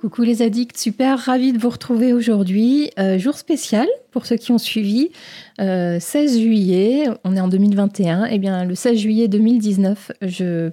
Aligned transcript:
Coucou 0.00 0.22
les 0.22 0.40
addicts, 0.40 0.78
super 0.78 1.18
ravi 1.18 1.52
de 1.52 1.58
vous 1.58 1.68
retrouver 1.68 2.14
aujourd'hui. 2.14 2.90
Euh, 2.98 3.18
jour 3.18 3.36
spécial 3.36 3.86
pour 4.12 4.24
ceux 4.24 4.36
qui 4.36 4.50
ont 4.50 4.56
suivi. 4.56 5.10
16 5.58 5.60
euh, 5.60 6.40
juillet, 6.40 7.04
on 7.22 7.36
est 7.36 7.40
en 7.40 7.48
2021. 7.48 8.24
Eh 8.30 8.38
bien, 8.38 8.64
le 8.64 8.74
16 8.74 8.96
juillet 8.96 9.28
2019, 9.28 10.12
je 10.22 10.70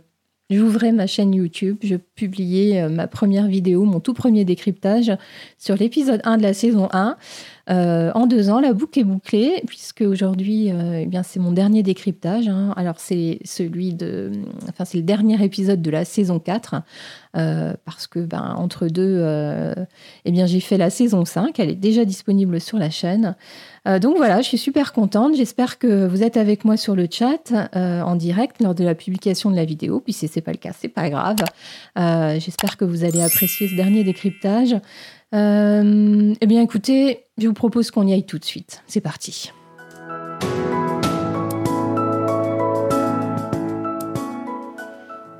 J'ouvrais 0.49 0.93
ma 0.93 1.07
chaîne 1.07 1.33
YouTube, 1.33 1.75
je 1.83 1.97
publiais 1.97 2.81
euh, 2.81 2.87
ma 2.87 3.07
première 3.07 3.47
vidéo, 3.47 3.83
mon 3.83 3.99
tout 3.99 4.13
premier 4.13 4.45
décryptage 4.45 5.11
sur 5.57 5.75
l'épisode 5.75 6.21
1 6.23 6.37
de 6.37 6.43
la 6.43 6.53
saison 6.53 6.87
1. 6.93 7.17
Euh, 7.69 8.13
en 8.15 8.27
deux 8.27 8.49
ans, 8.49 8.61
la 8.61 8.71
boucle 8.71 8.97
est 8.97 9.03
bouclée, 9.03 9.61
puisque 9.67 10.03
aujourd'hui, 10.03 10.69
eh 10.69 11.05
bien, 11.05 11.21
c'est 11.21 11.41
mon 11.41 11.51
dernier 11.51 11.83
décryptage. 11.83 12.47
Hein. 12.47 12.73
Alors, 12.77 12.97
c'est 12.97 13.39
celui 13.43 13.93
de. 13.93 14.31
Enfin, 14.69 14.85
c'est 14.85 14.97
le 14.97 15.03
dernier 15.03 15.43
épisode 15.43 15.81
de 15.81 15.91
la 15.91 16.05
saison 16.05 16.39
4, 16.39 16.75
euh, 17.37 17.73
parce 17.85 18.07
que, 18.07 18.19
ben, 18.19 18.55
entre 18.57 18.87
deux, 18.87 19.23
eh 20.25 20.31
bien, 20.31 20.45
j'ai 20.45 20.59
fait 20.59 20.77
la 20.77 20.89
saison 20.89 21.25
5. 21.25 21.59
Elle 21.59 21.69
est 21.69 21.75
déjà 21.75 22.05
disponible 22.05 22.59
sur 22.59 22.77
la 22.77 22.89
chaîne. 22.89 23.35
donc 24.01 24.17
voilà, 24.17 24.41
je 24.41 24.47
suis 24.47 24.57
super 24.57 24.93
contente. 24.93 25.35
J'espère 25.35 25.79
que 25.79 26.07
vous 26.07 26.23
êtes 26.23 26.37
avec 26.37 26.65
moi 26.65 26.77
sur 26.77 26.95
le 26.95 27.07
chat 27.09 27.53
en 27.73 28.15
direct 28.15 28.61
lors 28.61 28.75
de 28.75 28.83
la 28.83 28.95
publication 28.95 29.51
de 29.51 29.55
la 29.55 29.65
vidéo. 29.65 29.99
Puis 29.99 30.13
si 30.13 30.27
c'est 30.27 30.41
pas 30.41 30.51
le 30.51 30.57
cas, 30.57 30.71
c'est 30.77 30.87
pas 30.87 31.09
grave. 31.09 31.37
J'espère 32.39 32.77
que 32.77 32.85
vous 32.85 33.03
allez 33.03 33.21
apprécier 33.21 33.67
ce 33.67 33.75
dernier 33.75 34.03
décryptage. 34.03 34.75
Euh, 35.33 36.33
eh 36.39 36.45
bien, 36.45 36.61
écoutez, 36.61 37.25
je 37.37 37.47
vous 37.47 37.53
propose 37.53 37.91
qu'on 37.91 38.07
y 38.07 38.13
aille 38.13 38.25
tout 38.25 38.39
de 38.39 38.45
suite. 38.45 38.83
C'est 38.87 39.01
parti. 39.01 39.51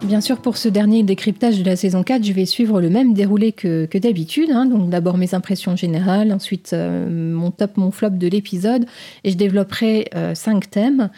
Bien 0.07 0.21
sûr, 0.21 0.37
pour 0.37 0.55
ce 0.55 0.69
dernier 0.69 1.03
décryptage 1.03 1.59
de 1.59 1.65
la 1.65 1.75
saison 1.75 2.01
4, 2.01 2.23
je 2.23 2.31
vais 2.31 2.45
suivre 2.45 2.79
le 2.79 2.89
même 2.89 3.13
déroulé 3.13 3.51
que, 3.51 3.89
d'habitude. 3.97 4.51
Hein. 4.51 4.65
Donc 4.65 4.89
d'abord 4.89 5.17
mes 5.17 5.35
impressions 5.35 5.75
générales, 5.75 6.31
ensuite 6.31 6.71
euh, 6.71 7.33
mon 7.33 7.51
top, 7.51 7.75
mon 7.75 7.91
flop 7.91 8.11
de 8.11 8.27
l'épisode, 8.27 8.85
et 9.25 9.31
je 9.31 9.35
développerai 9.35 10.07
euh, 10.15 10.33
cinq 10.33 10.69
thèmes. 10.69 11.09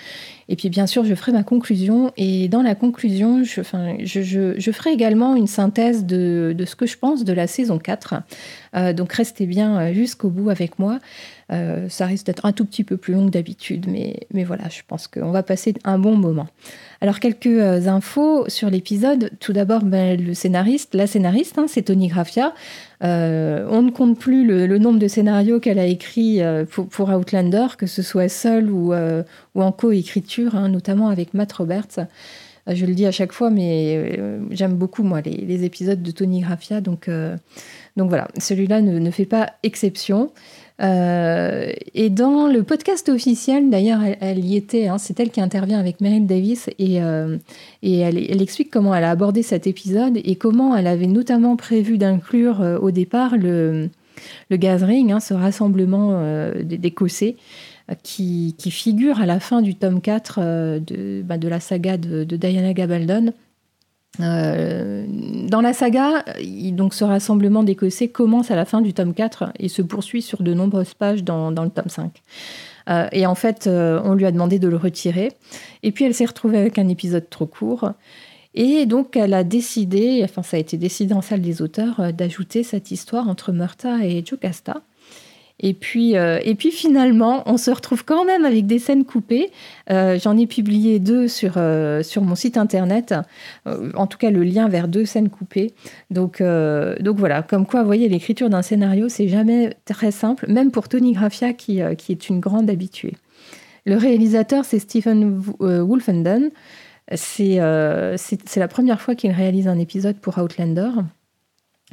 Et 0.47 0.55
puis 0.55 0.69
bien 0.69 0.87
sûr, 0.87 1.05
je 1.05 1.13
ferai 1.13 1.31
ma 1.31 1.43
conclusion. 1.43 2.11
Et 2.17 2.47
dans 2.47 2.63
la 2.63 2.73
conclusion, 2.73 3.43
je, 3.43 3.61
ferai 4.71 4.91
également 4.91 5.35
une 5.35 5.45
synthèse 5.45 6.05
de, 6.05 6.55
ce 6.65 6.75
que 6.75 6.87
je 6.87 6.97
pense 6.97 7.23
de 7.23 7.33
la 7.33 7.45
saison 7.45 7.77
4. 7.77 8.15
Euh, 8.75 8.93
donc 8.93 9.13
restez 9.13 9.45
bien 9.45 9.93
jusqu'au 9.93 10.29
bout 10.29 10.49
avec 10.49 10.79
moi. 10.79 10.97
Ça 11.49 12.05
risque 12.05 12.25
d'être 12.25 12.45
un 12.45 12.51
tout 12.51 12.65
petit 12.65 12.83
peu 12.83 12.97
plus 12.97 13.13
long 13.13 13.25
que 13.25 13.31
d'habitude, 13.31 13.87
mais, 13.87 14.27
mais 14.33 14.43
voilà, 14.43 14.69
je 14.69 14.81
pense 14.87 15.07
qu'on 15.07 15.31
va 15.31 15.43
passer 15.43 15.73
un 15.83 15.97
bon 15.97 16.15
moment. 16.15 16.47
Alors 17.01 17.19
quelques 17.19 17.47
euh, 17.47 17.87
infos 17.87 18.49
sur 18.49 18.69
l'épisode. 18.69 19.31
Tout 19.39 19.53
d'abord, 19.53 19.83
ben, 19.83 20.19
le 20.19 20.33
scénariste, 20.33 20.95
la 20.95 21.07
scénariste, 21.07 21.57
hein, 21.57 21.65
c'est 21.67 21.83
Tony 21.83 22.07
Graffia. 22.07 22.53
Euh, 23.03 23.65
on 23.69 23.81
ne 23.81 23.91
compte 23.91 24.19
plus 24.19 24.45
le, 24.45 24.77
nombre 24.77 24.99
de 24.99 25.07
scénarios 25.07 25.61
qu'elle 25.61 25.79
a 25.79 25.85
écrits 25.85 26.41
euh, 26.41 26.65
pour, 26.65 27.09
Outlander, 27.09 27.67
que 27.77 27.87
ce 27.87 28.01
soit 28.01 28.27
seul 28.27 28.69
ou, 28.69 28.93
en 28.93 29.71
co-écriture, 29.71 30.55
hein, 30.55 30.67
notamment 30.69 31.07
avec 31.07 31.33
Matt 31.33 31.53
Roberts. 31.53 32.07
Je 32.67 32.85
le 32.85 32.93
dis 32.93 33.07
à 33.07 33.11
chaque 33.11 33.31
fois, 33.31 33.49
mais 33.49 34.19
j'aime 34.51 34.75
beaucoup 34.75 35.01
moi 35.01 35.21
les, 35.21 35.63
épisodes 35.63 36.03
de 36.03 36.11
Tony 36.11 36.41
Graffia, 36.41 36.81
donc 36.81 37.09
donc 37.99 38.07
voilà, 38.07 38.27
celui-là 38.37 38.81
ne, 38.81 39.11
fait 39.11 39.25
pas 39.25 39.53
exception. 39.63 40.31
Euh, 40.81 41.71
et 41.93 42.09
dans 42.09 42.47
le 42.47 42.63
podcast 42.63 43.09
officiel, 43.09 43.69
d'ailleurs, 43.69 43.99
elle, 44.21 44.45
y 44.45 44.55
était, 44.55 44.87
hein, 44.87 44.97
c'est 44.97 45.19
elle 45.19 45.29
qui 45.29 45.41
intervient 45.41 45.79
avec 45.79 45.99
Meryl 45.99 46.25
Davis 46.25 46.69
et, 46.79 47.01
euh, 47.01 47.37
elle, 47.83 48.41
explique 48.41 48.71
comment 48.71 48.95
elle 48.95 49.03
a 49.03 49.11
abordé 49.11 49.43
cet 49.43 49.67
épisode 49.67 50.17
et 50.23 50.35
comment 50.35 50.75
elle 50.75 50.87
avait 50.87 51.07
notamment 51.07 51.55
prévu 51.57 51.97
d'inclure 51.97 52.61
euh, 52.61 52.79
au 52.79 52.91
départ 52.91 53.35
le, 53.35 53.89
le 54.49 54.57
gathering, 54.57 55.11
hein, 55.11 55.19
ce 55.19 55.33
rassemblement 55.33 56.21
d'Écossais. 56.63 57.35
Qui, 58.03 58.53
qui, 58.59 58.69
figure 58.69 59.19
à 59.19 59.25
la 59.25 59.39
fin 59.39 59.63
du 59.63 59.73
tome 59.73 59.99
4 59.99 60.79
de, 60.79 61.23
bah, 61.23 61.39
de 61.39 61.47
la 61.47 61.59
saga 61.59 61.97
de 61.97 62.23
Diana 62.23 62.71
Gabaldon, 62.73 63.33
euh, 64.19 65.05
dans 65.47 65.61
la 65.61 65.73
saga, 65.73 66.25
donc 66.71 66.93
ce 66.93 67.03
rassemblement 67.03 67.63
d'Écossais 67.63 68.09
commence 68.09 68.51
à 68.51 68.55
la 68.55 68.65
fin 68.65 68.81
du 68.81 68.93
tome 68.93 69.13
4 69.13 69.53
et 69.59 69.69
se 69.69 69.81
poursuit 69.81 70.21
sur 70.21 70.43
de 70.43 70.53
nombreuses 70.53 70.93
pages 70.93 71.23
dans, 71.23 71.49
le 71.49 71.69
tome 71.69 71.89
5. 71.89 72.21
Euh, 72.89 73.07
et 73.11 73.25
en 73.25 73.35
fait, 73.35 73.67
euh, 73.67 74.01
on 74.03 74.15
lui 74.15 74.25
a 74.25 74.31
demandé 74.31 74.59
de 74.59 74.67
le 74.67 74.77
retirer. 74.77 75.31
Et 75.83 75.91
puis 75.91 76.05
elle 76.05 76.13
s'est 76.13 76.25
retrouvée 76.25 76.57
avec 76.57 76.79
un 76.79 76.87
épisode 76.87 77.29
trop 77.29 77.45
court. 77.45 77.91
Et 78.55 78.85
donc 78.87 79.15
elle 79.15 79.33
a 79.35 79.43
décidé, 79.43 80.21
enfin 80.23 80.41
ça 80.41 80.57
a 80.57 80.59
été 80.59 80.75
décidé 80.75 81.13
en 81.13 81.21
salle 81.21 81.41
des 81.41 81.61
auteurs, 81.61 82.11
d'ajouter 82.11 82.63
cette 82.63 82.91
histoire 82.91 83.29
entre 83.29 83.51
Murta 83.51 84.03
et 84.03 84.25
Jocasta. 84.25 84.81
Et 85.59 85.73
puis, 85.73 86.15
euh, 86.15 86.39
et 86.43 86.55
puis 86.55 86.71
finalement, 86.71 87.43
on 87.45 87.57
se 87.57 87.69
retrouve 87.69 88.05
quand 88.05 88.23
même 88.23 88.45
avec 88.45 88.65
des 88.65 88.79
scènes 88.79 89.03
coupées. 89.03 89.51
Euh, 89.89 90.17
j'en 90.17 90.37
ai 90.37 90.47
publié 90.47 90.99
deux 90.99 91.27
sur, 91.27 91.53
euh, 91.57 92.01
sur 92.01 92.21
mon 92.21 92.35
site 92.35 92.57
internet, 92.57 93.13
en 93.65 94.07
tout 94.07 94.17
cas 94.17 94.31
le 94.31 94.43
lien 94.43 94.69
vers 94.69 94.87
deux 94.87 95.05
scènes 95.05 95.29
coupées. 95.29 95.73
Donc, 96.11 96.41
donc 96.41 97.17
voilà, 97.17 97.41
comme 97.41 97.65
quoi, 97.65 97.81
vous 97.81 97.87
voyez, 97.87 98.07
l'écriture 98.07 98.49
d'un 98.49 98.61
scénario, 98.61 99.09
c'est 99.09 99.27
jamais 99.27 99.75
très 99.85 100.11
simple, 100.11 100.45
même 100.49 100.71
pour 100.71 100.87
Tony 100.87 101.13
Graffia 101.13 101.53
qui, 101.53 101.81
qui 101.97 102.11
est 102.11 102.29
une 102.29 102.39
grande 102.39 102.69
habituée. 102.69 103.15
Le 103.85 103.97
réalisateur, 103.97 104.65
c'est 104.65 104.79
Stephen 104.79 105.41
Wolfenden. 105.59 106.51
C'est 107.15 107.57
la 107.57 108.67
première 108.69 109.01
fois 109.01 109.15
qu'il 109.15 109.31
réalise 109.31 109.67
un 109.67 109.77
épisode 109.79 110.17
pour 110.19 110.37
Outlander. 110.37 110.91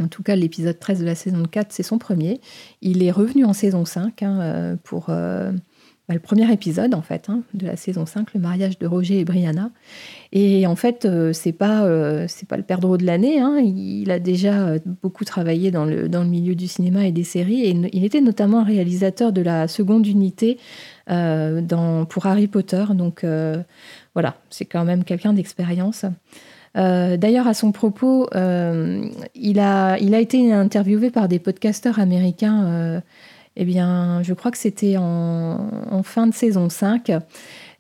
En 0.01 0.09
tout 0.09 0.23
cas, 0.23 0.37
l'épisode 0.37 0.79
13 0.79 1.01
de 1.01 1.07
la 1.07 1.15
saison 1.15 1.43
4, 1.45 1.69
c'est 1.71 1.83
son 1.83 1.99
premier. 1.99 2.41
Il 2.83 3.03
est 3.03 3.11
revenu 3.11 3.45
en 3.45 3.53
saison 3.53 3.85
5 3.85 4.23
hein, 4.23 4.41
euh, 4.41 4.77
pour 4.85 5.07
euh, 5.09 5.51
bah, 6.07 6.15
le 6.15 6.21
premier 6.21 6.53
épisode, 6.53 6.95
en 6.95 7.01
fait, 7.01 7.31
hein, 7.31 7.41
de 7.55 7.65
la 7.65 7.77
saison 7.77 8.05
5, 8.05 8.35
le 8.35 8.41
mariage 8.41 8.79
de 8.79 8.87
Roger 8.87 9.21
et 9.21 9.25
Brianna. 9.25 9.71
Et 10.33 10.67
en 10.67 10.77
fait, 10.77 11.07
euh, 11.07 11.33
c'est 11.33 11.53
pas, 11.53 11.89
c'est 12.29 12.47
pas 12.47 12.59
le 12.59 12.63
perdreau 12.63 12.99
de 12.99 13.07
l'année. 13.07 13.41
Hein. 13.41 13.59
Il 13.59 14.11
a 14.11 14.19
déjà 14.19 14.75
beaucoup 15.03 15.25
travaillé 15.25 15.71
dans 15.71 15.87
le, 15.87 16.11
dans 16.11 16.23
le 16.23 16.29
milieu 16.29 16.55
du 16.55 16.69
cinéma 16.69 17.07
et 17.07 17.13
des 17.13 17.25
séries. 17.25 17.63
Et 17.63 17.71
il 17.71 18.05
était 18.05 18.21
notamment 18.21 18.65
réalisateur 18.65 19.33
de 19.33 19.41
la 19.41 19.67
seconde 19.67 20.07
unité 20.07 20.59
dans, 21.09 22.05
pour 22.07 22.27
Harry 22.27 22.49
Potter. 22.49 22.85
Donc 22.91 23.25
voilà, 24.15 24.37
c'est 24.51 24.67
quand 24.67 24.85
même 24.85 25.05
quelqu'un 25.05 25.33
d'expérience. 25.33 26.05
Euh, 26.77 27.17
d'ailleurs, 27.17 27.47
à 27.47 27.55
son 27.55 27.73
propos, 27.73 28.29
euh, 28.35 29.09
il, 29.35 29.59
a, 29.61 29.99
été 29.99 30.53
interviewé 30.53 31.11
par 31.11 31.29
des 31.29 31.39
podcasteurs 31.39 31.99
américains, 31.99 32.67
euh, 32.67 33.01
eh 33.57 33.65
bien, 33.65 34.23
je 34.23 34.35
crois 34.35 34.51
que 34.51 34.59
c'était 34.59 34.97
en, 34.99 36.03
fin 36.05 36.27
de 36.27 36.35
saison 36.35 36.69
5. 36.69 37.13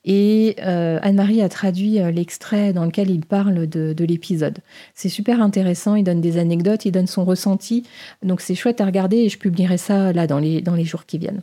Et 0.08 0.54
Anne-Marie 0.60 1.42
a 1.42 1.48
traduit 1.48 1.98
l'extrait 2.12 2.72
dans 2.72 2.84
lequel 2.84 3.10
il 3.10 3.26
parle 3.26 3.66
de, 3.66 3.92
de 3.92 4.04
l'épisode. 4.04 4.58
C'est 4.94 5.08
super 5.08 5.42
intéressant, 5.42 5.96
il 5.96 6.04
donne 6.04 6.20
des 6.20 6.38
anecdotes, 6.38 6.84
il 6.84 6.92
donne 6.92 7.08
son 7.08 7.24
ressenti. 7.24 7.82
Donc 8.22 8.40
c'est 8.40 8.54
chouette 8.54 8.80
à 8.80 8.86
regarder 8.86 9.16
et 9.18 9.28
je 9.28 9.36
publierai 9.36 9.78
ça 9.78 10.12
là 10.12 10.28
dans 10.28 10.38
les 10.38 10.84
jours 10.84 11.06
qui 11.06 11.18
viennent. 11.18 11.42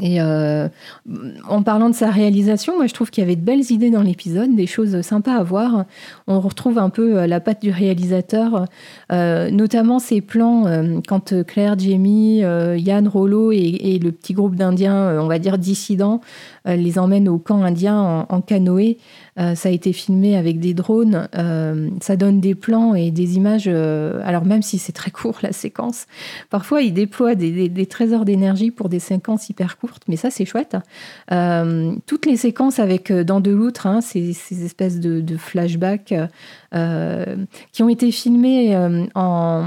Et 0.00 0.22
euh, 0.22 0.68
en 1.46 1.62
parlant 1.62 1.90
de 1.90 1.94
sa 1.94 2.10
réalisation, 2.10 2.76
moi 2.76 2.86
je 2.86 2.94
trouve 2.94 3.10
qu'il 3.10 3.22
y 3.22 3.26
avait 3.26 3.36
de 3.36 3.42
belles 3.42 3.70
idées 3.70 3.90
dans 3.90 4.02
l'épisode, 4.02 4.54
des 4.54 4.66
choses 4.66 5.02
sympas 5.02 5.34
à 5.34 5.42
voir. 5.42 5.84
On 6.26 6.40
retrouve 6.40 6.78
un 6.78 6.88
peu 6.88 7.18
euh, 7.18 7.26
la 7.26 7.40
patte 7.40 7.60
du 7.60 7.70
réalisateur, 7.70 8.64
euh, 9.12 9.50
notamment 9.50 9.98
ses 9.98 10.22
plans 10.22 10.64
quand 11.06 11.44
Claire, 11.44 11.78
Jamie, 11.78 12.38
Yann, 12.38 13.06
Rollo 13.06 13.52
et, 13.52 14.00
le 14.02 14.10
petit 14.12 14.32
groupe 14.32 14.56
d'Indiens, 14.56 15.20
on 15.20 15.26
va 15.26 15.38
dire 15.38 15.58
dissidents, 15.58 16.22
les 16.64 16.98
emmènent 16.98 17.28
au 17.28 17.38
camp 17.38 17.62
indien 17.62 18.26
en 18.28 18.40
canoë. 18.40 18.98
Euh, 19.38 19.54
ça 19.54 19.70
a 19.70 19.72
été 19.72 19.92
filmé 19.92 20.36
avec 20.36 20.60
des 20.60 20.74
drones. 20.74 21.28
Euh, 21.36 21.88
ça 22.02 22.16
donne 22.16 22.40
des 22.40 22.54
plans 22.54 22.94
et 22.94 23.10
des 23.10 23.36
images. 23.36 23.64
Euh, 23.66 24.20
alors 24.24 24.44
même 24.44 24.62
si 24.62 24.78
c'est 24.78 24.92
très 24.92 25.10
court 25.10 25.38
la 25.42 25.52
séquence, 25.52 26.06
parfois 26.50 26.82
ils 26.82 26.92
déploient 26.92 27.34
des, 27.34 27.86
trésors 27.86 28.24
d'énergie 28.24 28.70
pour 28.70 28.88
des 28.88 28.98
séquences 28.98 29.48
hyper 29.48 29.78
courtes. 29.78 30.02
Mais 30.08 30.16
ça 30.16 30.30
c'est 30.30 30.44
chouette. 30.44 30.76
toutes 32.06 32.26
les 32.26 32.36
séquences 32.36 32.78
avec 32.78 33.12
dans 33.12 33.40
de 33.40 33.50
l'outre, 33.50 33.86
hein, 33.86 34.00
ces, 34.00 34.30
espèces 34.64 35.00
de, 35.00 35.36
flashbacks 35.36 36.14
qui 36.72 37.82
ont 37.82 37.88
été 37.88 38.10
filmés 38.10 38.76
en 39.14 39.64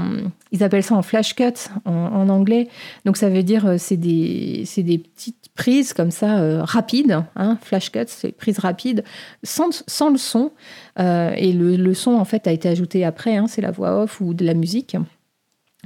ils 0.52 0.62
appellent 0.62 0.82
ça 0.82 0.94
en 0.94 1.02
flash 1.02 1.34
cut 1.34 1.54
en, 1.84 2.28
anglais. 2.28 2.68
Donc 3.04 3.16
ça 3.16 3.28
veut 3.28 3.42
dire 3.42 3.74
c'est 3.78 3.96
des, 3.96 4.64
des 4.76 4.98
petites 4.98 5.46
prise 5.56 5.92
comme 5.92 6.12
ça, 6.12 6.38
euh, 6.38 6.62
rapide, 6.62 7.24
hein, 7.34 7.58
flash 7.62 7.90
cut, 7.90 8.04
c'est 8.06 8.30
prise 8.30 8.60
rapide, 8.60 9.02
sans, 9.42 9.82
sans 9.88 10.10
le 10.10 10.18
son. 10.18 10.52
Euh, 11.00 11.32
et 11.36 11.52
le, 11.52 11.76
le, 11.76 11.94
son, 11.94 12.12
en 12.12 12.24
fait, 12.24 12.46
a 12.46 12.52
été 12.52 12.68
ajouté 12.68 13.04
après, 13.04 13.36
hein, 13.36 13.46
c'est 13.48 13.62
la 13.62 13.72
voix 13.72 14.02
off 14.02 14.20
ou 14.20 14.34
de 14.34 14.44
la 14.44 14.54
musique. 14.54 14.96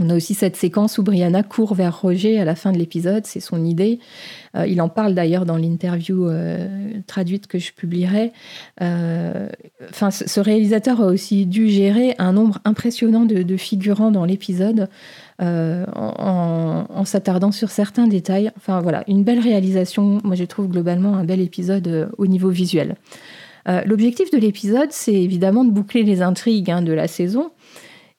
On 0.02 0.08
a 0.08 0.16
aussi 0.16 0.32
cette 0.32 0.56
séquence 0.56 0.96
où 0.96 1.02
Brianna 1.02 1.42
court 1.42 1.74
vers 1.74 2.00
Roger 2.00 2.40
à 2.40 2.46
la 2.46 2.54
fin 2.54 2.72
de 2.72 2.78
l'épisode, 2.78 3.26
c'est 3.26 3.40
son 3.40 3.62
idée. 3.66 3.98
Euh, 4.56 4.66
il 4.66 4.80
en 4.80 4.88
parle 4.88 5.14
d'ailleurs 5.14 5.44
dans 5.44 5.58
l'interview 5.58 6.26
euh, 6.26 6.66
traduite 7.06 7.46
que 7.46 7.58
je 7.58 7.72
publierai. 7.72 8.32
Euh, 8.80 9.48
ce 9.92 10.40
réalisateur 10.40 11.02
a 11.02 11.06
aussi 11.06 11.44
dû 11.44 11.68
gérer 11.68 12.14
un 12.18 12.32
nombre 12.32 12.58
impressionnant 12.64 13.26
de, 13.26 13.56
figurants 13.58 14.10
dans 14.10 14.24
l'épisode. 14.24 14.88
en, 15.38 17.04
s'attardant 17.04 17.52
sur 17.52 17.70
certains 17.70 18.06
détails. 18.06 18.50
Enfin 18.56 18.80
voilà, 18.80 19.04
une 19.06 19.22
belle 19.22 19.40
réalisation. 19.40 20.18
Moi, 20.24 20.34
je 20.34 20.44
trouve 20.44 20.68
globalement 20.68 21.16
un 21.16 21.24
bel 21.24 21.40
épisode 21.40 22.10
au 22.16 22.26
niveau 22.26 22.48
visuel. 22.50 22.96
L'objectif 23.86 24.30
de 24.30 24.38
l'épisode, 24.38 24.88
c'est 24.90 25.14
évidemment 25.14 25.64
de 25.64 25.70
boucler 25.70 26.02
les 26.02 26.22
intrigues 26.22 26.70
hein, 26.70 26.82
de 26.82 26.92
la 26.92 27.06
saison, 27.06 27.50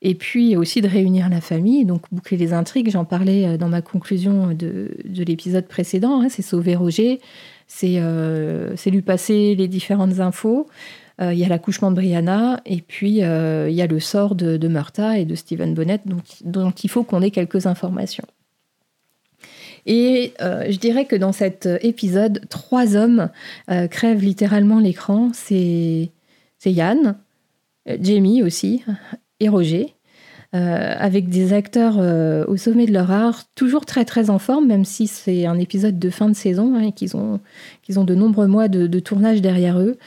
et 0.01 0.15
puis 0.15 0.55
aussi 0.55 0.81
de 0.81 0.87
réunir 0.87 1.29
la 1.29 1.41
famille, 1.41 1.85
donc 1.85 2.03
boucler 2.11 2.37
les 2.37 2.53
intrigues. 2.53 2.89
J'en 2.89 3.05
parlais 3.05 3.45
euh, 3.45 3.57
dans 3.57 3.69
ma 3.69 3.81
conclusion 3.81 4.53
de, 4.53 4.89
l'épisode 5.05 5.67
précédent. 5.67 6.21
Hein, 6.21 6.27
c'est 6.29 6.41
sauver 6.41 6.75
Roger, 6.75 7.19
c'est 7.67 7.95
euh, 7.97 8.75
lui 8.87 9.01
passer 9.01 9.55
les 9.55 9.67
différentes 9.67 10.19
infos. 10.19 10.67
Euh, 11.21 11.33
il 11.33 11.39
y 11.39 11.45
a 11.45 11.47
l'accouchement 11.47 11.91
de 11.91 11.95
Brianna, 11.95 12.61
et 12.65 12.81
puis 12.81 13.17
il 13.17 13.73
y 13.73 13.81
a 13.81 13.87
le 13.87 13.99
sort 13.99 14.33
de, 14.33 14.57
de 14.57 15.15
et 15.17 15.25
de 15.25 15.35
Stephen 15.35 15.75
Bonnet, 15.75 16.01
donc, 16.05 16.23
dont 16.43 16.71
il 16.71 16.89
faut 16.89 17.03
qu'on 17.03 17.21
ait 17.21 17.31
quelques 17.31 17.67
informations. 17.67 18.25
Et 19.85 20.33
je 20.39 20.77
dirais 20.77 21.05
que 21.05 21.15
dans 21.15 21.31
cet 21.31 21.67
épisode, 21.81 22.41
trois 22.49 22.95
hommes 22.95 23.29
crèvent 23.67 24.23
littéralement 24.23 24.79
l'écran. 24.79 25.31
C'est 25.33 26.09
Yann, 26.65 27.17
Jamie 27.99 28.41
aussi, 28.41 28.83
et 29.41 29.49
Roger, 29.49 29.95
euh, 30.53 30.93
avec 30.99 31.29
des 31.29 31.53
acteurs 31.53 31.95
euh, 31.97 32.45
au 32.45 32.57
sommet 32.57 32.85
de 32.85 32.91
leur 32.91 33.09
art, 33.09 33.43
toujours 33.55 33.85
très 33.85 34.03
très 34.03 34.29
en 34.29 34.37
forme, 34.37 34.67
même 34.67 34.83
si 34.83 35.07
c'est 35.07 35.45
un 35.45 35.57
épisode 35.57 35.97
de 35.97 36.09
fin 36.09 36.29
de 36.29 36.35
saison 36.35 36.75
hein, 36.75 36.81
et 36.81 36.91
qu'ils 36.91 37.15
ont, 37.15 37.39
ont 37.95 38.03
de 38.03 38.15
nombreux 38.15 38.47
mois 38.47 38.67
de, 38.67 38.99
tournage 38.99 39.41
derrière 39.41 39.79
eux. 39.79 39.97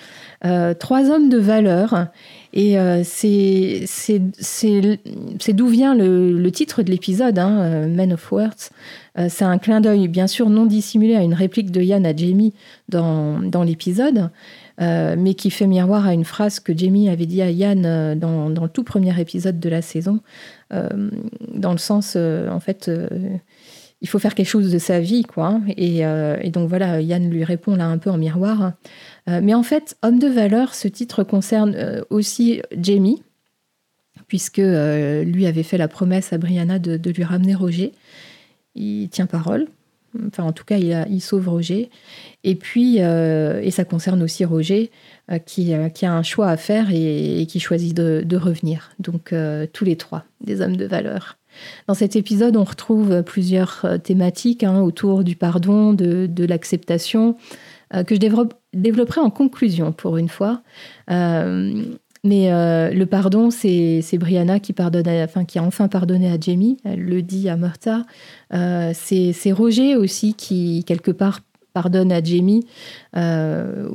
Euh, 0.44 0.74
trois 0.74 1.10
hommes 1.10 1.30
de 1.30 1.38
valeur. 1.38 2.08
Et 2.52 2.76
c'est, 3.02 3.82
c'est, 3.86 5.52
d'où 5.52 5.66
vient 5.66 5.94
le, 5.96 6.48
titre 6.50 6.82
de 6.82 6.90
l'épisode, 6.90 7.36
hein, 7.38 7.88
Men 7.88 8.12
of 8.12 8.30
Words. 8.30 8.70
c'est 9.28 9.44
un 9.44 9.58
clin 9.58 9.80
d'œil, 9.80 10.06
bien 10.06 10.28
sûr, 10.28 10.50
non 10.50 10.64
dissimulé 10.66 11.16
à 11.16 11.22
une 11.22 11.34
réplique 11.34 11.72
de 11.72 11.80
Yann 11.80 12.06
à 12.06 12.14
Jamie 12.14 12.52
dans, 12.88 13.40
dans 13.40 13.64
l'épisode. 13.64 14.30
Euh, 14.80 15.14
mais 15.16 15.34
qui 15.34 15.50
fait 15.50 15.68
miroir 15.68 16.04
à 16.04 16.14
une 16.14 16.24
phrase 16.24 16.58
que 16.58 16.76
Jamie 16.76 17.08
avait 17.08 17.26
dit 17.26 17.42
à 17.42 17.50
Yann 17.50 17.86
euh, 17.86 18.14
dans, 18.16 18.48
le 18.48 18.68
tout 18.68 18.82
premier 18.82 19.18
épisode 19.20 19.60
de 19.60 19.68
la 19.68 19.82
saison, 19.82 20.20
euh, 20.72 20.88
dans 21.52 21.70
le 21.70 21.78
sens, 21.78 22.16
en 22.16 22.58
fait, 22.60 22.90
il 24.00 24.08
faut 24.08 24.18
faire 24.18 24.34
quelque 24.34 24.48
chose 24.48 24.72
de 24.72 24.78
sa 24.78 25.00
vie, 25.00 25.22
quoi. 25.22 25.60
Et, 25.76 25.98
et, 25.98 26.50
donc 26.50 26.68
voilà, 26.68 27.00
Yann 27.00 27.30
lui 27.30 27.44
répond 27.44 27.76
là 27.76 27.86
un 27.86 27.98
peu 27.98 28.10
en 28.10 28.18
miroir. 28.18 28.72
mais 29.28 29.54
en 29.54 29.62
fait, 29.62 29.96
homme 30.02 30.18
de 30.18 30.28
valeur, 30.28 30.74
ce 30.74 30.88
titre 30.88 31.22
concerne 31.22 32.04
aussi 32.10 32.60
Jamie, 32.76 33.22
puisque 34.26 34.58
lui 34.58 35.46
avait 35.46 35.62
fait 35.62 35.78
la 35.78 35.88
promesse 35.88 36.32
à 36.32 36.38
Brianna 36.38 36.78
de, 36.78 36.96
de 36.96 37.10
lui 37.10 37.24
ramener 37.24 37.54
Roger. 37.54 37.92
Il 38.74 39.08
tient 39.08 39.26
parole. 39.26 39.68
Enfin, 40.28 40.44
en 40.44 40.52
tout 40.52 40.64
cas, 40.64 40.76
il, 40.76 41.20
sauve 41.20 41.48
Roger. 41.48 41.90
Et 42.44 42.54
puis, 42.54 42.96
euh, 43.00 43.60
et 43.62 43.70
ça 43.70 43.84
concerne 43.84 44.22
aussi 44.22 44.44
Roger, 44.44 44.90
euh, 45.30 45.34
euh, 45.34 45.38
qui, 45.88 46.06
a 46.06 46.12
un 46.12 46.22
choix 46.22 46.48
à 46.48 46.56
faire 46.56 46.88
et, 46.92 47.46
qui 47.48 47.60
choisit 47.60 47.94
de, 47.94 48.36
revenir. 48.36 48.90
Donc, 48.98 49.34
tous 49.72 49.84
les 49.84 49.96
trois, 49.96 50.24
des 50.40 50.60
hommes 50.60 50.76
de 50.76 50.86
valeur. 50.86 51.38
Dans 51.86 51.94
cet 51.94 52.16
épisode, 52.16 52.56
on 52.56 52.64
retrouve 52.64 53.22
plusieurs 53.22 53.86
thématiques 54.02 54.64
hein, 54.64 54.80
autour 54.80 55.22
du 55.22 55.36
pardon, 55.36 55.92
de, 55.92 56.44
l'acceptation, 56.44 57.36
que 57.92 58.14
je 58.14 58.20
développerai 58.72 59.20
en 59.20 59.30
conclusion 59.30 59.92
pour 59.92 60.16
une 60.16 60.28
fois. 60.28 60.62
Mais 62.24 62.50
euh, 62.50 62.90
le 62.90 63.04
pardon, 63.04 63.50
c'est 63.50 64.02
Brianna 64.14 64.58
qui, 64.58 64.72
pardonne 64.72 65.06
enfin, 65.08 65.44
qui 65.44 65.58
a 65.58 65.62
enfin 65.62 65.88
pardonné 65.88 66.30
à 66.30 66.40
Jamie, 66.40 66.78
elle 66.82 67.00
le 67.00 67.20
dit 67.20 67.50
à 67.50 67.56
Martha. 67.56 68.06
Euh, 68.54 68.92
c'est 68.94 69.52
Roger 69.52 69.94
aussi 69.96 70.32
qui, 70.32 70.84
quelque 70.86 71.10
part, 71.10 71.40
pardonne 71.74 72.10
à 72.10 72.22
Jamie. 72.24 72.66
Euh, 73.14 73.90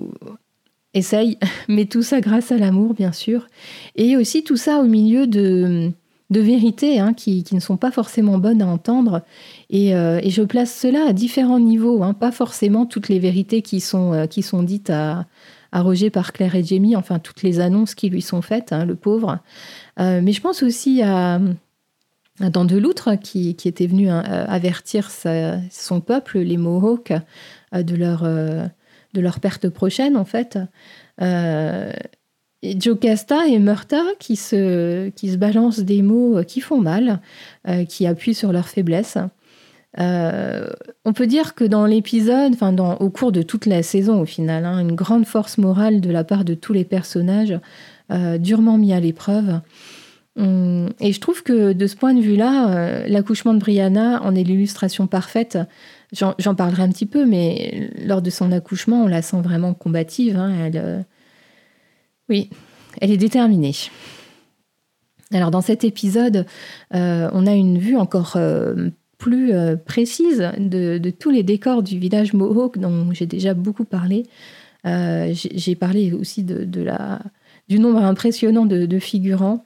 essaye, 0.93 1.39
mais 1.67 1.85
tout 1.85 2.03
ça 2.03 2.21
grâce 2.21 2.51
à 2.51 2.57
l'amour, 2.59 2.93
bien 2.93 3.11
sûr. 3.11 3.47
Et 3.95 4.15
aussi 4.15 4.43
tout 4.43 4.57
ça 4.57 4.77
au 4.77 4.85
milieu 4.85 5.25
de, 5.25 5.89
de 6.29 6.39
vérités 6.39 6.99
hein, 6.99 7.13
qui, 7.13 7.43
qui, 7.43 7.55
ne 7.55 7.59
sont 7.59 7.77
pas 7.77 7.89
forcément 7.89 8.37
bonnes 8.37 8.61
à 8.61 8.67
entendre. 8.67 9.23
Et, 9.71 9.89
et 9.89 10.29
je 10.29 10.43
place 10.43 10.71
cela 10.71 11.07
à 11.07 11.13
différents 11.13 11.59
niveaux, 11.59 12.03
hein, 12.03 12.13
pas 12.13 12.31
forcément 12.31 12.85
toutes 12.85 13.09
les 13.09 13.17
vérités 13.17 13.63
qui 13.63 13.79
sont, 13.79 14.27
qui 14.29 14.43
sont 14.43 14.61
dites 14.61 14.91
à 14.91 15.25
Roger 15.73 16.09
par 16.09 16.33
Claire 16.33 16.55
et 16.55 16.63
Jamie, 16.63 16.95
enfin 16.95 17.19
toutes 17.19 17.43
les 17.43 17.59
annonces 17.59 17.95
qui 17.95 18.09
lui 18.09 18.21
sont 18.21 18.41
faites, 18.41 18.73
hein, 18.73 18.85
le 18.85 18.95
pauvre. 18.95 19.39
Euh, 19.99 20.21
mais 20.23 20.31
je 20.31 20.41
pense 20.41 20.63
aussi 20.63 21.01
à, 21.01 21.39
à 22.39 22.49
Dan 22.49 22.67
qui, 23.21 23.55
qui, 23.55 23.67
était 23.67 23.87
venu 23.87 24.09
hein, 24.09 24.23
euh, 24.27 24.45
avertir 24.47 25.09
son 25.71 26.01
peuple, 26.01 26.39
les 26.39 26.57
Mohawks, 26.57 27.13
euh, 27.75 27.83
de, 27.83 27.95
leur, 27.95 28.23
de 28.23 29.21
leur 29.21 29.39
perte 29.39 29.69
prochaine 29.69 30.17
en 30.17 30.25
fait. 30.25 30.57
Et 32.61 32.77
Jocasta 32.77 33.47
et 33.47 33.57
Murta 33.57 34.03
qui 34.19 34.35
se, 34.35 35.09
qui 35.09 35.31
se 35.31 35.37
balancent 35.37 35.79
des 35.79 36.01
mots 36.01 36.43
qui 36.43 36.59
font 36.59 36.81
mal, 36.81 37.21
qui 37.87 38.05
appuient 38.05 38.33
sur 38.33 38.51
leur 38.51 38.67
faiblesse. 38.67 39.17
Euh, 39.97 40.67
on 41.03 41.13
peut 41.13 41.25
dire 41.25 41.55
que 41.55 41.63
dans 41.63 41.85
l'épisode, 41.85 42.53
enfin 42.53 42.75
au 42.99 43.09
cours 43.09 43.31
de 43.31 43.41
toute 43.41 43.65
la 43.65 43.81
saison 43.81 44.21
au 44.21 44.25
final, 44.25 44.65
hein, 44.65 44.79
une 44.79 44.95
grande 44.95 45.25
force 45.25 45.57
morale 45.57 45.99
de 45.99 46.11
la 46.11 46.23
part 46.23 46.45
de 46.45 46.53
tous 46.53 46.73
les 46.73 46.85
personnages, 46.85 47.59
euh, 48.11 48.37
durement 48.37 48.77
mis 48.77 48.93
à 48.93 48.99
l'épreuve. 48.99 49.61
Hum, 50.37 50.89
et 50.99 51.11
je 51.11 51.19
trouve 51.19 51.43
que 51.43 51.73
de 51.73 51.87
ce 51.87 51.95
point 51.95 52.13
de 52.13 52.21
vue-là, 52.21 52.69
euh, 52.69 53.07
l'accouchement 53.07 53.53
de 53.53 53.59
Brianna 53.59 54.21
en 54.23 54.35
est 54.35 54.43
l'illustration 54.43 55.07
parfaite. 55.07 55.57
J'en 56.11 56.55
parlerai 56.55 56.83
un 56.83 56.89
petit 56.89 57.05
peu, 57.05 57.25
mais 57.25 57.91
lors 58.03 58.21
de 58.21 58.29
son 58.29 58.51
accouchement, 58.51 59.03
on 59.03 59.07
la 59.07 59.21
sent 59.21 59.41
vraiment 59.41 59.73
combative. 59.75 60.37
Hein, 60.37 60.71
oui, 62.29 62.49
elle 62.99 63.11
est 63.11 63.17
déterminée. 63.17 63.75
Alors 65.31 65.51
dans 65.51 65.61
cet 65.61 65.83
épisode, 65.83 66.47
on 66.91 67.47
a 67.47 67.53
une 67.53 67.77
vue 67.77 67.95
encore 67.95 68.37
plus 69.19 69.53
euh, 69.53 69.75
précise 69.75 70.49
de, 70.57 71.09
tous 71.11 71.29
les 71.29 71.43
décors 71.43 71.83
du 71.83 71.99
village 71.99 72.33
Mohawk 72.33 72.79
dont 72.79 73.11
j'ai 73.11 73.27
déjà 73.27 73.53
beaucoup 73.53 73.85
parlé. 73.85 74.25
Euh, 74.87 75.31
j'ai 75.33 75.75
parlé 75.75 76.13
aussi 76.13 76.43
de, 76.43 76.81
la, 76.81 77.19
du 77.67 77.79
nombre 77.79 78.01
impressionnant 78.01 78.65
de, 78.65 78.99
figurants, 78.99 79.63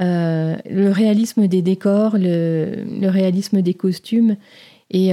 euh, 0.00 0.56
le 0.68 0.90
réalisme 0.90 1.46
des 1.46 1.62
décors, 1.62 2.18
le, 2.18 3.08
réalisme 3.08 3.62
des 3.62 3.74
costumes. 3.74 4.36
Et, 4.90 5.12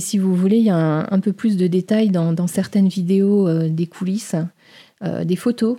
si 0.00 0.18
vous 0.18 0.34
voulez, 0.34 0.56
il 0.56 0.64
y 0.64 0.70
a 0.70 1.06
un, 1.10 1.20
peu 1.20 1.34
plus 1.34 1.58
de 1.58 1.66
détails 1.66 2.08
dans, 2.08 2.46
certaines 2.46 2.88
vidéos 2.88 3.68
des 3.68 3.86
coulisses, 3.86 4.36
des 5.02 5.36
photos, 5.36 5.76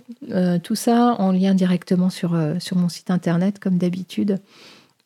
tout 0.62 0.76
ça 0.76 1.16
en 1.18 1.32
lien 1.32 1.54
directement 1.54 2.10
sur, 2.10 2.38
sur 2.60 2.76
mon 2.76 2.88
site 2.88 3.10
internet, 3.10 3.58
comme 3.58 3.76
d'habitude. 3.76 4.38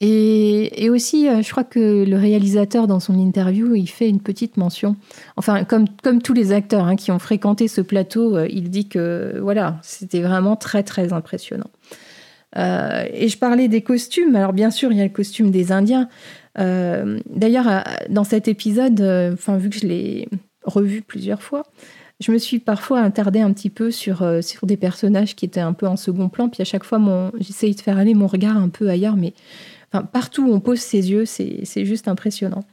Et, 0.05 0.91
aussi, 0.91 1.29
euh, 1.29 1.43
je 1.43 1.51
crois 1.53 1.63
que 1.63 2.05
le 2.05 2.17
réalisateur, 2.17 2.89
dans 2.89 2.99
son 2.99 3.17
interview, 3.17 3.77
il 3.77 3.87
fait 3.87 4.09
une 4.09 4.21
petite 4.21 4.57
mention. 4.57 4.97
Enfin, 5.37 5.63
comme, 5.63 5.85
comme 6.03 6.21
tous 6.21 6.33
les 6.33 6.51
acteurs 6.51 6.87
hein, 6.87 6.97
qui 6.97 7.13
ont 7.13 7.21
fréquenté 7.21 7.69
ce 7.69 7.81
plateau, 7.81 8.37
euh, 8.37 8.49
il 8.51 8.69
dit 8.69 8.89
que 8.89 9.39
voilà, 9.41 9.79
c'était 9.83 10.21
vraiment 10.21 10.57
très, 10.57 10.83
très 10.83 11.13
impressionnant. 11.13 11.71
Euh, 12.59 13.05
et 13.13 13.29
je 13.29 13.39
parlais 13.39 13.69
des 13.69 13.83
costumes. 13.83 14.35
Alors, 14.35 14.53
bien 14.53 14.73
sûr, 14.73 14.91
il 14.91 14.99
y 14.99 15.01
a 15.01 15.05
le 15.05 15.11
costume 15.11 15.53
des 15.53 15.71
Indiens. 15.71 16.09
D'ailleurs, 16.57 17.85
dans 18.11 18.25
cet 18.25 18.49
épisode, 18.49 19.01
enfin, 19.33 19.57
vu 19.57 19.71
que 19.71 19.79
je 19.79 19.87
l'ai 19.87 20.29
revu 20.65 21.01
plusieurs 21.01 21.43
fois, 21.43 21.63
je 22.21 22.31
me 22.31 22.39
suis 22.39 22.59
parfois 22.59 23.01
attardée 23.01 23.41
un 23.41 23.53
petit 23.53 23.71
peu 23.71 23.91
sur, 23.91 24.23
sur 24.43 24.67
des 24.67 24.77
personnages 24.77 25.35
qui 25.35 25.47
étaient 25.47 25.61
un 25.61 25.73
peu 25.73 25.87
en 25.87 25.97
second 25.97 26.29
plan. 26.29 26.51
Puis 26.51 26.61
à 26.61 26.67
chaque 26.67 26.85
fois, 26.85 27.01
j'essayais 27.41 27.73
de 27.73 27.81
faire 27.81 27.97
aller 27.97 28.13
mon 28.13 28.27
regard 28.27 28.59
un 28.59 28.69
peu 28.69 28.91
ailleurs, 28.91 29.17
mais 29.17 29.33
partout 30.01 30.47
où 30.49 30.53
on 30.53 30.61
pose 30.61 30.81
ses 30.81 31.11
yeux, 31.11 31.25
c'est 31.27 31.85
juste 31.85 32.09
impressionnant. 32.09 32.65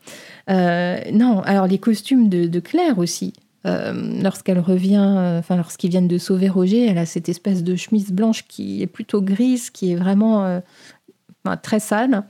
Euh, 0.49 0.99
non, 1.11 1.41
alors 1.41 1.67
les 1.67 1.77
costumes 1.77 2.29
de, 2.29 2.59
Claire 2.59 2.97
aussi. 2.97 3.33
Euh, 3.65 4.21
lorsqu'elle 4.23 4.59
revient, 4.59 5.05
euh, 5.05 5.39
enfin 5.39 5.57
lorsqu'ils 5.57 5.89
viennent 5.89 6.07
de 6.07 6.17
sauver 6.17 6.47
Roger, 6.47 6.85
elle 6.85 6.97
a 6.97 7.05
cette 7.05 7.27
espèce 7.27 7.61
de 7.61 7.75
chemise 7.75 8.11
blanche 8.11 8.45
qui 8.47 8.81
est 8.81 8.87
plutôt 8.87 9.21
grise, 9.21 9.69
qui 9.69 9.91
est 9.91 9.95
vraiment 9.95 10.61
très 11.61 11.79
sale. 11.79 12.23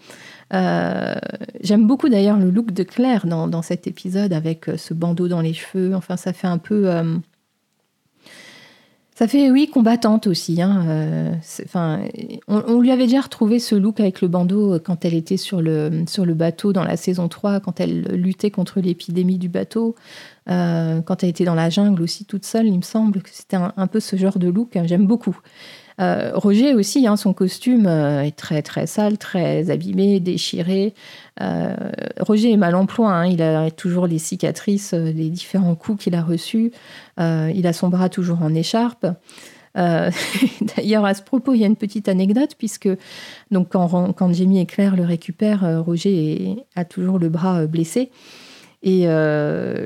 J'aime 0.51 1.85
beaucoup 1.85 2.09
d'ailleurs 2.09 2.37
le 2.37 2.49
look 2.49 2.71
de 2.71 2.83
Claire 2.83 3.27
dans, 3.27 3.47
dans, 3.47 3.61
cet 3.61 3.85
épisode 3.85 4.33
avec 4.33 4.65
ce 4.77 4.93
bandeau 4.93 5.27
dans 5.27 5.41
les 5.41 5.53
cheveux. 5.53 5.93
Enfin, 5.95 6.17
ça 6.17 6.33
fait 6.33 6.47
un 6.47 6.57
peu 6.57 6.89
Ça 9.19 9.27
fait, 9.27 9.51
oui, 9.51 9.67
combattante 9.67 10.27
aussi. 10.27 10.61
Hein. 10.61 10.85
Euh, 10.87 11.33
on, 12.47 12.79
lui 12.79 12.89
avait 12.89 13.03
déjà 13.03 13.19
retrouvé 13.19 13.59
ce 13.59 13.75
look 13.75 13.99
avec 13.99 14.21
le 14.21 14.29
bandeau 14.29 14.75
euh, 14.75 14.79
quand 14.79 15.03
elle 15.03 15.13
était 15.13 15.35
sur 15.35 15.61
le, 15.61 16.05
bateau 16.33 16.71
dans 16.71 16.85
la 16.85 16.95
saison 16.95 17.27
3, 17.27 17.59
quand 17.59 17.81
elle 17.81 18.03
luttait 18.15 18.49
contre 18.49 18.79
l'épidémie 18.79 19.37
du 19.37 19.49
bateau, 19.49 19.95
euh, 20.49 21.01
quand 21.01 21.21
elle 21.21 21.31
était 21.31 21.43
dans 21.43 21.53
la 21.53 21.69
jungle 21.69 22.01
aussi 22.01 22.23
toute 22.23 22.45
seule, 22.45 22.67
il 22.67 22.77
me 22.77 22.81
semble 22.81 23.21
que 23.21 23.29
c'était 23.29 23.57
un, 23.57 23.87
peu 23.87 23.99
ce 23.99 24.15
genre 24.15 24.39
de 24.39 24.47
look. 24.47 24.77
Hein. 24.77 24.83
J'aime 24.85 25.05
beaucoup. 25.05 25.37
Euh, 25.99 26.31
Roger 26.33 26.75
aussi, 26.75 27.07
hein, 27.07 27.17
son 27.17 27.33
costume 27.33 27.85
euh, 27.85 28.23
est 28.23 28.35
très 28.35 28.61
très 28.61 28.87
sale, 28.87 29.17
très 29.17 29.69
abîmé, 29.69 30.19
déchiré. 30.19 30.93
Euh, 31.41 31.75
Roger 32.19 32.51
est 32.51 32.57
mal 32.57 32.75
en 32.75 32.87
hein. 32.99 33.25
il 33.25 33.41
a 33.41 33.69
toujours 33.71 34.07
les 34.07 34.19
cicatrices 34.19 34.93
des 34.93 35.29
différents 35.29 35.75
coups 35.75 36.03
qu'il 36.03 36.15
a 36.15 36.21
reçus. 36.21 36.71
il 37.17 37.67
a 37.67 37.73
son 37.73 37.89
bras 37.89 38.09
toujours 38.09 38.41
en 38.41 38.53
écharpe. 38.53 39.07
D'ailleurs, 39.75 41.05
à 41.05 41.13
ce 41.13 41.21
propos, 41.21 41.53
il 41.53 41.61
y 41.61 41.63
a 41.63 41.67
une 41.67 41.77
petite 41.77 42.09
anecdote, 42.09 42.55
puisque 42.57 42.89
donc, 43.51 43.69
quand, 43.69 44.11
quand 44.13 44.33
Jamie 44.33 44.59
et 44.59 44.65
Claire 44.65 44.97
le 44.97 45.03
récupèrent, 45.03 45.83
Roger 45.85 46.65
a 46.75 46.83
toujours 46.83 47.19
le 47.19 47.29
bras 47.29 47.65
blessé. 47.65 48.11
Et 48.83 49.05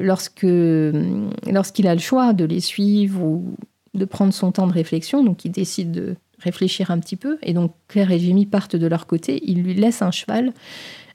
lorsque 0.01 0.47
lorsqu'il 0.47 1.87
a 1.87 1.93
le 1.93 1.99
choix 1.99 2.33
de 2.33 2.45
les 2.45 2.61
suivre 2.61 3.21
ou 3.21 3.55
de 3.93 4.05
prendre 4.05 4.33
son 4.33 4.51
temps 4.51 4.67
de 4.67 4.73
réflexion, 4.73 5.23
donc 5.23 5.45
il 5.45 5.51
décide 5.51 5.91
de 5.91 6.15
réfléchir 6.39 6.91
un 6.91 6.99
petit 6.99 7.15
peu, 7.15 7.37
et 7.41 7.53
donc 7.53 7.73
Claire 7.87 8.11
et 8.11 8.19
Jamie 8.19 8.45
partent 8.45 8.75
de 8.75 8.87
leur 8.87 9.07
côté, 9.07 9.41
il 9.45 9.63
lui 9.63 9.73
laisse 9.73 10.01
un 10.01 10.11
cheval, 10.11 10.53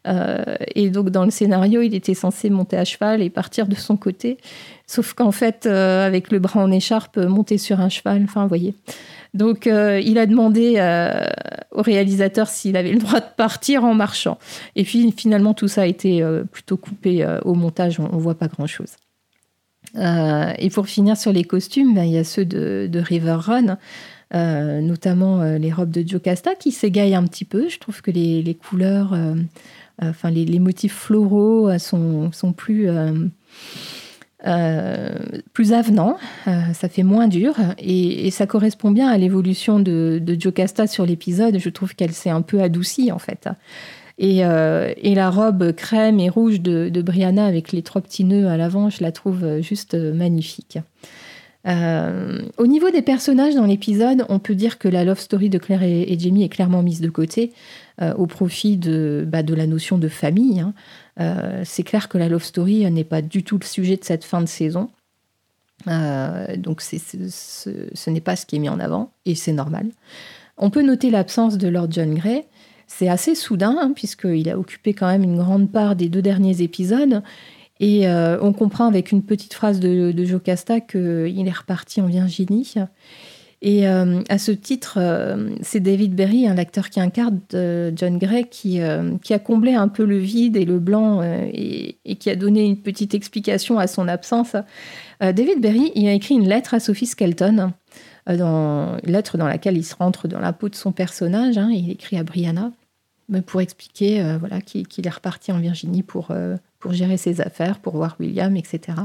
euh, 0.07 0.57
et 0.75 0.91
donc 0.91 1.11
dans 1.11 1.25
le 1.25 1.31
scénario, 1.31 1.83
il 1.83 1.95
était 1.95 2.15
censé 2.15 2.51
monter 2.51 2.77
à 2.77 2.85
cheval 2.85 3.23
et 3.23 3.31
partir 3.31 3.67
de 3.67 3.75
son 3.75 3.97
côté, 3.97 4.39
sauf 4.87 5.13
qu'en 5.13 5.33
fait, 5.33 5.67
euh, 5.67 6.07
avec 6.07 6.31
le 6.31 6.39
bras 6.39 6.61
en 6.61 6.71
écharpe, 6.71 7.19
monter 7.19 7.59
sur 7.59 7.81
un 7.81 7.89
cheval, 7.89 8.23
enfin, 8.25 8.43
vous 8.43 8.49
voyez. 8.49 8.75
Donc 9.35 9.67
euh, 9.67 10.01
il 10.01 10.19
a 10.19 10.27
demandé 10.27 10.77
au 11.73 11.83
réalisateur 11.83 12.49
s'il 12.49 12.77
avait 12.77 12.93
le 12.93 12.99
droit 12.99 13.21
de 13.21 13.35
partir 13.37 13.85
en 13.85 13.95
marchant. 13.95 14.39
Et 14.77 14.85
puis 14.85 15.13
finalement, 15.13 15.53
tout 15.55 15.69
ça 15.69 15.83
a 15.83 15.87
été 15.87 16.25
plutôt 16.51 16.77
coupé 16.77 17.27
au 17.45 17.55
montage, 17.55 18.01
on 18.01 18.17
ne 18.17 18.21
voit 18.21 18.39
pas 18.39 18.49
grand-chose. 18.49 18.97
Euh, 19.97 20.53
et 20.59 20.71
pour 20.71 20.87
finir 20.87 21.17
sur 21.17 21.33
les 21.33 21.45
costumes, 21.45 21.95
ben, 21.95 22.05
il 22.05 22.13
y 22.13 22.19
a 22.19 22.25
ceux 22.25 22.45
de, 22.45 22.91
River 22.95 23.37
Run, 23.39 23.79
euh, 24.35 24.81
notamment 24.81 25.41
euh, 25.41 25.59
les 25.59 25.73
robes 25.73 25.91
de 25.91 26.07
Jocasta 26.07 26.55
qui 26.55 26.73
s'égaillent 26.73 27.15
un 27.15 27.25
petit 27.25 27.45
peu. 27.45 27.69
Je 27.69 27.79
trouve 27.79 28.03
que 28.03 28.11
les, 28.11 28.55
couleurs, 28.55 29.17
enfin 30.01 30.31
les, 30.31 30.59
motifs 30.59 30.95
floraux 30.95 31.77
sont, 31.79 32.31
plus, 32.57 32.89
plus 35.53 35.73
avenants, 35.73 36.19
ça 36.45 36.89
fait 36.89 37.03
moins 37.03 37.29
dur 37.29 37.55
et, 37.79 38.31
ça 38.31 38.47
correspond 38.47 38.91
bien 38.91 39.09
à 39.09 39.17
l'évolution 39.17 39.81
de, 39.81 40.21
de 40.23 40.41
Jocasta 40.41 40.87
sur 40.87 41.07
l'épisode. 41.07 41.59
Je 41.59 41.71
trouve 41.71 41.95
qu'elle 41.95 42.13
s'est 42.13 42.31
un 42.31 42.43
peu 42.43 42.61
adoucie 42.61 43.11
en 43.13 43.19
fait. 43.19 43.49
Euh, 44.21 44.93
et, 44.97 45.15
la 45.15 45.31
robe 45.31 45.73
crème 45.73 46.19
et 46.19 46.29
rouge 46.29 46.61
de, 46.61 47.03
Brianna 47.03 47.47
avec 47.47 47.73
les 47.73 47.83
trois 47.83 48.03
petits 48.03 48.25
nœuds 48.25 48.49
à 48.49 48.57
l'avant, 48.57 48.91
je 48.91 49.03
la 49.03 49.13
trouve 49.13 49.45
euh, 49.45 49.63
juste 49.63 49.95
euh, 49.95 50.13
magnifique. 50.13 50.79
au 51.65 52.67
niveau 52.67 52.91
des 52.91 53.03
personnages 53.03 53.55
dans 53.55 53.67
l'épisode, 53.67 54.25
on 54.29 54.39
peut 54.39 54.55
dire 54.55 54.79
que 54.79 54.89
la 54.89 55.05
love 55.05 55.21
story 55.21 55.51
de 55.51 55.59
Claire 55.59 55.83
et, 55.83 56.17
Jamie 56.19 56.43
est 56.43 56.49
clairement 56.49 56.83
mise 56.83 57.01
de 57.01 57.11
côté 57.11 57.53
au 58.17 58.27
profit 58.27 58.79
de, 58.79 59.27
bah, 59.27 59.43
de, 59.43 59.55
la 59.55 59.67
notion 59.67 59.99
de 59.99 60.09
famille. 60.09 60.61
Hein. 60.61 60.73
c'est 61.65 61.83
clair 61.83 62.09
que 62.09 62.17
la 62.17 62.29
love 62.31 62.45
story 62.45 62.91
n'est 62.91 63.05
pas 63.05 63.21
du 63.21 63.43
tout 63.43 63.59
le 63.59 63.67
sujet 63.67 63.97
de 63.97 64.05
cette 64.05 64.25
fin 64.25 64.41
de 64.41 64.47
saison. 64.47 64.89
donc 65.87 66.81
ce, 66.81 66.97
ce 67.93 68.11
n'est 68.11 68.23
pas 68.23 68.37
ce 68.37 68.47
qui 68.47 68.57
est 68.57 68.61
mis 68.61 68.71
en 68.71 68.81
avant 68.81 69.11
et 69.27 69.35
c'est 69.35 69.53
normal. 69.53 69.89
On 70.57 70.71
peut 70.71 70.83
noter 70.83 71.11
l'absence 71.11 71.59
de 71.59 71.69
Lord 71.69 71.89
John 71.91 72.15
Grey, 72.15 72.47
c'est 72.89 73.09
assez 73.09 73.35
soudain, 73.37 73.77
hein, 73.81 73.93
puisqu'il 73.95 74.49
a 74.51 74.59
occupé 74.59 74.95
quand 74.95 75.07
même 75.07 75.23
une 75.23 75.37
grande 75.37 75.71
part 75.71 75.95
des 75.95 76.09
deux 76.09 76.23
derniers 76.23 76.63
épisodes. 76.63 77.23
Et 77.81 78.09
euh, 78.09 78.39
on 78.41 78.53
comprend 78.53 78.87
avec 78.87 79.13
une 79.13 79.23
petite 79.23 79.55
phrase 79.55 79.79
de, 79.79 80.25
Jocasta 80.25 80.81
qu'il 80.81 81.47
est 81.47 81.57
reparti 81.57 82.01
en 82.01 82.07
Virginie. 82.07 82.75
Et 83.61 83.89
euh, 83.89 84.23
à 84.29 84.39
ce 84.39 84.53
titre, 84.53 84.99
euh, 85.01 85.51
c'est 85.63 85.81
David 85.81 86.15
Berry, 86.15 86.49
un 86.49 86.55
l'acteur 86.55 86.91
qui 86.91 87.01
incarne 87.01 87.41
John 87.53 88.19
Gray, 88.19 88.47
qui, 88.49 88.81
qui, 89.23 89.35
a 89.35 89.39
comblé 89.39 89.75
un 89.75 89.89
peu 89.89 90.05
le 90.05 90.19
vide 90.19 90.57
et 90.57 90.65
le 90.65 90.79
blanc 90.79 91.23
et, 91.23 91.99
et, 92.05 92.17
qui 92.17 92.31
a 92.31 92.37
donné 92.37 92.65
une 92.65 92.79
petite 92.79 93.15
explication 93.15 93.79
à 93.79 93.87
son 93.87 94.09
absence. 94.09 94.57
David 95.21 95.61
Berry, 95.61 95.93
il 95.95 96.09
a 96.09 96.13
écrit 96.13 96.37
une 96.37 96.49
lettre 96.49 96.75
à 96.75 96.81
Sophie 96.81 97.07
Skelton 97.07 97.73
euh, 98.29 98.37
dans 98.37 98.97
lettre 99.05 99.39
dans 99.39 99.47
laquelle 99.47 99.77
il 99.77 99.85
se 99.85 99.95
rentre 99.95 100.29
dans 100.29 100.41
la 100.41 100.53
peau 100.53 100.69
de 100.69 100.75
son 100.75 100.93
personnage. 100.93 101.59
Hein, 101.59 101.71
il 101.73 101.91
écrit 101.91 102.19
à 102.19 102.25
Brianna 102.25 102.73
pour 103.47 103.61
expliquer 103.61 104.23
euh, 104.23 104.39
voilà, 104.39 104.61
qu'il 104.61 105.07
est 105.07 105.11
reparti 105.11 105.53
en 105.53 105.59
Virginie 105.59 106.03
pour, 106.03 106.29
euh, 106.31 106.57
pour 106.79 106.93
gérer 106.93 107.17
ses 107.17 107.41
affaires, 107.41 107.79
pour 107.79 107.97
voir 107.97 108.17
William, 108.21 108.57
etc. 108.57 108.99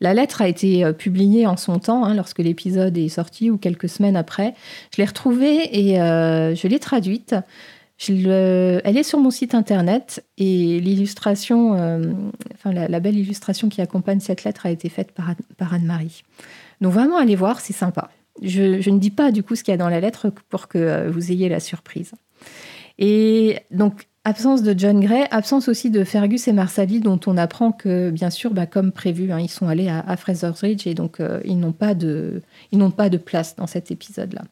La 0.00 0.14
lettre 0.14 0.40
a 0.40 0.48
été 0.48 0.90
publiée 0.94 1.46
en 1.46 1.58
son 1.58 1.78
temps, 1.78 2.06
hein, 2.06 2.14
lorsque 2.14 2.38
l'épisode 2.38 2.96
est 2.96 3.10
sorti, 3.10 3.50
ou 3.50 3.58
quelques 3.58 3.90
semaines 3.90 4.16
après. 4.16 4.54
Je 4.94 5.02
l'ai 5.02 5.04
retrouvée 5.04 5.68
et 5.78 5.96
je 5.96 6.66
l'ai 6.66 6.78
traduite. 6.78 7.34
Elle 8.08 8.96
est 8.96 9.02
sur 9.02 9.18
mon 9.18 9.30
site 9.30 9.54
internet 9.54 10.24
et 10.38 10.80
l'illustration, 10.80 11.72
enfin 12.54 12.72
la, 12.72 13.00
belle 13.00 13.18
illustration 13.18 13.68
qui 13.68 13.82
accompagne 13.82 14.20
cette 14.20 14.44
lettre 14.44 14.64
a 14.64 14.70
été 14.70 14.88
faite 14.88 15.12
par, 15.12 15.34
par 15.58 15.74
Anne-Marie. 15.74 16.22
Donc 16.82 16.92
vraiment, 16.92 17.16
allez 17.16 17.36
voir, 17.36 17.60
c'est 17.60 17.72
sympa. 17.72 18.10
Je, 18.42 18.90
ne 18.90 18.98
dis 18.98 19.10
pas 19.10 19.30
du 19.30 19.42
coup 19.42 19.54
ce 19.54 19.62
qu'il 19.62 19.72
y 19.72 19.74
a 19.74 19.78
dans 19.78 19.88
la 19.88 20.00
lettre 20.00 20.30
pour 20.48 20.66
que 20.66 20.78
euh, 20.78 21.10
vous 21.10 21.30
ayez 21.30 21.48
la 21.48 21.60
surprise. 21.60 22.12
Et 22.98 23.60
donc, 23.70 24.08
absence 24.24 24.62
de 24.62 24.76
John 24.76 24.98
Gray, 24.98 25.26
absence 25.30 25.68
aussi 25.68 25.90
de 25.90 26.02
Fergus 26.02 26.48
et 26.48 26.52
Marsali, 26.52 26.98
dont 26.98 27.20
on 27.26 27.36
apprend 27.36 27.70
que, 27.70 28.10
bien 28.10 28.30
sûr, 28.30 28.50
bah, 28.50 28.66
comme 28.66 28.90
prévu, 28.90 29.30
hein, 29.30 29.38
ils 29.38 29.48
sont 29.48 29.68
allés 29.68 29.88
à, 29.88 30.16
Fraser's 30.16 30.60
Ridge 30.60 30.86
et 30.88 30.94
donc 30.94 31.20
euh, 31.20 31.40
ils 31.44 31.58
n'ont 31.58 31.72
pas, 31.72 31.94
de, 31.94 32.42
pas 32.96 33.08
de 33.08 33.16
place 33.16 33.54
dans 33.54 33.68
cet 33.68 33.92
épisode-là. 33.92 34.42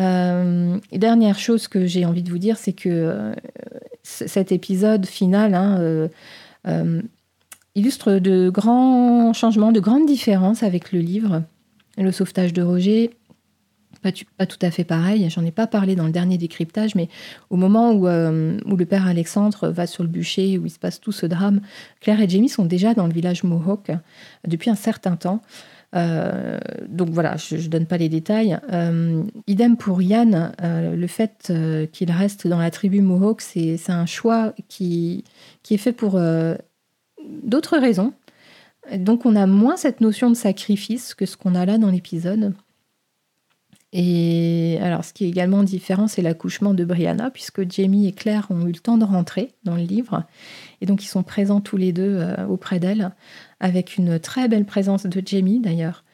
Euh, 0.00 0.78
dernière 0.90 1.38
chose 1.38 1.68
que 1.68 1.86
j'ai 1.86 2.06
envie 2.06 2.22
de 2.22 2.30
vous 2.30 2.38
dire, 2.38 2.56
c'est 2.56 2.72
que 2.72 3.34
cet 4.02 4.52
épisode 4.52 5.04
final 5.04 5.54
hein, 5.54 6.08
illustre 7.74 8.14
de 8.14 8.50
grands 8.50 9.32
changements, 9.32 9.72
de 9.72 9.80
grandes 9.80 10.06
différences 10.06 10.62
avec 10.62 10.92
le 10.92 11.00
livre. 11.00 11.42
Le 11.98 12.10
sauvetage 12.10 12.52
de 12.52 12.62
Roger, 12.62 13.10
pas, 14.02 14.46
tout 14.46 14.58
à 14.62 14.70
fait 14.70 14.84
pareil. 14.84 15.28
J'en 15.30 15.44
ai 15.44 15.50
pas 15.50 15.66
parlé 15.66 15.94
dans 15.94 16.06
le 16.06 16.12
dernier 16.12 16.38
décryptage, 16.38 16.94
mais 16.94 17.08
au 17.50 17.56
moment 17.56 17.92
où, 17.92 18.08
euh, 18.08 18.58
où, 18.66 18.76
le 18.76 18.84
père 18.84 19.06
Alexandre 19.06 19.68
va 19.68 19.86
sur 19.86 20.02
le 20.02 20.08
bûcher, 20.08 20.58
où 20.58 20.66
il 20.66 20.70
se 20.70 20.78
passe 20.78 21.00
tout 21.00 21.12
ce 21.12 21.26
drame, 21.26 21.60
Claire 22.00 22.20
et 22.20 22.28
Jamie 22.28 22.48
sont 22.48 22.64
déjà 22.64 22.94
dans 22.94 23.06
le 23.06 23.12
village 23.12 23.44
Mohawk 23.44 23.92
depuis 24.46 24.70
un 24.70 24.74
certain 24.74 25.16
temps. 25.16 25.40
Euh, 25.94 26.58
donc 26.88 27.10
voilà, 27.10 27.36
je 27.36 27.56
ne 27.56 27.68
donne 27.68 27.86
pas 27.86 27.98
les 27.98 28.08
détails. 28.08 28.58
Euh, 28.72 29.22
idem 29.46 29.76
pour 29.76 30.02
Yann, 30.02 30.52
le 30.62 31.06
fait 31.06 31.52
qu'il 31.92 32.10
reste 32.10 32.46
dans 32.46 32.58
la 32.58 32.70
tribu 32.70 33.02
Mohawk, 33.02 33.40
c'est 33.40 33.78
un 33.90 34.06
choix 34.06 34.54
qui, 34.68 35.24
qui 35.62 35.74
est 35.74 35.78
fait 35.78 35.92
pour 35.92 36.18
d'autres 37.42 37.78
raisons. 37.78 38.12
Donc 38.96 39.26
on 39.26 39.36
a 39.36 39.46
moins 39.46 39.76
cette 39.76 40.00
notion 40.00 40.30
de 40.30 40.34
sacrifice 40.34 41.14
que 41.14 41.26
ce 41.26 41.36
qu'on 41.36 41.54
a 41.54 41.64
là 41.64 41.78
dans 41.78 41.90
l'épisode. 41.90 42.54
Et 43.92 44.78
alors 44.80 45.04
ce 45.04 45.12
qui 45.12 45.24
est 45.24 45.28
également 45.28 45.62
différent, 45.62 46.08
c'est 46.08 46.22
l'accouchement 46.22 46.72
de 46.72 46.84
Brianna, 46.84 47.30
puisque 47.30 47.70
Jamie 47.70 48.06
et 48.06 48.12
Claire 48.12 48.46
ont 48.50 48.66
eu 48.66 48.72
le 48.72 48.78
temps 48.78 48.96
de 48.96 49.04
rentrer 49.04 49.52
dans 49.64 49.76
le 49.76 49.82
livre. 49.82 50.24
Et 50.80 50.86
donc 50.86 51.04
ils 51.04 51.08
sont 51.08 51.22
présents 51.22 51.60
tous 51.60 51.76
les 51.76 51.92
deux 51.92 52.16
euh, 52.18 52.46
auprès 52.46 52.80
d'elle, 52.80 53.12
avec 53.60 53.98
une 53.98 54.18
très 54.18 54.48
belle 54.48 54.64
présence 54.64 55.04
de 55.04 55.22
Jamie 55.24 55.60
d'ailleurs. 55.60 56.04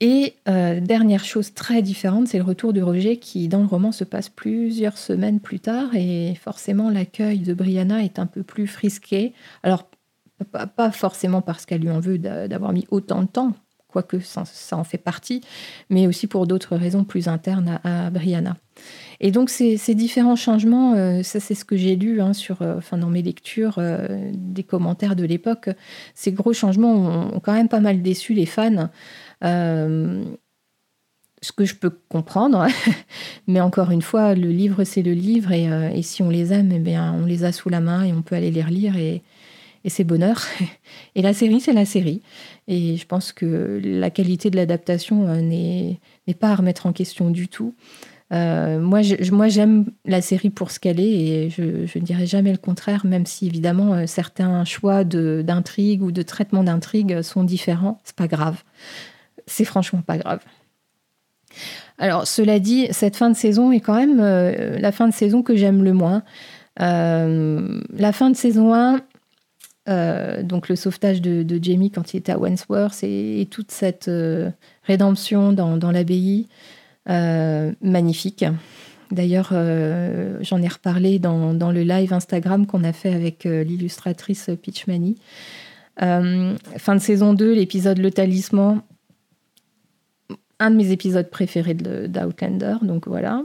Et 0.00 0.34
euh, 0.48 0.80
dernière 0.80 1.24
chose 1.24 1.54
très 1.54 1.80
différente, 1.80 2.28
c'est 2.28 2.36
le 2.36 2.44
retour 2.44 2.74
de 2.74 2.82
Roger 2.82 3.16
qui, 3.16 3.48
dans 3.48 3.60
le 3.60 3.66
roman, 3.66 3.92
se 3.92 4.04
passe 4.04 4.28
plusieurs 4.28 4.98
semaines 4.98 5.40
plus 5.40 5.58
tard. 5.60 5.94
Et 5.94 6.34
forcément, 6.34 6.90
l'accueil 6.90 7.38
de 7.38 7.54
Brianna 7.54 8.04
est 8.04 8.18
un 8.18 8.26
peu 8.26 8.42
plus 8.42 8.66
frisqué. 8.66 9.32
Alors, 9.62 9.88
pas, 10.44 10.90
forcément 10.90 11.40
parce 11.40 11.66
qu'elle 11.66 11.80
lui 11.80 11.90
en 11.90 12.00
veut 12.00 12.18
d'avoir 12.18 12.72
mis 12.72 12.86
autant 12.90 13.22
de 13.22 13.28
temps, 13.28 13.52
quoique 13.88 14.20
ça, 14.20 14.44
ça, 14.44 14.76
en 14.76 14.84
fait 14.84 14.98
partie, 14.98 15.40
mais 15.88 16.06
aussi 16.06 16.26
pour 16.26 16.46
d'autres 16.46 16.76
raisons 16.76 17.04
plus 17.04 17.28
internes 17.28 17.80
à, 17.82 18.10
Brianna. 18.10 18.56
Et 19.20 19.30
donc 19.30 19.48
ces, 19.48 19.78
différents 19.94 20.36
changements, 20.36 20.94
euh, 20.94 21.22
ça 21.22 21.40
c'est 21.40 21.54
ce 21.54 21.64
que 21.64 21.76
j'ai 21.76 21.96
lu 21.96 22.20
hein, 22.20 22.34
sur, 22.34 22.60
euh, 22.60 22.76
enfin, 22.76 22.98
dans 22.98 23.08
mes 23.08 23.22
lectures 23.22 23.76
euh, 23.78 24.30
des 24.34 24.64
commentaires 24.64 25.16
de 25.16 25.24
l'époque, 25.24 25.70
ces 26.14 26.32
gros 26.32 26.52
changements 26.52 27.32
ont, 27.34 27.40
quand 27.40 27.54
même 27.54 27.68
pas 27.68 27.80
mal 27.80 28.02
déçu 28.02 28.34
les 28.34 28.44
fans. 28.44 28.90
ce 29.42 31.52
que 31.52 31.64
je 31.64 31.76
peux 31.76 31.98
comprendre, 32.10 32.66
mais 33.46 33.62
encore 33.62 33.90
une 33.90 34.02
fois, 34.02 34.34
le 34.34 34.50
livre 34.50 34.84
c'est 34.84 35.02
le 35.02 35.12
livre 35.12 35.52
et, 35.52 35.70
et, 35.96 36.02
si 36.02 36.22
on 36.22 36.28
les 36.28 36.52
aime, 36.52 36.72
eh 36.72 36.80
bien, 36.80 37.14
on 37.14 37.24
les 37.24 37.44
a 37.44 37.52
sous 37.52 37.70
la 37.70 37.80
main 37.80 38.04
et 38.04 38.12
on 38.12 38.20
peut 38.20 38.34
aller 38.34 38.50
les 38.50 38.62
relire 38.62 38.98
et, 38.98 39.22
et 39.86 39.88
c'est 39.88 40.04
bonheur. 40.04 40.42
Et 41.14 41.22
la 41.22 41.32
série, 41.32 41.60
c'est 41.60 41.72
la 41.72 41.86
série. 41.86 42.20
Et 42.68 42.96
je 42.98 43.06
pense 43.06 43.32
que 43.32 43.80
la 43.82 44.10
qualité 44.10 44.50
de 44.50 44.56
l'adaptation 44.56 45.24
n'est 45.40 45.98
pas 46.38 46.50
à 46.50 46.56
remettre 46.56 46.84
en 46.84 46.92
question 46.92 47.30
du 47.30 47.48
tout. 47.48 47.72
Euh, 48.32 48.80
moi, 48.80 49.00
j'aime 49.02 49.86
la 50.04 50.20
série 50.20 50.50
pour 50.50 50.72
ce 50.72 50.80
qu'elle 50.80 50.98
est 50.98 51.04
et 51.04 51.50
je, 51.50 51.62
ne 51.62 52.04
dirais 52.04 52.26
jamais 52.26 52.50
le 52.50 52.58
contraire, 52.58 53.06
même 53.06 53.24
si 53.24 53.46
évidemment 53.46 53.94
euh, 53.94 54.06
certains 54.06 54.64
choix 54.64 55.04
d'intrigue 55.04 56.02
ou 56.02 56.10
de 56.10 56.22
traitement 56.22 56.64
d'intrigue 56.64 57.22
sont 57.22 57.44
différents. 57.44 57.98
C'est 58.02 58.16
pas 58.16 58.26
grave. 58.26 58.64
C'est 59.46 59.64
franchement 59.64 60.02
pas 60.02 60.18
grave. 60.18 60.40
Alors, 61.98 62.26
cela 62.26 62.58
dit, 62.58 62.88
cette 62.90 63.16
fin 63.16 63.30
de 63.30 63.36
saison 63.36 63.70
est 63.70 63.80
quand 63.80 63.94
même 63.94 64.18
euh, 64.20 64.76
la 64.78 64.90
fin 64.90 65.06
de 65.06 65.14
saison 65.14 65.42
que 65.42 65.56
j'aime 65.56 65.84
le 65.84 65.92
moins. 65.92 66.24
la 66.78 68.12
fin 68.12 68.30
de 68.30 68.36
saison 68.36 68.74
1, 68.74 69.00
donc 69.86 70.68
le 70.68 70.76
sauvetage 70.76 71.20
de, 71.22 71.58
Jamie 71.62 71.90
quand 71.90 72.12
il 72.12 72.18
était 72.18 72.32
à 72.32 72.38
Wentworth 72.38 73.02
et, 73.02 73.46
toute 73.50 73.70
cette 73.70 74.10
rédemption 74.84 75.52
dans, 75.52 75.90
l'abbaye. 75.90 76.46
Euh, 77.08 77.72
magnifique. 77.82 78.44
D'ailleurs, 79.12 79.50
euh, 79.52 80.38
j'en 80.40 80.60
ai 80.60 80.66
reparlé 80.66 81.20
dans, 81.20 81.52
le 81.52 81.82
live 81.82 82.12
Instagram 82.12 82.66
qu'on 82.66 82.82
a 82.82 82.92
fait 82.92 83.14
avec 83.14 83.46
euh, 83.46 83.62
l'illustratrice 83.62 84.50
Pitchmani. 84.60 85.16
fin 85.98 86.94
de 86.94 86.98
saison 86.98 87.32
2, 87.32 87.54
l'épisode 87.54 87.98
Le 87.98 88.10
Talisman, 88.10 88.82
un 90.58 90.70
de 90.70 90.76
mes 90.76 90.90
épisodes 90.90 91.30
préférés 91.30 91.74
d'Outlander, 91.74 92.76
donc 92.82 93.06
voilà. 93.06 93.44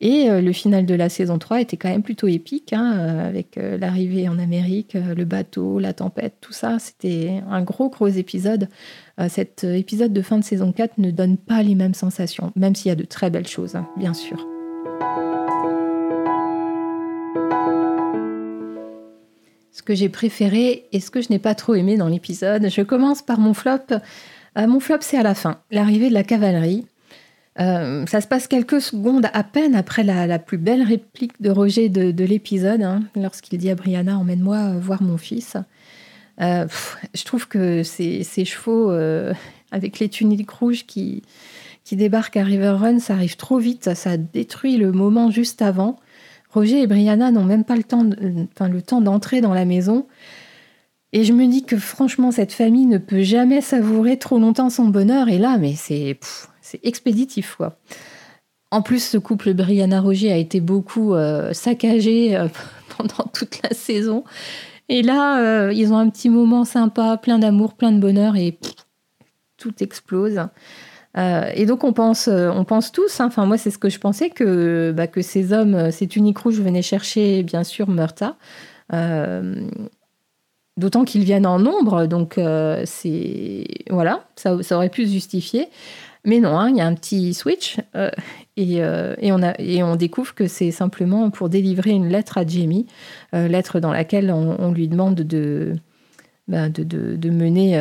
Et 0.00 0.28
le 0.28 0.52
final 0.52 0.84
de 0.84 0.94
la 0.94 1.08
saison 1.08 1.38
3 1.38 1.62
était 1.62 1.78
quand 1.78 1.88
même 1.88 2.02
plutôt 2.02 2.28
épique, 2.28 2.74
hein, 2.74 2.90
avec 3.26 3.56
l'arrivée 3.56 4.28
en 4.28 4.38
Amérique, 4.38 4.94
le 4.94 5.24
bateau, 5.24 5.78
la 5.78 5.94
tempête, 5.94 6.34
tout 6.40 6.52
ça. 6.52 6.78
C'était 6.78 7.42
un 7.48 7.62
gros, 7.62 7.88
gros 7.88 8.08
épisode. 8.08 8.68
Euh, 9.18 9.28
cet 9.28 9.64
épisode 9.64 10.12
de 10.12 10.22
fin 10.22 10.38
de 10.38 10.44
saison 10.44 10.72
4 10.72 10.98
ne 10.98 11.10
donne 11.10 11.36
pas 11.36 11.62
les 11.62 11.74
mêmes 11.74 11.94
sensations, 11.94 12.52
même 12.54 12.74
s'il 12.74 12.88
y 12.88 12.92
a 12.92 12.96
de 12.96 13.04
très 13.04 13.30
belles 13.30 13.46
choses, 13.46 13.74
hein, 13.74 13.88
bien 13.96 14.12
sûr. 14.12 14.46
Ce 19.72 19.82
que 19.82 19.94
j'ai 19.94 20.08
préféré 20.08 20.86
et 20.92 21.00
ce 21.00 21.10
que 21.10 21.20
je 21.20 21.28
n'ai 21.30 21.38
pas 21.38 21.54
trop 21.54 21.74
aimé 21.74 21.96
dans 21.96 22.08
l'épisode, 22.08 22.68
je 22.68 22.82
commence 22.82 23.22
par 23.22 23.38
mon 23.38 23.54
flop. 23.54 23.92
Euh, 24.58 24.66
mon 24.66 24.80
flop, 24.80 24.98
c'est 25.00 25.18
à 25.18 25.22
la 25.22 25.34
fin, 25.34 25.60
l'arrivée 25.70 26.08
de 26.08 26.14
la 26.14 26.24
cavalerie. 26.24 26.86
Euh, 27.58 28.04
ça 28.06 28.20
se 28.20 28.26
passe 28.26 28.48
quelques 28.48 28.80
secondes 28.80 29.28
à 29.32 29.42
peine 29.42 29.74
après 29.74 30.02
la, 30.02 30.38
plus 30.38 30.58
belle 30.58 30.82
réplique 30.82 31.40
de 31.40 31.50
Roger 31.50 31.88
de, 31.88 32.24
l'épisode, 32.24 32.82
hein, 32.82 33.02
lorsqu'il 33.14 33.58
dit 33.58 33.70
à 33.70 33.74
Brianna 33.74 34.18
Emmène-moi 34.18 34.72
voir 34.78 35.02
mon 35.02 35.16
fils. 35.16 35.56
Euh, 36.40 36.66
je 37.14 37.24
trouve 37.24 37.48
que 37.48 37.82
ces, 37.82 38.22
chevaux 38.44 38.90
euh, 38.90 39.32
avec 39.70 39.98
les 39.98 40.10
tuniques 40.10 40.50
rouges 40.50 40.84
qui, 40.84 41.22
qui 41.84 41.96
débarquent 41.96 42.36
à 42.36 42.44
River 42.44 42.76
Run, 42.78 42.98
ça 42.98 43.14
arrive 43.14 43.36
trop 43.36 43.58
vite, 43.58 43.94
ça, 43.94 44.16
détruit 44.18 44.76
le 44.76 44.92
moment 44.92 45.30
juste 45.30 45.62
avant. 45.62 45.96
Roger 46.50 46.82
et 46.82 46.86
Brianna 46.86 47.30
n'ont 47.30 47.44
même 47.44 47.64
pas 47.64 47.76
le 47.76 47.84
temps, 47.84 48.06
enfin, 48.54 48.68
le 48.68 48.82
temps 48.82 49.00
d'entrer 49.00 49.40
dans 49.40 49.54
la 49.54 49.64
maison. 49.64 50.06
Et 51.12 51.24
je 51.24 51.32
me 51.32 51.46
dis 51.46 51.64
que 51.64 51.78
franchement, 51.78 52.30
cette 52.30 52.52
famille 52.52 52.86
ne 52.86 52.98
peut 52.98 53.22
jamais 53.22 53.60
savourer 53.62 54.18
trop 54.18 54.38
longtemps 54.38 54.68
son 54.68 54.86
bonheur. 54.86 55.28
Et 55.28 55.38
là, 55.38 55.56
mais 55.58 55.74
c'est 55.74 56.18
expéditif, 56.82 57.56
quoi. 57.56 57.76
En 58.70 58.82
plus, 58.82 59.02
ce 59.02 59.16
couple 59.16 59.54
Brianna-Roger 59.54 60.32
a 60.32 60.36
été 60.36 60.60
beaucoup 60.60 61.14
euh, 61.14 61.52
saccagé 61.52 62.36
pendant 62.96 63.30
toute 63.32 63.62
la 63.62 63.70
saison. 63.70 64.24
Et 64.88 65.02
là, 65.02 65.40
euh, 65.40 65.72
ils 65.72 65.92
ont 65.92 65.98
un 65.98 66.08
petit 66.08 66.30
moment 66.30 66.64
sympa, 66.64 67.16
plein 67.16 67.38
d'amour, 67.38 67.74
plein 67.74 67.92
de 67.92 67.98
bonheur 67.98 68.36
et 68.36 68.58
tout 69.56 69.74
explose. 69.82 70.40
Euh, 71.16 71.50
et 71.54 71.66
donc 71.66 71.82
on 71.82 71.92
pense, 71.92 72.28
euh, 72.28 72.50
on 72.50 72.64
pense 72.64 72.92
tous, 72.92 73.20
hein, 73.20 73.26
enfin 73.26 73.46
moi 73.46 73.56
c'est 73.56 73.70
ce 73.70 73.78
que 73.78 73.88
je 73.88 73.98
pensais, 73.98 74.28
que, 74.28 74.92
bah, 74.94 75.06
que 75.06 75.22
ces 75.22 75.54
hommes, 75.54 75.90
ces 75.90 76.06
tuniques 76.06 76.38
rouges 76.38 76.60
venaient 76.60 76.82
chercher 76.82 77.42
bien 77.42 77.64
sûr 77.64 77.88
Murta. 77.88 78.36
D'autant 80.76 81.04
qu'ils 81.04 81.24
viennent 81.24 81.46
en 81.46 81.58
nombre, 81.58 82.04
donc 82.04 82.38
c'est 82.84 83.64
voilà, 83.88 84.28
ça, 84.36 84.62
ça, 84.62 84.76
aurait 84.76 84.90
pu 84.90 85.06
se 85.06 85.12
justifier. 85.12 85.68
Mais 86.26 86.40
non, 86.40 86.58
hein, 86.58 86.70
il 86.70 86.76
y 86.76 86.80
a 86.80 86.86
un 86.86 86.94
petit 86.94 87.32
switch 87.34 87.78
euh, 87.94 88.10
euh, 88.58 89.14
et, 89.18 89.82
on 89.82 89.96
découvre 89.96 90.34
que 90.34 90.48
c'est 90.48 90.72
simplement 90.72 91.30
pour 91.30 91.48
délivrer 91.48 91.92
une 91.92 92.08
lettre 92.08 92.36
à 92.36 92.44
Jamie, 92.44 92.86
euh, 93.32 93.46
lettre 93.46 93.78
dans 93.78 93.92
laquelle 93.92 94.32
on, 94.32 94.72
lui 94.72 94.88
demande 94.88 95.14
de, 95.14 95.74
ben, 96.48 96.72
mener 97.30 97.76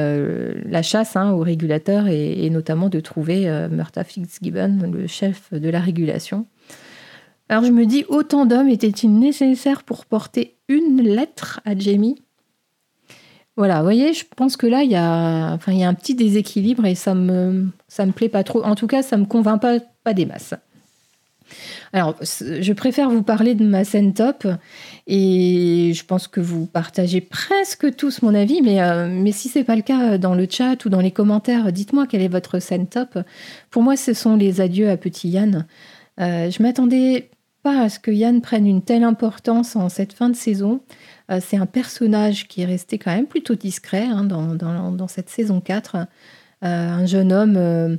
la 0.63 0.83
chasse 0.83 1.15
hein, 1.15 1.31
au 1.31 1.39
régulateur 1.39 2.07
et, 2.07 2.47
notamment 2.51 2.89
de 2.89 2.99
trouver 2.99 3.49
Murta 3.71 4.03
Fitzgibbon, 4.03 4.91
le 4.93 5.07
chef 5.07 5.51
de 5.51 5.69
la 5.69 5.79
régulation. 5.79 6.45
Alors 7.49 7.63
je 7.63 7.71
me 7.71 7.87
dis, 7.87 8.05
autant 8.09 8.45
d'hommes 8.45 8.69
étaient-ils 8.69 9.17
nécessaires 9.17 9.81
pour 9.83 10.05
porter 10.05 10.57
une 10.67 11.01
lettre 11.01 11.61
à 11.65 11.75
Jamie? 11.75 12.24
Voilà, 13.57 13.77
vous 13.77 13.83
voyez, 13.83 14.13
je 14.13 14.25
pense 14.35 14.57
que 14.57 14.67
là, 14.67 14.83
il 14.83 14.91
y 14.91 14.95
a, 14.95 15.53
enfin, 15.53 15.71
il 15.71 15.79
y 15.79 15.83
a 15.83 15.87
un 15.87 15.93
petit 15.93 16.13
déséquilibre 16.15 16.85
et 16.85 16.95
ça 16.95 17.13
me, 17.15 17.69
me 17.99 18.11
plaît 18.11 18.29
pas 18.29 18.43
trop. 18.43 18.63
En 18.63 18.75
tout 18.75 18.87
cas, 18.87 19.01
ça 19.01 19.15
me 19.15 19.25
convainc 19.25 19.61
pas, 20.03 20.13
des 20.13 20.25
masses. 20.25 20.53
Alors, 21.93 22.15
je 22.21 22.73
préfère 22.73 23.09
vous 23.09 23.23
parler 23.23 23.55
de 23.55 23.65
ma 23.65 23.85
scène 23.85 24.13
top 24.13 24.45
et 25.07 25.93
je 25.95 26.03
pense 26.05 26.27
que 26.27 26.41
vous 26.41 26.65
partagez 26.65 27.21
presque 27.21 27.95
tous 27.95 28.21
mon 28.23 28.35
avis, 28.35 28.61
mais, 28.61 28.81
euh, 28.81 29.31
si 29.31 29.47
c'est 29.47 29.63
pas 29.63 29.75
le 29.75 29.83
cas 29.83 30.17
dans 30.17 30.35
le 30.35 30.47
chat 30.49 30.83
ou 30.83 30.89
dans 30.89 31.01
les 31.01 31.11
commentaires, 31.11 31.71
dites-moi 31.71 32.07
quelle 32.07 32.21
est 32.21 32.27
votre 32.27 32.59
scène 32.59 32.87
top. 32.87 33.19
Pour 33.69 33.83
moi, 33.83 33.95
ce 33.95 34.13
sont 34.13 34.35
les 34.35 34.59
adieux 34.59 34.89
à 34.89 34.97
petit 34.97 35.29
Yann. 35.29 35.65
Euh, 36.19 36.49
je 36.49 36.61
m'attendais 36.61 37.29
pas 37.65 37.81
à 37.81 37.89
ce 37.89 37.97
que 37.97 38.11
Yann 38.11 38.41
prenne 38.41 38.67
une 38.67 38.83
telle 38.83 39.03
importance 39.03 39.75
en 39.75 39.89
cette 39.89 40.13
fin 40.13 40.29
de 40.29 40.35
saison. 40.35 40.81
Euh, 41.31 41.39
c'est 41.43 41.57
un 41.57 41.65
personnage 41.65 42.47
qui 42.47 42.61
est 42.61 42.65
resté 42.65 42.99
quand 42.99 43.09
même 43.09 43.25
plutôt 43.25 43.55
discret 43.55 44.03
hein, 44.03 44.23
dans, 44.23 45.07
cette 45.07 45.31
saison 45.31 45.61
4. 45.61 45.95
Euh, 45.95 46.05
un 46.61 47.07
jeune 47.07 47.33
homme, 47.33 47.55
euh, 47.57 47.97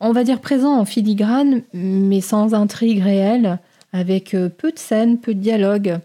on 0.00 0.12
va 0.12 0.22
dire 0.22 0.42
présent 0.42 0.78
en 0.78 0.84
filigrane, 0.84 1.62
mais 1.72 2.20
sans 2.20 2.52
intrigue 2.52 3.02
réelle, 3.02 3.58
avec 3.94 4.36
peu 4.58 4.70
de 4.70 4.78
scènes, 4.78 5.16
peu 5.16 5.32
de 5.32 5.40
dialogues. 5.40 6.00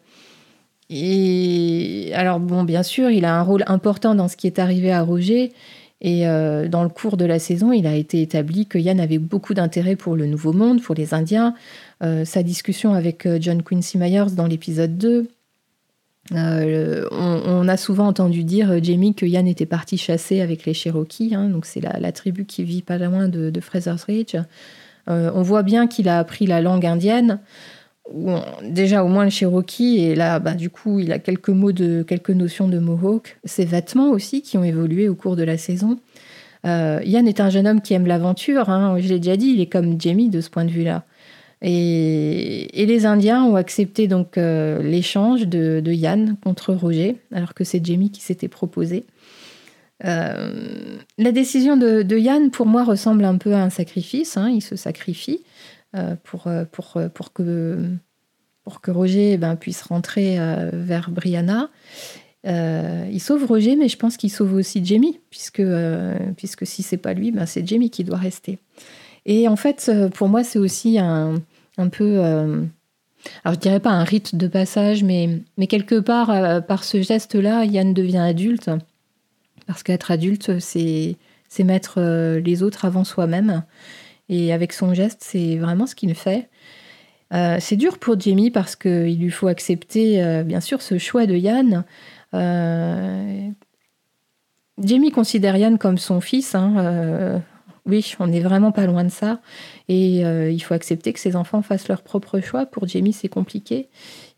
Et 0.89 2.13
alors, 2.15 2.39
bon, 2.39 2.63
bien 2.63 2.83
sûr, 2.83 3.09
il 3.09 3.25
a 3.25 3.35
un 3.35 3.41
rôle 3.41 3.65
important 3.67 4.15
dans 4.15 4.29
ce 4.29 4.37
qui 4.37 4.47
est 4.47 4.57
arrivé 4.57 4.93
à 4.93 5.01
Roger. 5.01 5.51
Et 5.99 6.25
dans 6.25 6.83
le 6.83 6.89
cours 6.89 7.15
de 7.15 7.23
la 7.23 7.39
saison, 7.39 7.71
il 7.71 7.87
a 7.87 7.95
été 7.95 8.21
établi 8.21 8.67
que 8.67 8.77
Yann 8.77 8.99
avait 8.99 9.19
beaucoup 9.19 9.53
d'intérêt 9.53 9.95
pour 9.95 10.15
le 10.15 10.25
Nouveau 10.27 10.51
Monde, 10.51 10.81
pour 10.81 10.95
les 10.95 11.13
Indiens. 11.13 11.55
Sa 12.25 12.43
discussion 12.43 12.93
avec 12.93 13.27
John 13.39 13.63
Quincy 13.63 13.97
Myers 13.97 14.35
dans 14.35 14.45
l'épisode 14.45 14.97
2, 14.97 15.27
euh, 16.31 17.05
on, 17.11 17.67
a 17.67 17.75
souvent 17.75 18.07
entendu 18.07 18.43
dire, 18.43 18.71
euh, 18.71 18.79
Jamie, 18.81 19.13
que 19.13 19.25
Yann 19.25 19.47
était 19.47 19.65
parti 19.65 19.97
chasser 19.97 20.39
avec 20.39 20.65
les 20.65 20.73
Cherokees, 20.73 21.33
hein, 21.35 21.49
donc 21.49 21.65
c'est 21.65 21.81
la, 21.81 22.11
tribu 22.13 22.45
qui 22.45 22.63
vit 22.63 22.81
pas 22.81 22.97
loin 22.97 23.27
de, 23.27 23.51
Fraser's 23.59 24.03
Ridge. 24.05 24.37
Euh, 25.09 25.31
on 25.35 25.41
voit 25.41 25.63
bien 25.63 25.87
qu'il 25.87 26.07
a 26.07 26.19
appris 26.19 26.47
la 26.47 26.61
langue 26.61 26.85
indienne, 26.85 27.39
déjà 28.63 29.03
au 29.03 29.09
moins 29.09 29.25
le 29.25 29.29
Cherokee, 29.29 29.99
et 29.99 30.15
là, 30.15 30.39
bah, 30.39 30.53
du 30.53 30.69
coup, 30.69 30.99
il 30.99 31.11
a 31.11 31.19
quelques 31.19 31.49
mots 31.49 31.73
de 31.73 32.03
quelques 32.03 32.29
notions 32.29 32.69
de 32.69 32.79
Mohawk. 32.79 33.37
Ses 33.43 33.65
vêtements 33.65 34.09
aussi 34.09 34.41
qui 34.41 34.57
ont 34.57 34.63
évolué 34.63 35.09
au 35.09 35.15
cours 35.15 35.35
de 35.35 35.43
la 35.43 35.57
saison. 35.57 35.99
Yann 36.65 37.27
est 37.27 37.41
un 37.41 37.49
jeune 37.49 37.67
homme 37.67 37.81
qui 37.81 37.93
aime 37.93 38.07
l'aventure, 38.07 38.69
hein, 38.69 38.95
je 38.97 39.09
l'ai 39.09 39.19
déjà 39.19 39.35
dit, 39.35 39.47
il 39.47 39.59
est 39.59 39.67
comme 39.67 39.99
Jamie 39.99 40.29
de 40.29 40.39
ce 40.39 40.49
point 40.49 40.63
de 40.63 40.71
vue-là. 40.71 41.03
Et, 41.63 42.85
les 42.85 43.05
Indiens 43.05 43.43
ont 43.45 43.55
accepté 43.55 44.07
donc 44.07 44.37
euh, 44.37 44.83
l'échange 44.83 45.47
de, 45.47 45.81
Yann 45.91 46.35
contre 46.43 46.73
Roger, 46.73 47.15
alors 47.31 47.53
que 47.53 47.63
c'est 47.63 47.83
Jamie 47.83 48.11
qui 48.11 48.21
s'était 48.21 48.49
proposé. 48.49 49.05
Euh, 50.03 50.97
la 51.17 51.31
décision 51.31 51.77
de, 51.77 52.17
Yann, 52.17 52.51
pour 52.51 52.65
moi, 52.65 52.83
ressemble 52.83 53.23
un 53.23 53.37
peu 53.37 53.53
à 53.53 53.63
un 53.63 53.69
sacrifice. 53.69 54.35
Hein. 54.35 54.49
il 54.49 54.61
se 54.61 54.75
sacrifie 54.75 55.43
euh, 55.95 56.15
pour, 56.23 56.49
pour, 56.73 57.01
pour, 57.13 57.31
que, 57.31 57.79
pour 58.65 58.81
que 58.81 58.91
Roger 58.91 59.37
ben, 59.37 59.55
puisse 59.55 59.81
rentrer 59.83 60.37
vers 60.73 61.11
Brianna. 61.11 61.69
il 62.43 63.21
sauve 63.21 63.45
Roger, 63.45 63.77
mais 63.77 63.87
je 63.87 63.97
pense 63.97 64.17
qu'il 64.17 64.31
sauve 64.31 64.53
aussi 64.55 64.83
Jamie, 64.83 65.21
puisque, 65.29 65.63
puisque 66.35 66.67
si 66.67 66.83
c'est 66.83 66.97
pas 66.97 67.13
lui, 67.13 67.31
ben, 67.31 67.45
c'est 67.45 67.65
Jamie 67.65 67.89
qui 67.89 68.03
doit 68.03 68.17
rester. 68.17 68.59
Et 69.25 69.47
en 69.47 69.55
fait, 69.55 69.89
pour 70.15 70.27
moi, 70.27 70.43
c'est 70.43 70.59
aussi 70.59 70.99
un, 70.99 71.35
un 71.77 71.89
peu, 71.89 72.19
euh, 72.19 72.63
alors 73.43 73.55
je 73.55 73.59
dirais 73.59 73.79
pas 73.79 73.91
un 73.91 74.03
rite 74.03 74.35
de 74.35 74.47
passage, 74.47 75.03
mais, 75.03 75.41
quelque 75.67 75.99
part, 75.99 76.29
euh, 76.29 76.61
par 76.61 76.83
ce 76.83 77.01
geste-là, 77.01 77.65
Yann 77.65 77.93
devient 77.93 78.17
adulte. 78.17 78.69
Parce 79.67 79.83
qu'être 79.83 80.11
adulte, 80.11 80.59
c'est, 80.59 81.15
c'est 81.47 81.63
mettre 81.63 81.95
euh, 81.97 82.39
les 82.39 82.63
autres 82.63 82.85
avant 82.85 83.03
soi-même. 83.03 83.63
Et 84.29 84.53
avec 84.53 84.73
son 84.73 84.93
geste, 84.93 85.19
c'est 85.21 85.57
vraiment 85.57 85.85
ce 85.85 85.95
qu'il 85.95 86.15
fait. 86.15 86.49
c'est 87.31 87.75
dur 87.75 87.97
pour 87.99 88.19
Jamie 88.19 88.51
parce 88.51 88.75
qu'il 88.75 89.19
lui 89.19 89.31
faut 89.31 89.47
accepter, 89.47 90.43
bien 90.45 90.61
sûr, 90.61 90.81
ce 90.81 90.97
choix 90.97 91.25
de 91.25 91.35
Yann. 91.35 91.83
Jamie 94.81 95.11
considère 95.11 95.57
Yann 95.57 95.77
comme 95.77 95.97
son 95.97 96.21
fils. 96.21 96.55
Hein, 96.55 97.43
oui, 97.85 98.13
on 98.19 98.27
n'est 98.27 98.39
vraiment 98.39 98.71
pas 98.71 98.85
loin 98.85 99.03
de 99.03 99.09
ça. 99.09 99.39
Et 99.89 100.19
il 100.19 100.59
faut 100.59 100.73
accepter 100.73 101.13
que 101.13 101.19
ses 101.19 101.35
enfants 101.35 101.61
fassent 101.61 101.87
leur 101.87 102.01
propre 102.01 102.39
choix. 102.39 102.65
Pour 102.65 102.87
Jamie, 102.87 103.13
c'est 103.13 103.29
compliqué. 103.29 103.89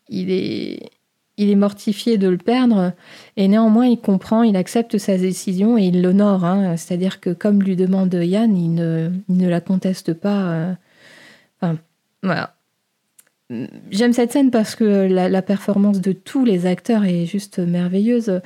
Il 0.09 0.31
est, 0.31 1.55
mortifié 1.55 2.17
de 2.17 2.27
le 2.27 2.37
perdre, 2.37 2.93
et 3.37 3.47
néanmoins 3.47 3.87
il 3.87 3.99
comprend, 3.99 4.43
il 4.43 4.55
accepte 4.55 4.97
sa 4.97 5.17
décision 5.17 5.77
et 5.77 5.85
il 5.85 6.01
l'honore. 6.01 6.43
Hein. 6.45 6.77
C'est-à-dire 6.77 7.19
que 7.19 7.31
comme 7.31 7.61
lui 7.61 7.75
demande 7.75 8.13
Yann, 8.13 8.57
il 8.57 8.73
ne, 8.73 9.47
la 9.47 9.61
conteste 9.61 10.13
pas. 10.13 10.75
Euh. 11.61 11.73
Voilà. 12.23 12.54
J'aime 13.91 14.11
cette 14.11 14.31
scène 14.31 14.49
parce 14.49 14.75
que 14.75 14.83
la, 14.83 15.41
performance 15.43 16.01
de 16.01 16.13
tous 16.13 16.45
les 16.45 16.65
acteurs 16.65 17.05
est 17.05 17.27
juste 17.27 17.59
merveilleuse. 17.59 18.41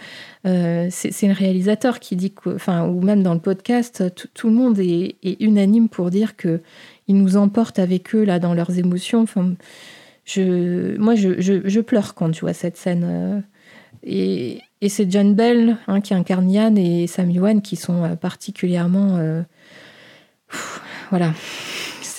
Euh, 0.45 0.87
c'est 0.89 1.27
le 1.27 1.33
réalisateur 1.33 2.01
qui 2.01 2.17
dit, 2.17 2.33
enfin, 2.45 2.85
ou 2.85 3.01
même 3.01 3.23
dans 3.23 3.33
le 3.33 3.39
podcast, 3.39 4.03
tout 4.33 4.49
le 4.49 4.53
monde 4.53 4.77
est, 4.79 5.15
unanime 5.39 5.87
pour 5.87 6.09
dire 6.09 6.35
que 6.35 6.59
il 7.07 7.15
nous 7.15 7.37
emporte 7.37 7.79
avec 7.79 8.13
eux 8.13 8.23
là 8.25 8.39
dans 8.39 8.53
leurs 8.53 8.77
émotions. 8.77 9.21
Enfin, 9.21 9.53
je, 10.25 10.97
moi, 10.97 11.15
je, 11.15 11.79
pleure 11.79 12.13
quand 12.13 12.33
je 12.33 12.41
vois 12.41 12.53
cette 12.53 12.75
scène. 12.75 13.05
Euh. 13.05 13.39
Et, 14.03 14.59
c'est 14.89 15.09
John 15.09 15.33
Bell 15.33 15.77
hein, 15.87 16.01
qui 16.01 16.13
incarne 16.13 16.51
Yann 16.51 16.77
et 16.77 17.07
Sam 17.07 17.31
Yuan 17.31 17.61
qui 17.61 17.77
sont 17.77 18.03
euh, 18.03 18.15
particulièrement. 18.15 19.43
Voilà, 21.09 21.33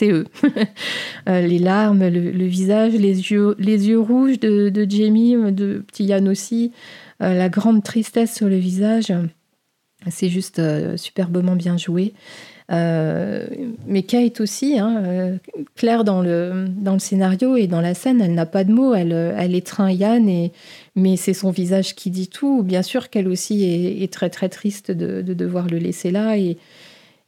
c'est 0.00 0.10
eux. 0.10 0.26
les 1.26 1.58
larmes, 1.58 2.08
le, 2.08 2.46
visage, 2.46 2.92
les 2.92 3.30
yeux, 3.30 3.54
les 3.58 3.88
yeux 3.88 4.00
rouges 4.00 4.40
de, 4.40 4.86
Jamie, 4.88 5.34
de 5.34 5.84
petit 5.86 6.04
Yann 6.04 6.28
aussi, 6.28 6.72
la 7.20 7.48
grande 7.48 7.82
tristesse 7.82 8.34
sur 8.34 8.48
le 8.48 8.56
visage. 8.56 9.12
C'est 10.08 10.30
juste 10.30 10.60
superbement 10.96 11.56
bien 11.56 11.76
joué. 11.76 12.14
Euh, 12.72 13.46
mais 13.86 14.02
Kate 14.02 14.40
aussi, 14.40 14.78
hein, 14.78 15.02
euh, 15.04 15.36
Claire 15.74 16.04
dans 16.04 16.22
le, 16.22 16.66
dans 16.68 16.92
le 16.92 17.00
scénario 17.00 17.56
et 17.56 17.66
dans 17.66 17.80
la 17.80 17.94
scène, 17.94 18.20
elle 18.20 18.34
n'a 18.34 18.46
pas 18.46 18.62
de 18.62 18.72
mots, 18.72 18.94
elle, 18.94 19.12
elle 19.12 19.56
étreint 19.56 19.90
Yann, 19.90 20.28
et, 20.28 20.52
mais 20.94 21.16
c'est 21.16 21.34
son 21.34 21.50
visage 21.50 21.96
qui 21.96 22.10
dit 22.10 22.28
tout. 22.28 22.62
Bien 22.62 22.82
sûr 22.82 23.10
qu'elle 23.10 23.26
aussi 23.26 23.64
est, 23.64 24.12
très 24.12 24.30
très 24.30 24.48
triste 24.48 24.92
de, 24.92 25.20
de, 25.20 25.34
devoir 25.34 25.66
le 25.66 25.78
laisser 25.78 26.12
là, 26.12 26.38
et, 26.38 26.58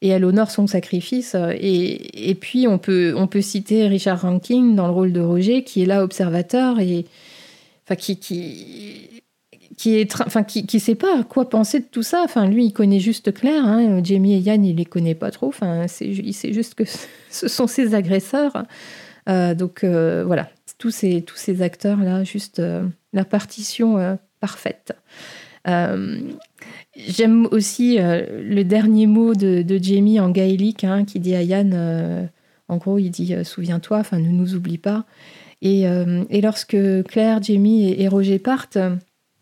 et 0.02 0.08
elle 0.08 0.26
honore 0.26 0.50
son 0.50 0.66
sacrifice. 0.66 1.34
Et, 1.52 2.30
et, 2.30 2.34
puis 2.34 2.68
on 2.68 2.76
peut, 2.76 3.14
on 3.16 3.26
peut 3.26 3.40
citer 3.40 3.86
Richard 3.86 4.20
Rankin 4.20 4.74
dans 4.74 4.86
le 4.86 4.92
rôle 4.92 5.12
de 5.12 5.20
Roger, 5.20 5.64
qui 5.64 5.82
est 5.82 5.86
là 5.86 6.04
observateur, 6.04 6.78
et 6.80 7.06
enfin, 7.86 7.96
qui, 7.96 8.18
qui 8.18 9.08
qui 9.82 9.96
est, 9.96 10.20
enfin, 10.20 10.44
qui, 10.44 10.66
qui 10.66 10.78
sait 10.78 10.94
pas 10.94 11.24
quoi 11.24 11.48
penser 11.48 11.80
de 11.80 11.86
tout 11.90 12.02
ça. 12.02 12.22
Enfin, 12.22 12.46
lui, 12.46 12.66
il 12.66 12.72
connaît 12.72 13.00
juste 13.00 13.32
Claire. 13.32 13.64
Hein. 13.64 14.00
Jamie 14.04 14.34
et 14.34 14.38
Yann, 14.38 14.64
il 14.64 14.76
les 14.76 14.84
connaît 14.84 15.14
pas 15.14 15.30
trop. 15.30 15.48
Enfin, 15.48 15.86
il 16.00 16.34
sait 16.34 16.52
juste 16.52 16.74
que 16.74 16.84
ce 17.30 17.48
sont 17.48 17.66
ses 17.66 17.94
agresseurs. 17.94 18.64
Euh, 19.28 19.54
donc 19.54 19.84
euh, 19.84 20.24
voilà, 20.26 20.48
tous 20.78 20.90
ces, 20.90 21.22
tous 21.22 21.36
ces 21.36 21.62
acteurs 21.62 21.98
là, 21.98 22.24
juste 22.24 22.58
euh, 22.58 22.84
la 23.12 23.24
partition 23.24 24.18
parfaite. 24.40 24.92
J'aime 25.64 27.46
aussi 27.50 27.98
le 27.98 28.62
dernier 28.62 29.06
mot 29.06 29.34
de, 29.34 29.78
Jamie 29.80 30.20
en 30.20 30.30
gaélique, 30.30 30.84
hein, 30.84 31.04
qui 31.04 31.20
dit 31.20 31.34
à 31.34 31.42
Yann, 31.42 32.28
en 32.68 32.76
gros, 32.76 32.98
il 32.98 33.10
dit 33.10 33.34
souviens-toi, 33.44 33.98
enfin, 33.98 34.18
ne 34.18 34.30
nous 34.30 34.54
oublie 34.54 34.78
pas. 34.78 35.04
Et, 35.60 35.86
lorsque 36.42 36.76
Claire, 37.08 37.42
Jamie 37.42 37.92
et, 37.92 38.08
Roger 38.08 38.38
partent 38.38 38.78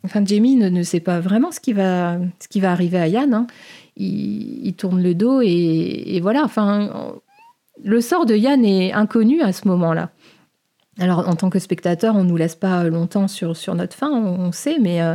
Enfin, 0.03 0.25
Jamie 0.25 0.57
ne, 0.57 0.83
sait 0.83 1.01
pas 1.01 1.21
vraiment 1.21 1.53
ce 1.53 1.61
qui 1.61 1.73
va, 1.73 2.19
ce 2.39 2.49
qui 2.49 2.61
va 2.61 2.73
arriver 2.73 2.99
à 2.99 3.07
Yann. 3.07 3.35
Hein. 3.35 3.47
Il, 3.97 4.73
tourne 4.75 5.03
le 5.03 5.15
dos 5.15 5.41
et, 5.43 6.21
voilà. 6.23 6.43
Enfin, 6.43 7.15
le 7.83 8.01
sort 8.01 8.27
de 8.27 8.35
Yann 8.35 8.65
est 8.65 8.93
inconnu 8.93 9.43
à 9.43 9.53
ce 9.53 9.69
moment-là. 9.69 10.11
Alors, 10.99 11.29
en 11.29 11.35
tant 11.35 11.51
que 11.51 11.59
spectateur, 11.59 12.17
on 12.17 12.25
ne 12.25 12.29
nous 12.29 12.37
laisse 12.37 12.57
pas 12.57 12.85
longtemps 12.85 13.29
sur, 13.29 13.57
sur 13.57 13.75
notre 13.75 13.95
fin, 13.95 14.11
on, 14.11 14.53
sait, 14.53 14.79
mais 14.81 15.01
euh, 15.03 15.15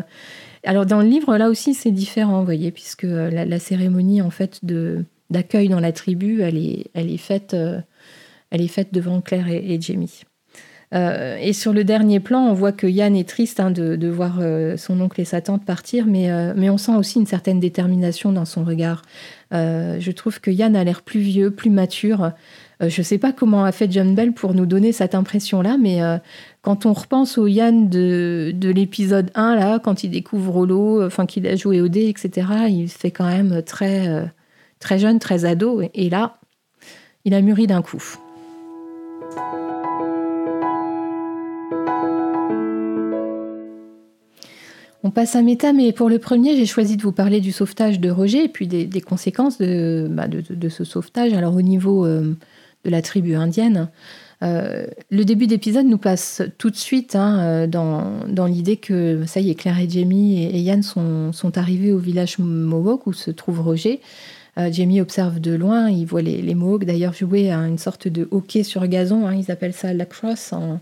alors 0.66 0.86
dans 0.86 1.02
le 1.02 1.08
livre, 1.08 1.38
là 1.38 1.50
aussi, 1.50 1.74
c'est 1.74 1.92
différent, 1.92 2.40
vous 2.40 2.46
voyez, 2.46 2.72
puisque 2.72 3.04
la, 3.04 3.60
cérémonie 3.60 4.22
en 4.22 4.30
fait 4.30 4.64
de 4.64 5.06
d'accueil 5.32 5.70
dans 5.70 5.80
la 5.80 5.92
tribu, 5.92 6.42
elle 6.42 6.58
est, 6.58 6.86
elle 6.94 7.10
est 7.10 7.18
faite, 7.18 7.56
euh, 7.56 7.80
elle 8.52 8.62
est 8.62 8.68
faite 8.68 8.94
devant 8.94 9.22
Claire 9.22 9.48
et, 9.50 9.80
Jamie. 9.82 10.22
Euh, 10.94 11.38
et 11.42 11.52
sur 11.52 11.74
le 11.74 11.84
dernier 11.84 12.20
plan, 12.20 12.48
on 12.48 12.54
voit 12.54 12.72
que 12.72 12.88
Yann 12.88 13.16
est 13.16 13.28
triste 13.28 13.60
hein, 13.60 13.72
de, 13.72 14.08
voir 14.08 14.38
euh, 14.40 14.78
son 14.78 15.02
oncle 15.02 15.20
et 15.20 15.26
sa 15.26 15.42
tante 15.42 15.66
partir, 15.66 16.06
mais, 16.06 16.32
euh, 16.32 16.54
mais 16.56 16.70
on 16.70 16.78
sent 16.78 16.96
aussi 16.96 17.20
une 17.20 17.26
certaine 17.26 17.60
détermination 17.60 18.32
dans 18.32 18.46
son 18.46 18.64
regard. 18.64 19.02
je 19.52 20.12
trouve 20.12 20.40
que 20.40 20.52
Yann 20.52 20.76
a 20.76 20.84
l'air 20.84 21.02
plus 21.02 21.20
vieux, 21.20 21.52
plus 21.52 21.70
mature. 21.70 22.32
Je 22.82 23.02
ne 23.02 23.04
sais 23.04 23.18
pas 23.18 23.32
comment 23.32 23.64
a 23.64 23.72
fait 23.72 23.92
John 23.92 24.16
Bell 24.16 24.34
pour 24.34 24.54
nous 24.54 24.66
donner 24.66 24.92
cette 24.92 25.16
impression-là, 25.16 25.78
mais 25.80 26.00
quand 26.62 26.86
on 26.86 26.94
repense 26.94 27.38
au 27.38 27.48
Yann 27.48 27.90
de, 27.90 28.52
de 28.54 28.70
l'épisode 28.70 29.32
1, 29.36 29.56
là, 29.56 29.80
quand 29.80 30.04
il 30.04 30.10
découvre 30.10 30.58
Holo, 30.58 31.06
enfin 31.06 31.26
qu'il 31.26 31.48
a 31.48 31.56
joué 31.56 31.82
au 31.82 31.88
dé, 31.88 32.08
etc., 32.08 32.48
il 32.70 32.90
fait 32.90 33.12
quand 33.12 33.28
même 33.28 33.62
très, 33.64 34.32
très 34.80 35.00
jeune, 35.00 35.20
très 35.20 35.46
ado. 35.46 35.82
Et 35.94 36.10
là, 36.10 36.40
il 37.24 37.34
a 37.34 37.42
mûri 37.42 37.68
d'un 37.68 37.82
coup. 37.82 38.04
On 45.06 45.12
passe 45.12 45.36
à 45.36 45.44
méta, 45.44 45.72
mais 45.72 45.92
pour 45.92 46.10
le 46.10 46.18
premier, 46.18 46.56
j'ai 46.56 46.66
choisi 46.66 46.98
de 46.98 47.04
vous 47.04 47.12
parler 47.12 47.40
du 47.40 47.52
sauvetage 47.52 48.00
de 48.00 48.10
Roger 48.10 48.46
et 48.46 48.48
puis 48.48 48.68
des, 48.68 49.02
conséquences 49.02 49.60
bah, 49.60 50.28
de, 50.28 50.70
ce 50.70 50.84
sauvetage. 50.84 51.34
Alors 51.34 51.56
au 51.56 51.62
niveau 51.62 52.08
euh, 52.08 52.36
de 52.86 52.90
la 52.90 53.02
tribu 53.02 53.36
indienne, 53.36 53.90
euh, 54.44 54.86
le 55.10 55.26
début 55.26 55.48
d'épisode 55.48 55.86
nous 55.86 55.98
passe 55.98 56.42
tout 56.58 56.70
de 56.70 56.76
suite 56.76 57.16
hein, 57.16 57.40
euh, 57.40 57.68
dans, 57.68 58.26
dans 58.28 58.46
l'idée 58.46 58.78
que 58.78 59.24
ça 59.26 59.40
y 59.40 59.50
est, 59.50 59.56
Claire 59.56 59.80
et 59.80 59.90
Jamie 59.90 60.44
et, 60.44 60.60
Yann 60.60 60.84
sont, 60.84 61.32
sont, 61.32 61.58
arrivés 61.58 61.92
au 61.92 61.98
village 61.98 62.38
Mohawk 62.40 63.08
où 63.08 63.14
se 63.14 63.32
trouve 63.32 63.62
Roger. 63.62 64.02
Jamie 64.72 65.02
observe 65.02 65.42
de 65.42 65.54
loin, 65.54 65.90
il 65.90 66.06
voit 66.06 66.22
les, 66.22 66.42
les 66.42 66.56
Mohawks 66.56 66.86
d'ailleurs 66.86 67.12
jouer 67.12 67.52
à 67.52 67.58
une 67.58 67.78
sorte 67.78 68.08
de 68.08 68.26
hockey 68.32 68.64
sur 68.64 68.88
gazon, 68.88 69.28
hein, 69.28 69.36
ils 69.36 69.52
appellent 69.52 69.74
ça 69.74 69.94
lacrosse 69.94 70.54
en, 70.54 70.80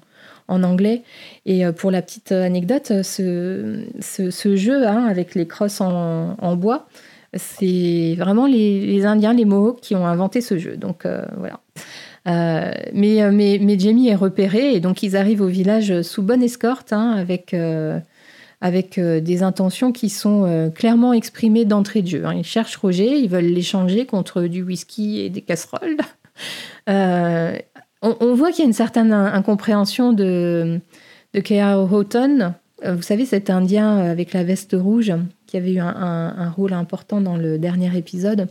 en 0.47 0.63
anglais. 0.63 1.03
Et 1.45 1.65
euh, 1.65 1.71
pour 1.71 1.91
la 1.91 2.01
petite 2.01 2.31
anecdote, 2.31 3.03
ce, 3.03 3.85
ce, 3.99 4.55
jeu 4.55 4.87
hein, 4.87 5.05
avec 5.05 5.35
les 5.35 5.47
crosses 5.47 5.81
en, 5.81 6.55
bois, 6.55 6.87
c'est 7.35 8.15
vraiment 8.17 8.45
les, 8.45 9.05
Indiens, 9.05 9.33
les 9.33 9.45
Mohawks, 9.45 9.81
qui 9.81 9.95
ont 9.95 10.05
inventé 10.05 10.41
ce 10.41 10.57
jeu. 10.57 10.77
Donc 10.77 11.05
euh, 11.05 11.25
voilà. 11.37 11.59
Euh, 12.27 12.71
mais, 12.93 13.29
mais, 13.31 13.59
mais, 13.61 13.77
Jamie 13.77 14.07
est 14.07 14.15
repéré 14.15 14.73
et 14.75 14.79
donc 14.79 15.03
ils 15.03 15.17
arrivent 15.17 15.41
au 15.41 15.47
village 15.47 16.03
sous 16.03 16.21
bonne 16.21 16.41
escorte 16.41 16.93
hein, 16.93 17.11
avec, 17.11 17.53
avec 18.61 18.97
des 18.97 19.43
intentions 19.43 19.91
qui 19.91 20.07
sont 20.09 20.71
clairement 20.73 21.11
exprimées 21.11 21.65
d'entrée 21.65 22.01
de 22.01 22.07
jeu. 22.07 22.25
Hein. 22.25 22.35
Ils 22.35 22.45
cherchent 22.45 22.77
Roger, 22.77 23.17
ils 23.17 23.29
veulent 23.29 23.43
l'échanger 23.43 24.05
contre 24.05 24.43
du 24.43 24.63
whisky 24.63 25.19
et 25.19 25.29
des 25.29 25.41
casseroles 25.41 25.97
on, 28.03 28.35
voit 28.35 28.51
qu'il 28.51 28.59
y 28.59 28.63
a 28.63 28.67
une 28.67 28.73
certaine 28.73 29.13
incompréhension 29.13 30.13
de, 30.13 30.79
de 31.33 31.39
K.R. 31.39 31.91
Houghton. 31.91 32.53
Euh, 32.83 32.95
vous 32.95 33.01
savez, 33.01 33.25
cet 33.25 33.49
Indien 33.49 33.97
avec 33.97 34.33
la 34.33 34.43
veste 34.43 34.75
rouge 34.77 35.13
qui 35.53 35.57
avait 35.57 35.73
eu 35.73 35.79
un, 35.79 36.49
rôle 36.49 36.73
important 36.73 37.21
dans 37.21 37.37
le 37.37 37.59
dernier 37.59 37.95
épisode. 37.95 38.47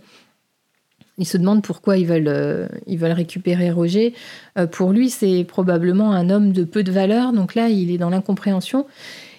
Il 1.18 1.26
se 1.26 1.36
demande 1.36 1.64
pourquoi 1.64 1.98
ils 1.98 2.06
veulent, 2.06 2.28
euh, 2.28 2.68
ils 2.86 2.96
veulent 2.96 3.10
récupérer 3.10 3.72
Roger. 3.72 4.14
Euh, 4.56 4.68
pour 4.68 4.92
lui, 4.92 5.10
c'est 5.10 5.42
probablement 5.42 6.12
un 6.12 6.30
homme 6.30 6.52
de 6.52 6.62
peu 6.62 6.84
de 6.84 6.92
valeur. 6.92 7.32
Donc 7.32 7.56
là, 7.56 7.68
il 7.70 7.90
est 7.90 7.98
dans 7.98 8.08
l'incompréhension. 8.08 8.86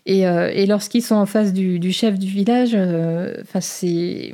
Et, 0.06 0.26
lorsqu'ils 0.66 1.04
sont 1.04 1.16
en 1.16 1.26
face 1.26 1.54
du, 1.54 1.94
chef 1.94 2.20
du 2.20 2.28
village, 2.28 2.78
c'est 3.62 4.34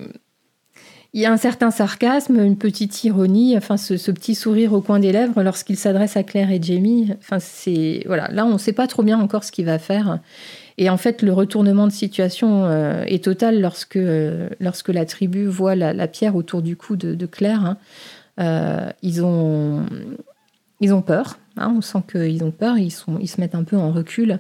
il 1.13 1.21
y 1.21 1.25
a 1.27 1.31
un 1.31 1.37
certain 1.37 1.69
sarcasme, 1.69 2.39
une 2.39 2.57
petite 2.57 3.03
ironie, 3.03 3.55
enfin 3.57 3.77
ce, 3.77 3.93
petit 4.11 4.33
sourire 4.33 4.73
au 4.73 4.81
coin 4.81 4.99
des 4.99 5.11
lèvres 5.11 5.43
lorsqu'il 5.43 5.77
s'adresse 5.77 6.17
à 6.17 6.23
Claire 6.23 6.49
et 6.49 6.59
Jamie. 6.59 7.13
Enfin 7.19 7.37
voilà, 8.07 8.27
là 8.31 8.45
on 8.45 8.53
ne 8.53 8.57
sait 8.57 8.73
pas 8.73 8.87
trop 8.87 9.03
bien 9.03 9.19
encore 9.19 9.43
ce 9.43 9.51
qu'il 9.51 9.65
va 9.65 9.77
faire. 9.77 10.19
Et 10.81 10.89
en 10.89 10.95
fait, 10.95 11.21
le 11.21 11.33
retournement 11.33 11.87
de 11.87 11.91
situation 11.91 12.63
euh, 12.63 13.03
est 13.03 13.25
total 13.25 13.59
lorsque, 13.59 13.97
euh, 13.97 14.47
lorsque 14.61 14.87
la 14.87 15.05
tribu 15.05 15.45
voit 15.45 15.75
la, 15.75 16.07
pierre 16.07 16.37
autour 16.37 16.61
du 16.61 16.77
cou 16.77 16.95
de, 16.95 17.25
Claire. 17.25 17.65
Hein. 17.65 17.77
Euh, 18.39 18.89
ils, 19.03 19.21
ont, 19.25 19.85
ils 20.79 20.93
ont 20.93 21.01
peur. 21.01 21.37
Hein. 21.57 21.73
on 21.75 21.81
sent 21.81 21.99
qu'ils 22.09 22.45
ont 22.45 22.51
peur. 22.51 22.77
Ils, 22.77 22.91
sont, 22.91 23.19
ils 23.19 23.27
se 23.27 23.41
mettent 23.41 23.55
un 23.55 23.65
peu 23.65 23.75
en 23.75 23.91
recul. 23.91 24.39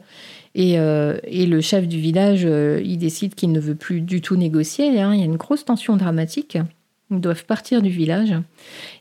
Euh, 0.57 1.19
et, 1.25 1.45
le 1.45 1.59
chef 1.59 1.89
du 1.89 1.99
village, 1.99 2.43
il 2.43 2.97
décide 2.97 3.35
qu'il 3.35 3.51
ne 3.51 3.59
veut 3.59 3.75
plus 3.75 3.99
du 3.99 4.21
tout 4.21 4.37
négocier. 4.37 5.01
Hein. 5.01 5.13
Il 5.13 5.19
y 5.19 5.23
a 5.23 5.25
une 5.25 5.35
grosse 5.35 5.65
tension 5.65 5.97
dramatique. 5.97 6.57
Ils 7.11 7.19
doivent 7.19 7.43
partir 7.43 7.81
du 7.81 7.89
village. 7.89 8.33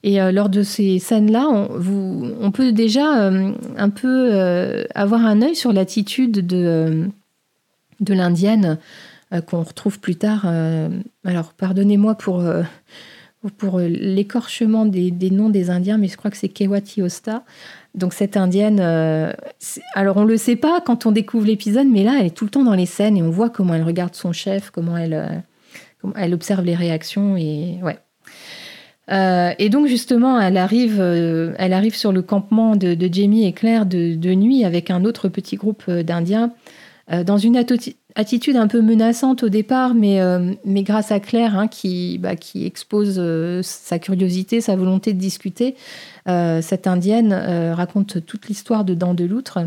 Et 0.02 0.18
lors 0.32 0.48
de 0.48 0.64
ces 0.64 0.98
scènes-là, 0.98 1.46
on, 1.48 2.34
on, 2.40 2.50
peut 2.50 2.72
déjà 2.72 3.30
un 3.76 3.90
peu 3.90 4.86
avoir 4.96 5.24
un 5.24 5.42
œil 5.42 5.54
sur 5.54 5.72
l'attitude 5.72 6.44
de, 6.44 7.10
de 8.00 8.14
l'indienne 8.14 8.78
qu'on 9.46 9.62
retrouve 9.62 10.00
plus 10.00 10.16
tard. 10.16 10.46
alors, 11.24 11.52
pardonnez-moi 11.52 12.14
pour, 12.14 12.42
pour 13.58 13.80
l'écorchement 13.80 14.86
des, 14.86 15.12
noms 15.30 15.50
des 15.50 15.68
Indiens, 15.68 15.98
mais 15.98 16.08
je 16.08 16.16
crois 16.16 16.30
que 16.30 16.36
c'est 16.36 16.48
Kewati 16.48 17.02
Osta. 17.02 17.44
Donc 17.94 18.14
cette 18.14 18.36
indienne, 18.36 18.80
alors 19.94 20.16
on 20.16 20.24
le 20.24 20.36
sait 20.36 20.56
pas 20.56 20.80
quand 20.80 21.04
on 21.04 21.12
découvre 21.12 21.46
l'épisode, 21.46 21.88
mais 21.88 22.04
là 22.04 22.16
elle 22.20 22.26
est 22.26 22.36
tout 22.36 22.44
le 22.44 22.50
temps 22.50 22.64
dans 22.64 22.74
les 22.74 22.86
scènes 22.86 23.16
et 23.16 23.22
on 23.22 23.30
voit 23.30 23.50
comment 23.50 23.74
elle 23.74 23.82
regarde 23.82 24.14
son 24.14 24.32
chef, 24.32 24.70
comment 24.70 24.96
elle, 24.96 25.42
elle 26.16 26.34
observe 26.34 26.64
les 26.64 26.74
réactions 26.74 27.36
et 27.36 27.78
ouais. 27.82 27.98
Euh, 29.10 29.52
et 29.58 29.70
donc 29.70 29.86
justement, 29.86 30.40
elle 30.40 30.56
arrive, 30.56 30.98
euh, 31.00 31.54
elle 31.58 31.72
arrive 31.72 31.96
sur 31.96 32.12
le 32.12 32.22
campement 32.22 32.76
de, 32.76 32.96
Jamie 33.10 33.46
et 33.46 33.52
Claire 33.52 33.86
de, 33.86 34.34
nuit 34.34 34.64
avec 34.64 34.90
un 34.90 35.04
autre 35.04 35.28
petit 35.28 35.56
groupe 35.56 35.84
euh, 37.12 37.24
dans 37.24 37.38
une 37.38 37.56
attitude 38.14 38.56
un 38.56 38.68
peu 38.68 38.80
menaçante 38.80 39.42
au 39.42 39.48
départ, 39.48 39.94
mais, 39.94 40.20
mais 40.64 40.82
grâce 40.82 41.12
à 41.12 41.20
Claire 41.20 41.58
hein, 41.58 41.68
qui, 41.68 42.18
bah, 42.18 42.36
qui 42.36 42.66
expose 42.66 43.20
sa 43.62 43.98
curiosité, 43.98 44.60
sa 44.60 44.76
volonté 44.76 45.12
de 45.12 45.18
discuter, 45.18 45.76
cette 46.26 46.86
Indienne 46.86 47.32
raconte 47.74 48.24
toute 48.26 48.48
l'histoire 48.48 48.84
de 48.84 48.94
Dents 48.94 49.14
de 49.14 49.24
Loutre. 49.24 49.58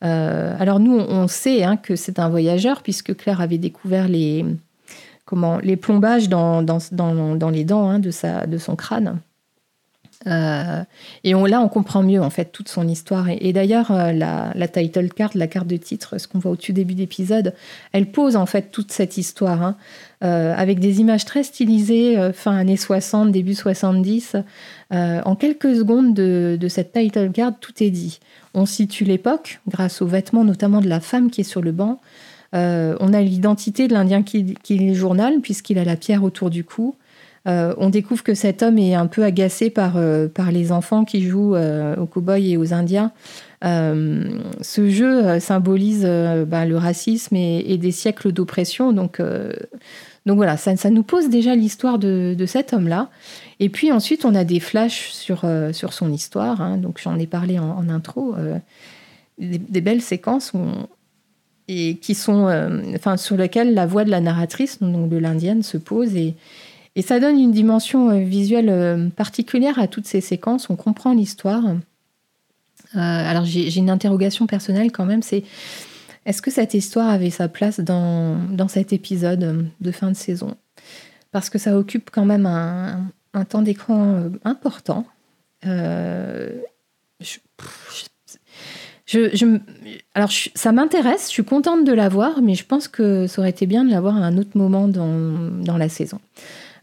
alors 0.00 0.80
nous, 0.80 0.98
on, 0.98 1.28
sait 1.28 1.62
hein, 1.62 1.76
que 1.76 1.96
c'est 1.96 2.18
un 2.18 2.28
voyageur 2.28 2.82
puisque 2.82 3.16
Claire 3.16 3.40
avait 3.40 3.58
découvert 3.58 4.08
les 4.08 4.44
comment 5.24 5.58
les 5.58 5.76
plombages 5.76 6.28
dans, 6.28 6.62
dans, 6.62 6.78
dans, 6.92 7.50
les 7.50 7.64
dents 7.64 7.88
hein, 7.88 7.98
de, 7.98 8.10
sa, 8.10 8.46
de 8.46 8.58
son 8.58 8.76
crâne. 8.76 9.18
Euh, 10.26 10.82
et 11.24 11.34
on, 11.34 11.44
là, 11.44 11.60
on 11.60 11.68
comprend 11.68 12.02
mieux 12.02 12.20
en 12.20 12.30
fait 12.30 12.46
toute 12.46 12.68
son 12.68 12.86
histoire. 12.88 13.28
Et, 13.28 13.52
d'ailleurs, 13.52 13.90
euh, 13.90 14.12
la, 14.12 14.68
title 14.68 15.08
card, 15.08 15.30
la 15.34 15.46
carte 15.46 15.66
de 15.66 15.76
titre, 15.76 16.18
ce 16.18 16.26
qu'on 16.26 16.38
voit 16.38 16.52
au 16.52 16.56
tout 16.56 16.72
début 16.72 16.94
d'épisode, 16.94 17.54
elle 17.92 18.10
pose 18.10 18.36
en 18.36 18.46
fait 18.46 18.70
toute 18.70 18.92
cette 18.92 19.16
histoire 19.16 19.62
hein, 19.62 19.76
euh, 20.24 20.54
avec 20.56 20.80
des 20.80 21.00
images 21.00 21.24
très 21.24 21.42
stylisées, 21.42 22.32
fin 22.32 22.56
années 22.56 22.76
60, 22.76 23.30
début 23.30 23.54
70. 23.54 24.36
en 24.90 25.36
quelques 25.36 25.76
secondes 25.76 26.14
de, 26.14 26.68
cette 26.68 26.92
title 26.92 27.30
card, 27.30 27.52
tout 27.60 27.82
est 27.82 27.90
dit. 27.90 28.20
On 28.54 28.66
situe 28.66 29.04
l'époque 29.04 29.60
grâce 29.68 30.02
aux 30.02 30.06
vêtements, 30.06 30.44
notamment 30.44 30.80
de 30.80 30.88
la 30.88 31.00
femme 31.00 31.30
qui 31.30 31.42
est 31.42 31.44
sur 31.44 31.62
le 31.62 31.72
banc. 31.72 32.00
On 32.52 33.12
a 33.12 33.20
l'identité 33.20 33.86
de 33.86 33.92
l'Indien 33.92 34.22
qui, 34.22 34.54
qui 34.62 34.78
lit 34.78 34.88
le 34.88 34.94
journal, 34.94 35.40
puisqu'il 35.40 35.78
a 35.78 35.84
la 35.84 35.96
pierre 35.96 36.24
autour 36.24 36.48
du 36.50 36.64
cou. 36.64 36.96
Euh, 37.46 37.74
on 37.78 37.90
découvre 37.90 38.22
que 38.22 38.34
cet 38.34 38.62
homme 38.62 38.78
est 38.78 38.94
un 38.94 39.06
peu 39.06 39.22
agacé 39.22 39.70
par, 39.70 39.96
euh, 39.96 40.28
par 40.28 40.50
les 40.50 40.72
enfants 40.72 41.04
qui 41.04 41.22
jouent 41.22 41.56
aux 41.56 42.06
cow-boys 42.06 42.38
et 42.38 42.56
aux 42.56 42.72
Indiens. 42.74 43.12
ce 43.62 44.88
jeu 44.88 45.40
symbolise 45.40 46.04
bah, 46.46 46.66
le 46.66 46.76
racisme 46.76 47.36
et, 47.36 47.78
des 47.78 47.92
siècles 47.92 48.32
d'oppression. 48.32 48.92
Donc, 48.92 49.20
donc 50.26 50.36
voilà, 50.36 50.56
ça, 50.56 50.90
nous 50.90 51.02
pose 51.02 51.28
déjà 51.28 51.54
l'histoire 51.54 51.98
de, 51.98 52.44
cet 52.46 52.72
homme-là. 52.72 53.10
Et 53.60 53.68
puis 53.68 53.92
ensuite, 53.92 54.24
on 54.24 54.34
a 54.34 54.44
des 54.44 54.60
flashs 54.60 55.10
sur, 55.10 55.44
sur 55.72 55.92
son 55.92 56.12
histoire. 56.12 56.60
Hein. 56.60 56.78
Donc 56.78 57.00
j'en 57.02 57.18
ai 57.18 57.26
parlé 57.26 57.58
en, 57.58 57.88
intro. 57.88 58.34
Des, 59.38 59.80
belles 59.80 60.02
séquences 60.02 60.52
et 61.68 61.96
qui 61.96 62.14
sont, 62.14 62.46
euh, 62.46 62.80
enfin, 62.94 63.16
sur 63.16 63.36
lesquelles 63.36 63.74
la 63.74 63.86
voix 63.86 64.04
de 64.04 64.10
la 64.10 64.20
narratrice, 64.20 64.80
donc 64.80 65.08
de 65.08 65.16
l'indienne, 65.16 65.62
se 65.62 65.76
pose 65.76 66.14
et, 66.14 66.34
et 66.96 67.02
ça 67.02 67.20
donne 67.20 67.38
une 67.38 67.52
dimension 67.52 68.10
euh, 68.10 68.24
visuelle 68.24 68.68
euh, 68.68 69.08
particulière 69.10 69.78
à 69.78 69.86
toutes 69.86 70.06
ces 70.06 70.20
séquences. 70.20 70.68
On 70.70 70.76
comprend 70.76 71.12
l'histoire. 71.12 71.62
alors 72.94 73.44
j'ai 73.44 73.76
une 73.76 73.90
interrogation 73.90 74.46
personnelle 74.46 74.90
quand 74.90 75.06
même, 75.06 75.22
c'est 75.22 75.44
est-ce 76.24 76.42
que 76.42 76.50
cette 76.50 76.74
histoire 76.74 77.08
avait 77.08 77.30
sa 77.30 77.46
place 77.46 77.78
dans, 77.78 78.36
dans 78.50 78.66
cet 78.66 78.92
épisode 78.92 79.70
de 79.80 79.92
fin 79.92 80.10
de 80.10 80.16
saison? 80.16 80.56
Parce 81.30 81.50
que 81.50 81.58
ça 81.58 81.78
occupe 81.78 82.10
quand 82.10 82.24
même 82.24 82.46
un, 82.46 83.06
un 83.32 83.44
temps 83.44 83.62
d'écran 83.62 84.24
important. 84.44 85.06
Euh, 85.66 86.50
alors, 90.14 90.30
ça 90.54 90.72
m'intéresse, 90.72 91.26
je 91.26 91.32
suis 91.32 91.44
contente 91.44 91.84
de 91.84 91.92
l'avoir, 91.92 92.42
mais 92.42 92.54
je 92.54 92.64
pense 92.64 92.88
que 92.88 93.26
ça 93.26 93.40
aurait 93.40 93.50
été 93.50 93.66
bien 93.66 93.84
de 93.84 93.90
l'avoir 93.90 94.16
à 94.16 94.20
un 94.20 94.36
autre 94.36 94.56
moment 94.56 94.88
dans, 94.88 95.76
la 95.76 95.88
saison. 95.88 96.18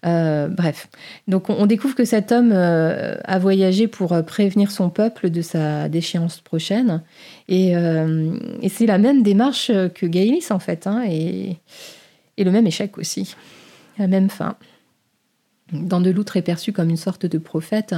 Euh, 0.06 0.48
bref, 0.50 0.90
donc 1.28 1.50
on, 1.50 1.66
découvre 1.66 1.96
que 1.96 2.04
cet 2.04 2.34
homme 2.34 2.52
euh, 2.54 3.16
a 3.24 3.40
voyagé 3.40 3.88
pour 3.88 4.12
euh, 4.12 4.22
prévenir 4.22 4.70
son 4.70 4.90
peuple 4.90 5.30
de 5.30 5.42
sa 5.42 5.88
déchéance 5.88 6.42
prochaine, 6.42 7.02
et, 7.48 7.74
c'est 8.70 8.86
la 8.86 8.98
même 8.98 9.24
démarche 9.24 9.72
que 9.96 10.06
Gaëlis 10.06 10.48
en 10.50 10.60
fait, 10.60 10.88
hein, 10.88 11.04
et, 11.08 11.58
le 12.38 12.52
même 12.52 12.68
échec 12.68 12.98
aussi, 12.98 13.36
la 13.98 14.08
même 14.08 14.30
fin. 14.30 14.58
De 15.72 16.38
est 16.38 16.42
perçu 16.42 16.74
comme 16.74 16.90
une 16.90 16.98
sorte 16.98 17.26
de 17.26 17.38
prophète, 17.38 17.96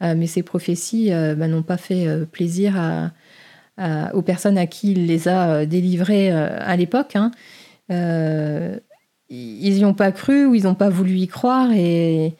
mais 0.00 0.26
ces 0.26 0.42
prophéties 0.42 1.10
bah, 1.10 1.48
n'ont 1.48 1.62
pas 1.62 1.76
fait 1.76 2.06
plaisir 2.30 3.10
aux 4.12 4.22
personnes 4.22 4.58
à 4.58 4.66
qui 4.66 4.92
il 4.92 5.06
les 5.06 5.28
a 5.28 5.66
délivrés 5.66 6.32
euh, 6.32 6.56
à 6.60 6.76
l'époque. 6.76 7.16
Hein. 7.16 7.30
Ils 9.30 9.74
n'y 9.74 9.84
ont 9.84 9.94
pas 9.94 10.12
cru 10.12 10.46
ou 10.46 10.54
ils 10.54 10.64
n'ont 10.64 10.74
pas 10.74 10.88
voulu 10.88 11.16
y 11.16 11.28
croire. 11.28 11.70
Et, 11.72 12.34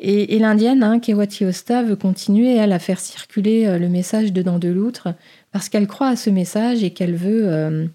et, 0.00 0.38
l'indienne, 0.38 0.82
hein, 0.82 0.98
Kewati 0.98 1.44
veut 1.44 1.96
continuer, 1.96 2.56
elle, 2.56 2.72
à 2.72 2.78
faire 2.78 3.00
circuler 3.00 3.78
le 3.78 3.88
message 3.88 4.32
de 4.32 4.42
Dans 4.42 4.58
de 4.58 4.68
l'Outre 4.68 5.14
parce 5.52 5.68
qu'elle 5.68 5.86
croit 5.86 6.08
à 6.08 6.16
ce 6.16 6.30
message 6.30 6.82
et 6.82 6.90
qu'elle 6.90 7.14
veut, 7.14 7.88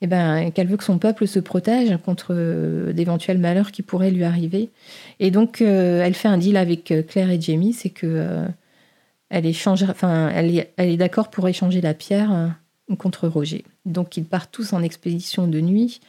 eh 0.00 0.06
ben, 0.08 0.50
qu'elle 0.50 0.66
veut 0.66 0.76
que 0.76 0.84
son 0.84 0.98
peuple 0.98 1.28
se 1.28 1.38
protège 1.38 1.96
contre 2.04 2.34
d'éventuels 2.92 3.38
malheurs 3.38 3.70
qui 3.70 3.82
pourraient 3.82 4.10
lui 4.10 4.24
arriver. 4.24 4.70
Et 5.20 5.30
donc, 5.30 5.60
elle 5.60 6.14
fait 6.14 6.28
un 6.28 6.38
deal 6.38 6.56
avec 6.56 6.92
Claire 7.08 7.30
et 7.30 7.40
Jamie, 7.40 7.72
c'est 7.72 7.90
que 7.90 8.48
est, 9.32 9.66
enfin, 9.66 10.30
elle 10.34 10.66
est, 10.78 10.96
d'accord 10.96 11.30
pour 11.30 11.48
échanger 11.48 11.80
la 11.80 11.94
pierre 11.94 12.32
euh, 12.32 12.94
contre 12.96 13.28
Roger. 13.28 13.64
Donc 13.84 14.16
ils 14.16 14.24
partent 14.24 14.52
tous 14.52 14.72
en 14.72 14.82
expédition 14.82 15.46
de 15.46 15.60
nuit 15.60 16.00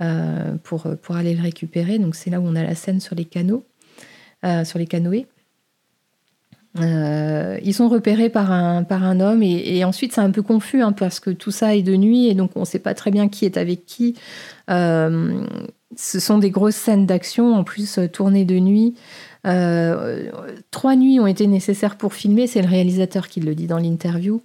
euh, 0.00 0.56
pour, 0.62 0.86
pour 1.02 1.16
aller 1.16 1.34
le 1.34 1.42
récupérer. 1.42 1.98
Donc 1.98 2.14
c'est 2.14 2.30
là 2.30 2.40
où 2.40 2.44
on 2.46 2.56
a 2.56 2.62
la 2.62 2.74
scène 2.74 3.00
sur 3.00 3.14
les 3.14 3.24
canaux, 3.24 3.64
euh, 4.44 4.64
sur 4.64 4.78
les 4.78 4.86
canoës. 4.86 5.26
ils 6.76 7.74
sont 7.74 7.88
repérés 7.88 8.30
par 8.30 8.52
un, 8.52 8.84
par 8.84 9.04
un 9.04 9.20
homme 9.20 9.42
et, 9.42 9.84
ensuite 9.84 10.12
c'est 10.12 10.20
un 10.20 10.30
peu 10.30 10.42
confus 10.42 10.82
hein, 10.82 10.92
parce 10.92 11.20
que 11.20 11.30
tout 11.30 11.50
ça 11.50 11.74
est 11.74 11.82
de 11.82 11.96
nuit 11.96 12.28
et 12.28 12.34
donc 12.34 12.52
on 12.54 12.60
ne 12.60 12.64
sait 12.64 12.78
pas 12.78 12.94
très 12.94 13.10
bien 13.10 13.28
qui 13.28 13.44
est 13.44 13.56
avec 13.56 13.86
qui. 13.86 14.16
ce 14.68 16.20
sont 16.20 16.38
des 16.38 16.50
grosses 16.50 16.76
scènes 16.76 17.06
d'action 17.06 17.54
en 17.54 17.64
plus 17.64 17.98
tournées 18.12 18.44
de 18.44 18.58
nuit. 18.58 18.94
Euh, 19.46 20.30
trois 20.70 20.96
nuits 20.96 21.18
ont 21.20 21.26
été 21.26 21.46
nécessaires 21.46 21.96
pour 21.96 22.14
filmer, 22.14 22.46
c'est 22.46 22.62
le 22.62 22.68
réalisateur 22.68 23.28
qui 23.28 23.40
le 23.40 23.54
dit 23.54 23.66
dans 23.66 23.78
l'interview. 23.78 24.42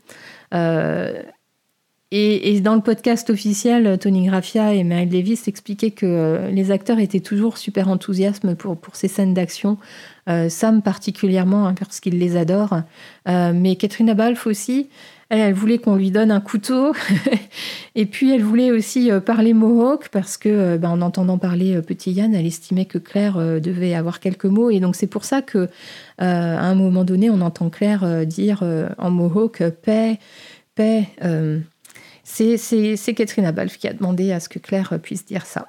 Euh, 2.15 2.39
et, 2.41 2.61
dans 2.61 2.75
le 2.75 2.81
podcast 2.81 3.29
officiel, 3.29 3.97
Tony 3.99 4.25
Graffia 4.25 4.73
et 4.73 4.83
Mary 4.83 5.05
Davis 5.05 5.47
expliquaient 5.47 5.91
que 5.91 6.05
euh, 6.05 6.51
les 6.51 6.71
acteurs 6.71 6.99
étaient 6.99 7.19
toujours 7.19 7.57
super 7.57 7.89
enthousiastes 7.89 8.45
pour, 8.55 8.77
pour 8.77 8.95
ces 8.95 9.07
scènes 9.07 9.33
d'action. 9.33 9.77
Sam 10.49 10.81
particulièrement, 10.81 11.67
hein, 11.67 11.75
parce 11.77 11.99
qu'il 11.99 12.17
les 12.17 12.35
adore. 12.35 12.81
mais 13.27 13.75
Katrina 13.75 14.15
Balfe 14.15 14.47
aussi. 14.47 14.89
Elle, 15.29 15.53
voulait 15.53 15.79
qu'on 15.79 15.95
lui 15.95 16.11
donne 16.11 16.29
un 16.29 16.39
couteau. 16.39 16.93
et 17.95 18.05
puis, 18.05 18.31
elle 18.31 18.43
voulait 18.43 18.71
aussi 18.71 19.11
euh, 19.11 19.19
parler 19.19 19.53
Mohawk 19.53 20.09
parce 20.09 20.37
que, 20.37 20.49
euh, 20.49 20.77
ben, 20.77 20.89
en 20.89 21.01
entendant 21.01 21.39
parler 21.39 21.75
euh, 21.75 21.81
Petit 21.81 22.11
Yann, 22.11 22.35
elle 22.35 22.45
estimait 22.45 22.85
que 22.85 22.99
Claire 22.99 23.37
devait 23.59 23.95
avoir 23.95 24.19
quelques 24.19 24.45
mots. 24.45 24.69
Et 24.69 24.79
donc, 24.79 24.95
c'est 24.95 25.07
pour 25.07 25.25
ça 25.25 25.41
que, 25.41 25.67
à 26.19 26.59
un 26.61 26.75
moment 26.75 27.03
donné, 27.03 27.29
on 27.29 27.41
entend 27.41 27.69
Claire 27.69 28.25
dire 28.25 28.63
en 28.97 29.09
Mohawk 29.09 29.63
paix, 29.81 30.19
paix. 30.75 31.09
C'est 32.25 33.13
Catherine 33.15 33.49
Balfe 33.51 33.77
qui 33.77 33.87
a 33.87 33.93
demandé 33.93 34.31
à 34.31 34.39
ce 34.39 34.49
que 34.49 34.59
Claire 34.59 34.99
puisse 35.01 35.25
dire 35.25 35.45
ça. 35.45 35.67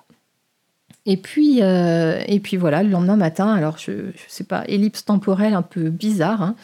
Et 1.04 1.16
puis, 1.16 1.60
et 1.60 2.40
puis 2.42 2.56
voilà, 2.56 2.82
le 2.82 2.88
lendemain 2.90 3.16
matin, 3.16 3.54
alors 3.54 3.78
je 3.78 3.92
ne 3.92 4.12
sais 4.26 4.42
pas, 4.42 4.64
ellipse 4.66 5.04
temporelle 5.04 5.54
un 5.54 5.62
peu 5.62 5.90
bizarre. 5.90 6.42
Hein, 6.42 6.56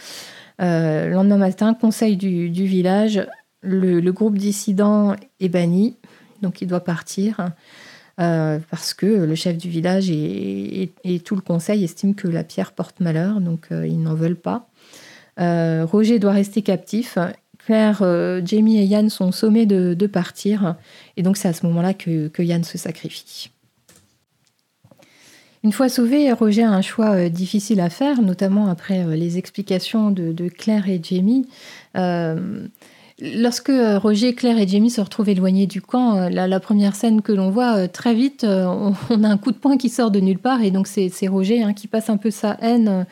euh, 0.61 1.07
le 1.07 1.15
lendemain 1.15 1.39
matin, 1.39 1.75
conseil 1.75 2.17
du, 2.17 2.49
village, 2.49 3.27
le, 3.63 4.01
groupe 4.11 4.39
dissident 4.39 5.17
est 5.41 5.49
banni, 5.49 5.97
donc 6.43 6.63
il 6.63 6.69
doit 6.69 6.85
partir. 6.85 7.51
Euh, 8.21 8.59
parce 8.71 8.93
que 8.93 9.07
le 9.07 9.35
chef 9.35 9.57
du 9.57 9.71
village 9.71 10.11
et, 10.11 10.93
tout 11.25 11.35
le 11.35 11.41
conseil 11.41 11.83
estiment 11.83 12.13
que 12.13 12.29
la 12.29 12.45
pierre 12.45 12.73
porte 12.73 13.01
malheur, 13.01 13.41
donc 13.41 13.69
euh, 13.73 13.87
ils 13.87 14.01
n'en 14.01 14.15
veulent 14.15 14.37
pas. 14.37 14.69
Roger 15.39 16.19
doit 16.19 16.33
rester 16.33 16.63
captif. 16.63 17.19
Claire, 17.65 18.05
Jamie 18.45 18.79
et 18.79 18.85
Yann 18.85 19.09
sont 19.09 19.33
sommés 19.33 19.67
de, 19.67 20.07
partir, 20.07 20.77
et 21.17 21.23
donc 21.23 21.37
c'est 21.37 21.49
à 21.49 21.53
ce 21.53 21.65
moment-là 21.67 21.95
que 21.95 22.43
Yann 22.43 22.65
se 22.65 22.77
sacrifie. 22.77 23.51
Une 25.65 25.71
fois 25.71 25.89
sauvé, 25.89 26.33
Roger 26.33 26.65
a 26.65 26.71
un 26.71 26.83
choix 26.83 27.13
euh, 27.13 27.29
difficile 27.29 27.81
à 27.81 27.89
faire, 27.89 28.21
notamment 28.21 28.67
après 28.67 29.05
euh, 29.05 29.15
les 29.15 29.39
explications 29.39 30.11
de, 30.11 30.49
Claire 30.49 30.89
et 30.89 31.01
Jamie. 31.01 31.47
Euh, 31.97 32.67
lorsque 33.21 33.71
euh, 33.71 33.97
Roger, 33.97 34.35
Claire 34.35 34.59
et 34.59 34.67
Jamie 34.67 34.91
se 34.91 35.01
retrouvent 35.01 35.29
éloignés 35.29 35.69
du 35.69 35.81
camp, 35.81 36.17
euh, 36.17 36.29
la, 36.31 36.59
première 36.59 36.97
scène 36.97 37.23
que 37.23 37.31
l'on 37.31 37.51
voit, 37.51 37.87
très 37.87 38.13
vite, 38.13 38.45
on, 38.45 38.93
a 39.23 39.29
un 39.29 39.37
coup 39.37 39.53
de 39.53 39.57
poing 39.57 39.77
qui 39.77 39.89
sort 39.89 40.11
de 40.11 40.19
nulle 40.19 40.41
part. 40.41 40.63
Et 40.63 40.73
donc, 40.73 40.89
c'est 40.89 41.29
Roger 41.29 41.63
hein, 41.63 41.75
qui 41.75 41.87
passe 41.87 42.11
un 42.11 42.17
peu 42.17 42.33
sa 42.33 42.57
haine 42.61 43.07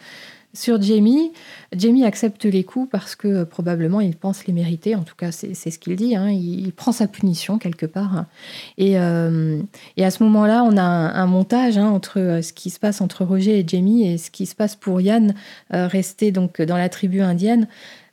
sur 0.53 0.81
Jamie. 0.81 1.33
Jamie 1.77 2.05
accepte 2.05 2.45
les 2.45 2.65
coups 2.65 2.89
parce 2.91 3.15
que 3.15 3.45
probablement 3.45 4.01
il 4.01 4.17
pense 4.17 4.47
les 4.47 4.53
mériter. 4.53 4.95
En 4.95 5.03
tout 5.03 5.15
cas, 5.17 5.31
c'est 5.33 5.55
ce 5.55 5.79
qu'il 5.79 5.97
dit. 5.97 6.17
Hein. 6.17 6.31
Il, 6.31 6.73
prend 6.73 6.93
sa 6.93 7.07
punition 7.07 7.59
quelque 7.59 7.87
part. 7.87 8.25
Et, 8.79 8.93
et 8.93 10.05
à 10.05 10.11
ce 10.11 10.23
moment-là, 10.23 10.65
on 10.65 10.77
a 10.77 10.83
un, 10.83 11.27
montage 11.27 11.79
hein, 11.79 11.89
entre 11.89 12.41
ce 12.43 12.53
qui 12.53 12.71
se 12.71 12.79
passe 12.79 13.01
entre 13.01 13.25
Roger 13.25 13.61
et 13.61 13.65
Jamie 13.67 14.09
et 14.09 14.19
ce 14.19 14.31
qui 14.31 14.47
se 14.47 14.55
passe 14.55 14.77
pour 14.77 15.01
Yann, 15.01 15.35
resté 15.71 16.33
donc 16.33 16.61
dans 16.63 16.77
la 16.77 16.89
tribu 16.89 17.21
indienne. 17.21 17.69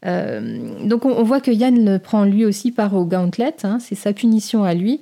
Euh, 0.05 0.85
donc 0.85 1.05
on, 1.05 1.23
voit 1.23 1.41
que 1.41 1.51
Yann 1.51 1.99
prend 1.99 2.23
lui 2.23 2.45
aussi 2.45 2.71
par 2.71 2.93
au 2.95 3.05
gauntlet, 3.05 3.55
hein, 3.63 3.79
c'est 3.79 3.95
sa 3.95 4.13
punition 4.13 4.63
à 4.63 4.73
lui. 4.73 5.01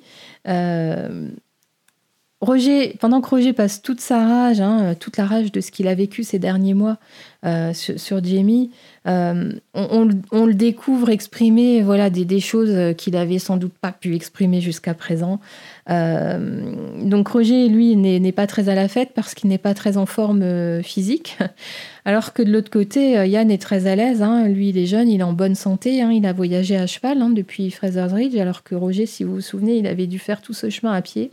Euh, 2.46 2.52
Roger, 2.52 2.96
pendant 3.00 3.22
que 3.22 3.30
Roger 3.30 3.54
passe 3.54 3.82
toute 3.82 4.02
sa 4.02 4.26
rage, 4.26 4.62
hein, 4.62 4.96
toute 5.00 5.18
la 5.18 5.26
rage 5.26 5.52
de 5.52 5.62
ce 5.62 5.72
qu'il 5.72 5.88
a 5.88 5.96
vécu 5.96 6.24
ces 6.24 6.40
derniers 6.40 6.74
mois 6.74 6.98
euh, 7.46 7.74
sur, 7.74 8.24
Jamie, 8.24 8.72
on, 9.06 10.46
le 10.46 10.54
découvre 10.54 11.10
exprimer 11.10 11.82
voilà, 11.82 12.10
des, 12.10 12.40
choses 12.40 12.96
qu'il 12.96 13.16
avait 13.16 13.40
sans 13.40 13.58
doute 13.58 13.74
pas 13.80 13.92
pu 13.92 14.16
exprimer 14.16 14.62
jusqu'à 14.62 14.94
présent. 14.94 15.40
donc 15.88 17.28
Roger, 17.28 17.68
lui, 17.68 17.96
n'est 17.96 18.32
pas 18.32 18.48
très 18.48 18.70
à 18.70 18.76
la 18.76 18.88
fête 18.88 19.12
parce 19.14 19.34
qu'il 19.34 19.50
n'est 19.50 19.58
pas 19.58 19.74
très 19.74 19.98
en 19.98 20.06
forme 20.06 20.82
physique. 20.84 21.38
Alors 22.08 22.34
que 22.34 22.44
de 22.44 22.52
l'autre 22.52 22.70
côté, 22.70 23.18
euh, 23.18 23.26
Yann 23.26 23.50
est 23.50 23.62
très 23.62 23.88
à 23.88 23.96
l'aise. 23.96 24.22
Hein. 24.22 24.48
Lui, 24.48 24.70
il 24.70 24.78
est 24.78 24.86
jeune, 24.86 25.10
il 25.10 25.22
est 25.22 25.24
en 25.24 25.34
bonne 25.34 25.56
santé. 25.56 26.04
Hein. 26.04 26.12
Il 26.12 26.28
a 26.28 26.34
voyagé 26.34 26.78
à 26.78 26.86
cheval 26.86 27.34
depuis 27.34 27.72
Fraser's 27.72 28.14
Ridge, 28.14 28.38
alors 28.38 28.64
que 28.64 28.76
Roger, 28.76 29.08
si 29.08 29.24
vous 29.24 29.36
vous 29.36 29.42
souvenez, 29.42 29.78
il 29.78 29.88
avait 29.88 30.06
dû 30.06 30.20
faire 30.20 30.42
tout 30.42 30.54
ce 30.54 30.70
chemin 30.70 30.94
à 30.94 31.02
pied. 31.02 31.32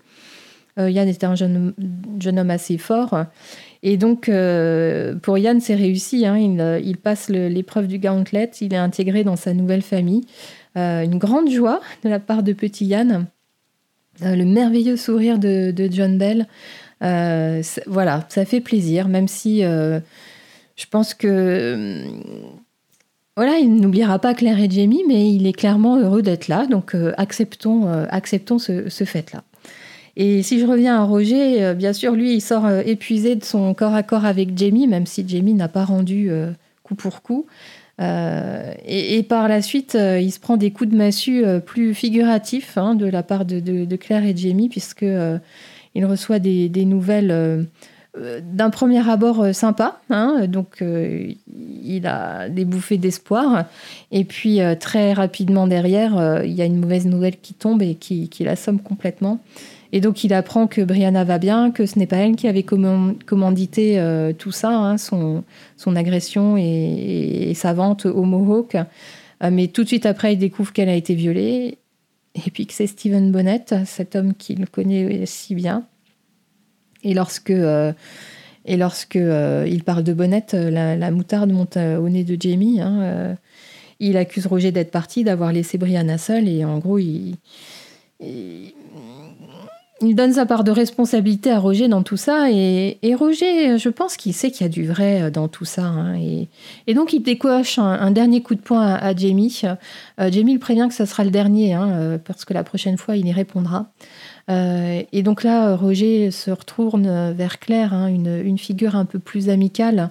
Euh, 0.78 0.90
Yann 0.90 1.08
était 1.08 1.26
un 1.26 1.35
jeune, 1.35 1.74
homme 2.24 2.50
assez 2.50 2.78
fort. 2.78 3.24
Et 3.82 3.96
donc, 3.96 4.28
euh, 4.28 5.14
pour 5.16 5.38
Yann, 5.38 5.61
c'est 5.61 5.74
réussi. 5.74 6.24
Il, 6.24 6.96
passe 6.96 7.28
l'épreuve 7.28 7.87
du 7.87 7.98
gauntlet. 7.98 8.50
Il 8.61 8.74
est 8.74 8.78
intégré 8.78 9.24
dans 9.24 9.37
sa 9.37 9.54
nouvelle 9.54 9.82
famille. 9.82 10.22
une 10.76 11.18
grande 11.18 11.50
joie 11.50 11.80
de 12.04 12.08
la 12.08 12.20
part 12.20 12.42
de 12.42 12.52
petit 12.52 12.87
Yann. 12.87 13.26
le 14.20 14.44
merveilleux 14.44 14.96
sourire 14.96 15.38
de, 15.38 15.88
John 15.90 16.18
Bell. 16.18 16.46
voilà, 17.87 18.26
ça 18.28 18.44
fait 18.44 18.61
plaisir, 18.61 19.08
même 19.08 19.28
si 19.28 19.62
je 19.62 20.87
pense 20.90 21.14
que 21.14 22.06
voilà, 23.37 23.56
il 23.56 23.76
n'oubliera 23.76 24.18
pas 24.18 24.35
Claire 24.35 24.61
et 24.61 24.68
Jamie, 24.68 25.04
mais 25.08 25.32
il 25.32 25.46
est 25.46 25.54
clairement 25.54 25.98
heureux 25.98 26.20
d'être 26.20 26.48
là. 26.48 26.66
Donc 26.66 26.94
euh, 26.94 27.12
euh, 27.12 28.06
acceptons 28.11 28.58
ce, 28.58 29.04
fait-là. 29.04 29.42
Et 30.16 30.42
si 30.42 30.61
je 30.61 30.66
reviens 30.66 31.01
à 31.01 31.05
Roger, 31.05 31.64
euh, 31.64 31.75
bien 31.75 31.92
sûr, 31.92 32.12
lui, 32.12 32.35
il 32.35 32.40
sort 32.40 32.68
épuisé 32.70 33.37
de 33.37 33.44
son 33.44 33.72
corps 33.75 33.94
à 33.94 34.03
corps 34.03 34.25
avec 34.25 34.57
Jamie, 34.57 34.87
même 34.87 35.07
si 35.07 35.27
Jamie 35.27 35.55
n'a 35.55 35.68
pas 35.68 35.85
rendu 35.85 36.31
coup 36.83 36.94
pour 36.94 37.22
coup. 37.22 37.46
Et, 37.98 39.25
par 39.29 39.46
la 39.46 39.62
suite, 39.62 39.96
il 39.96 40.33
se 40.33 40.40
prend 40.40 40.57
des 40.57 40.72
coups 40.72 40.90
de 40.90 40.96
massue 40.96 41.44
plus 41.64 41.94
figuratifs 41.94 42.77
hein, 42.77 42.96
de 42.96 43.07
la 43.07 43.22
part 43.22 43.44
de, 43.44 43.96
Claire 43.96 44.25
et 44.25 44.37
Jamie, 44.37 44.68
puisque 44.68 45.05
il 45.94 46.05
reçoit 46.05 46.40
des, 46.40 46.85
nouvelles 46.85 47.68
euh, 48.18 48.40
d'un 48.42 48.68
premier 48.68 49.09
abord 49.09 49.40
euh, 49.40 49.53
sympa, 49.55 49.98
hein, 50.11 50.46
donc 50.46 50.83
euh, 50.83 51.33
il 51.83 52.07
a 52.07 52.51
des 52.51 52.66
bouffées 52.66 52.98
d'espoir, 52.98 53.64
et 54.11 54.25
puis 54.25 54.61
très 54.79 55.14
rapidement 55.14 55.66
derrière, 55.66 56.42
il 56.44 56.53
y 56.53 56.61
a 56.61 56.66
une 56.66 56.79
mauvaise 56.79 57.07
nouvelle 57.07 57.38
qui 57.38 57.55
tombe 57.55 57.81
et 57.83 57.94
qui, 57.94 58.29
l'assomme 58.40 58.81
complètement. 58.81 59.40
Et 59.92 60.00
donc 60.00 60.24
il 60.24 60.33
apprend 60.33 60.66
que 60.66 60.81
Brianna 60.81 61.24
va 61.24 61.38
bien, 61.38 61.70
que 61.70 61.85
ce 61.85 61.98
n'est 61.98 62.07
pas 62.07 62.16
elle 62.16 62.35
qui 62.35 62.48
avait 62.48 62.62
commandité 62.62 64.02
tout 64.38 64.50
ça, 64.52 64.70
hein, 64.70 64.96
son, 64.96 65.44
agression 65.94 66.57
et, 66.57 67.52
sa 67.55 67.74
vente 67.74 68.07
au 68.07 68.22
Mohawk. 68.22 68.76
mais 69.50 69.68
tout 69.68 69.83
de 69.83 69.88
suite 69.88 70.07
après, 70.07 70.33
il 70.33 70.38
découvre 70.38 70.72
qu'elle 70.72 70.88
a 70.88 70.94
été 70.94 71.14
violée, 71.14 71.76
et 72.35 72.50
puis 72.50 72.66
que 72.66 72.72
c'est 72.72 72.87
Stephen 72.87 73.31
Bonnet, 73.31 73.66
cet 73.85 74.16
homme 74.16 74.33
qu'il 74.33 74.66
connaît 74.66 75.26
si 75.26 75.55
bien, 75.55 75.85
et 77.05 77.14
lorsque, 77.14 77.50
euh, 77.50 77.92
et 78.64 78.76
lorsque 78.76 79.16
euh, 79.16 79.66
il 79.68 79.83
parle 79.85 80.05
de 80.05 80.12
Bonnette, 80.12 80.55
euh, 80.55 80.70
la, 80.70 81.11
moutarde 81.11 81.50
monte 81.50 81.76
au 81.76 82.09
nez 82.09 82.24
de 82.24 82.37
Jamie. 82.40 82.81
Hein, 82.81 83.37
il 84.00 84.16
accuse 84.16 84.46
Roger 84.46 84.72
d'être 84.72 84.90
parti, 84.90 85.24
d'avoir 85.24 85.52
laissé 85.52 85.78
Brianna 85.78 86.18
seule, 86.18 86.48
et 86.48 86.64
en 86.64 86.78
gros, 86.78 86.98
il, 86.98 87.37
donne 90.14 90.32
sa 90.32 90.46
part 90.46 90.64
de 90.64 90.70
responsabilité 90.70 91.50
à 91.50 91.58
Roger 91.58 91.88
dans 91.88 92.02
tout 92.02 92.16
ça. 92.16 92.50
Et, 92.50 93.14
Roger, 93.14 93.78
je 93.78 93.88
pense 93.88 94.16
qu'il 94.16 94.34
sait 94.34 94.50
qu'il 94.50 94.62
y 94.62 94.66
a 94.66 94.68
du 94.68 94.86
vrai 94.86 95.30
dans 95.30 95.48
tout 95.48 95.64
ça. 95.64 95.84
Hein, 95.84 96.18
et, 96.86 96.94
donc, 96.94 97.12
il 97.12 97.20
décoche 97.20 97.78
un, 97.78 98.10
dernier 98.10 98.42
coup 98.42 98.54
de 98.54 98.60
poing 98.60 98.82
à, 98.82 99.14
Jamie. 99.14 99.62
Jamie 100.18 100.54
le 100.54 100.58
prévient 100.58 100.86
que 100.88 100.94
ça 100.94 101.06
sera 101.06 101.24
le 101.24 101.30
dernier, 101.30 101.74
hein, 101.74 102.18
parce 102.24 102.44
que 102.44 102.54
la 102.54 102.64
prochaine 102.64 102.98
fois, 102.98 103.16
il 103.16 103.26
y 103.26 103.32
répondra. 103.32 103.86
Euh, 104.50 105.02
et 105.12 105.22
donc 105.22 105.42
là, 105.42 105.76
Roger 105.76 106.30
se 106.30 106.50
retourne 106.50 107.32
vers 107.32 107.58
Claire, 107.58 107.92
hein, 107.92 108.08
une, 108.08 108.58
figure 108.58 108.96
un 108.96 109.04
peu 109.04 109.18
plus 109.18 109.48
amicale, 109.48 110.10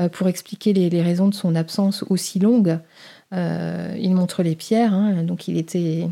euh, 0.00 0.08
pour 0.08 0.28
expliquer 0.28 0.72
les, 0.72 1.02
raisons 1.02 1.28
de 1.28 1.34
son 1.34 1.54
absence 1.54 2.04
aussi 2.08 2.38
longue. 2.38 2.78
Euh, 3.32 3.94
il 3.98 4.14
montre 4.14 4.42
les 4.42 4.56
pierres, 4.56 5.24
donc 5.24 5.48
il 5.48 5.56
était. 5.58 6.08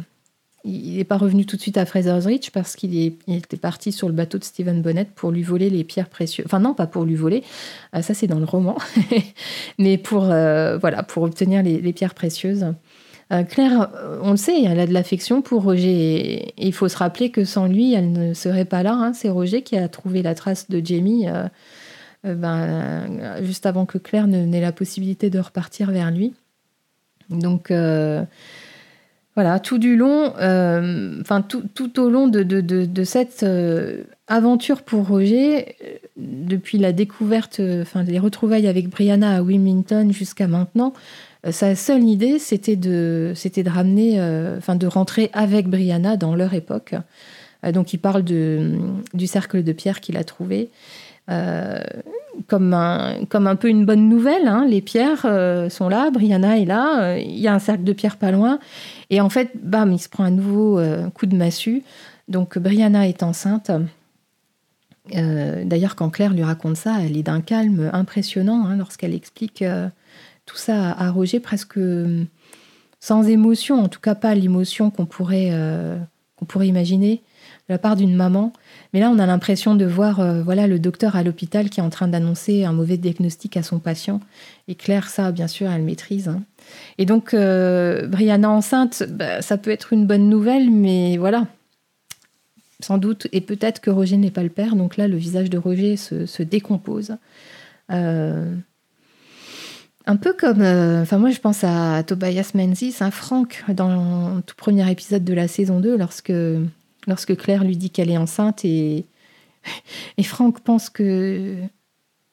Il 0.65 0.97
n'est 0.97 1.05
pas 1.05 1.19
revenu 1.19 1.45
tout 1.45 1.57
de 1.57 1.61
suite 1.61 1.77
à 1.77 1.85
Fraser's 1.85 2.25
Ridge 2.25 2.51
parce 2.51 2.75
qu'il 2.75 2.97
était 3.29 3.57
parti 3.59 3.93
sur 3.93 4.09
le 4.09 4.15
bateau 4.15 4.39
de 4.39 4.45
Stephen 4.45 4.81
Bonnet 4.81 5.07
pour 5.15 5.31
lui 5.31 5.43
voler 5.43 5.69
les 5.69 5.85
pierres 5.85 6.09
précieuses. 6.09 6.47
Enfin 6.47 6.61
non, 6.61 6.73
pas 6.73 6.87
pour 6.87 7.05
lui 7.05 7.17
voler, 7.17 7.45
ça 7.93 8.15
c'est 8.15 8.27
dans 8.27 8.39
le 8.39 8.47
roman, 8.47 8.79
mais 9.79 9.99
pour, 9.99 10.23
voilà, 10.23 11.03
pour 11.03 11.25
obtenir 11.25 11.63
les 11.63 11.93
pierres 11.93 12.15
précieuses. 12.15 12.65
Euh, 13.33 13.43
Claire, 13.43 13.91
euh, 13.95 14.19
on 14.23 14.33
le 14.33 14.37
sait, 14.37 14.63
elle 14.65 14.79
a 14.79 14.87
de 14.87 14.93
l'affection 14.93 15.43
pour 15.43 15.63
Roger. 15.63 16.53
Il 16.59 16.73
faut 16.73 16.89
se 16.89 16.97
rappeler 16.97 17.31
que 17.31 17.45
sans 17.45 17.67
lui, 17.67 17.95
elle 17.95 18.13
ne 18.13 18.35
serait 18.35 18.67
pas 18.67 18.83
là. 18.83 18.93
Hein. 18.93 19.13
C'est 19.13 19.31
Roger 19.31 19.63
qui 19.63 19.77
a 19.77 19.89
trouvé 19.89 20.23
la 20.23 20.35
trace 20.35 20.69
de 20.71 20.85
Jamie 20.85 21.27
euh, 21.29 21.49
ben, 22.25 23.43
juste 23.43 23.67
avant 23.67 23.87
que 23.87 23.99
Claire 23.99 24.27
n'ait 24.27 24.61
la 24.61 24.73
possibilité 24.73 25.31
de 25.31 25.39
repartir 25.39 25.91
vers 25.91 26.11
lui. 26.11 26.35
Donc 27.31 27.71
voilà, 29.35 29.59
tout 29.59 29.79
du 29.79 29.97
long, 29.97 30.33
enfin 30.37 31.43
tout, 31.43 32.01
au 32.01 32.09
long 32.09 32.29
de, 32.29 33.05
cette 33.05 33.45
aventure 34.29 34.83
pour 34.83 35.09
Roger, 35.09 35.77
depuis 36.17 36.79
la 36.79 36.93
découverte, 36.93 37.61
enfin 37.83 38.05
les 38.05 38.19
retrouvailles 38.19 38.69
avec 38.69 38.89
Brianna 38.89 39.37
à 39.37 39.43
Wilmington 39.43 40.11
jusqu'à 40.13 40.47
maintenant, 40.47 40.93
euh, 41.47 41.53
sa 41.53 41.75
seule 41.75 42.05
idée, 42.05 42.39
c'était 42.39 42.77
de, 42.77 43.33
c'était 43.35 43.63
de 43.63 43.71
ramener, 43.71 44.21
euh, 44.21 44.59
enfin 44.59 44.77
de 44.77 44.87
rentrer 44.87 45.31
avec 45.33 45.69
Brianna 45.69 46.17
dans 46.17 46.35
leur 46.35 46.55
époque. 46.55 46.95
Euh, 47.65 47.73
donc 47.73 47.93
il 47.93 47.99
parle 47.99 48.25
de, 48.25 48.73
du 49.13 49.27
cercle 49.27 49.63
de 49.63 49.73
pierre 49.73 50.01
qu'il 50.01 50.17
a 50.17 50.25
trouvé. 50.25 50.71
Comme, 52.47 52.75
un, 52.75 53.25
comme 53.29 53.47
un 53.47 53.57
peu 53.57 53.69
une 53.69 53.85
bonne 53.85 54.09
nouvelle. 54.09 54.49
Hein. 54.49 54.67
Les 54.69 54.81
pierres 54.81 55.27
sont 55.71 55.89
là, 55.89 56.11
Brianna 56.11 56.59
est 56.59 56.65
là, 56.65 57.19
il 57.19 57.39
y 57.39 57.49
a 57.49 57.55
un 57.55 57.59
cercle 57.59 57.85
de 57.85 57.93
pierre 57.93 58.17
pas 58.17 58.31
loin. 58.31 58.59
Et 59.11 59.21
en 59.21 59.29
fait, 59.29 59.51
bam, 59.63 59.93
il 59.93 59.99
se 59.99 60.09
prend 60.09 60.25
un 60.25 60.31
nouveau 60.31 60.81
coup 61.15 61.27
de 61.27 61.37
massue. 61.37 61.83
Donc 62.29 62.59
Brianna 62.59 63.09
est 63.09 63.23
enceinte. 63.23 63.71
D'ailleurs, 65.13 65.97
quand 65.97 66.11
Claire 66.11 66.33
lui 66.33 66.45
raconte 66.45 66.77
ça, 66.77 66.97
elle 67.01 67.17
est 67.17 67.23
d'un 67.23 67.41
calme 67.41 67.91
impressionnant 67.93 68.67
hein, 68.67 68.77
lorsqu'elle 68.77 69.15
explique 69.15 69.63
tout 70.47 70.57
ça 70.57 70.93
à 70.93 71.11
Roger 71.11 71.41
presque 71.41 71.79
euh, 71.79 72.25
sans 73.01 73.29
émotion, 73.29 73.83
en 73.83 73.89
tout 73.89 74.01
cas 74.01 74.15
pas 74.15 74.35
l'émotion 74.35 74.91
qu'on 74.91 75.07
pourrait, 75.07 75.49
euh, 75.53 75.99
qu'on 76.37 76.45
pourrait 76.45 76.69
imaginer 76.69 77.23
de 77.69 77.75
la 77.75 77.79
part 77.79 77.97
d'une 77.97 78.15
maman. 78.15 78.53
Mais 78.95 79.01
là, 79.01 79.11
on 79.11 79.19
a 79.19 79.27
l'impression 79.27 79.75
de 79.75 79.85
voir 79.85 80.21
euh, 80.21 80.43
voilà, 80.43 80.67
le 80.67 80.79
docteur 80.79 81.17
à 81.17 81.23
l'hôpital 81.23 81.69
qui 81.69 81.81
est 81.81 81.83
en 81.83 81.91
train 81.91 82.09
d'annoncer 82.09 82.65
un 82.65 82.73
mauvais 82.73 82.97
diagnostic 82.97 83.59
à 83.59 83.63
son 83.63 83.79
patient. 83.79 84.21
Et 84.69 84.75
Claire, 84.75 85.09
ça, 85.09 85.33
bien 85.33 85.49
sûr, 85.49 85.71
elle 85.71 85.83
maîtrise. 85.83 86.29
Hein. 86.29 86.43
Et 86.97 87.05
donc, 87.05 87.33
Brianna 87.35 88.49
enceinte, 88.49 89.03
bah, 89.11 89.43
ça 89.43 89.59
peut 89.59 89.71
être 89.71 89.93
une 89.93 90.07
bonne 90.07 90.31
nouvelle, 90.31 90.71
mais 90.71 91.19
voilà. 91.19 91.47
Sans 92.81 92.97
doute, 92.97 93.27
et 93.33 93.43
peut-être 93.43 93.81
que 93.81 93.91
Roger 93.91 94.17
n'est 94.17 94.31
pas 94.31 94.43
le 94.43 94.49
père. 94.49 94.77
Donc 94.77 94.97
là, 94.97 95.09
le 95.09 95.17
visage 95.19 95.51
de 95.51 95.59
Roger 95.59 95.97
se, 95.97 96.25
se 96.25 96.43
décompose. 96.43 97.17
Un 100.07 100.17
peu 100.17 100.35
comme, 100.35 100.61
euh, 100.61 101.03
enfin 101.03 101.17
moi 101.17 101.31
je 101.31 101.41
pense 101.41 101.65
à 101.65 102.03
Tobias 102.03 102.51
Menzies, 102.55 102.97
un 103.01 103.11
Franck, 103.11 103.65
dans 103.69 104.37
le 104.37 104.43
tout 104.43 104.55
premier 104.55 104.91
épisode 104.91 105.25
de 105.25 105.33
la 105.33 105.49
saison 105.49 105.81
2, 105.81 105.97
lorsque, 105.97 106.33
lorsque 107.07 107.37
Claire 107.37 107.65
lui 107.65 107.77
dit 107.77 107.91
qu'elle 107.91 108.11
est 108.11 108.17
enceinte 108.17 108.65
et, 108.65 109.05
et 110.17 110.23
Franck 110.23 110.61
pense 110.61 110.91
que, 110.91 111.57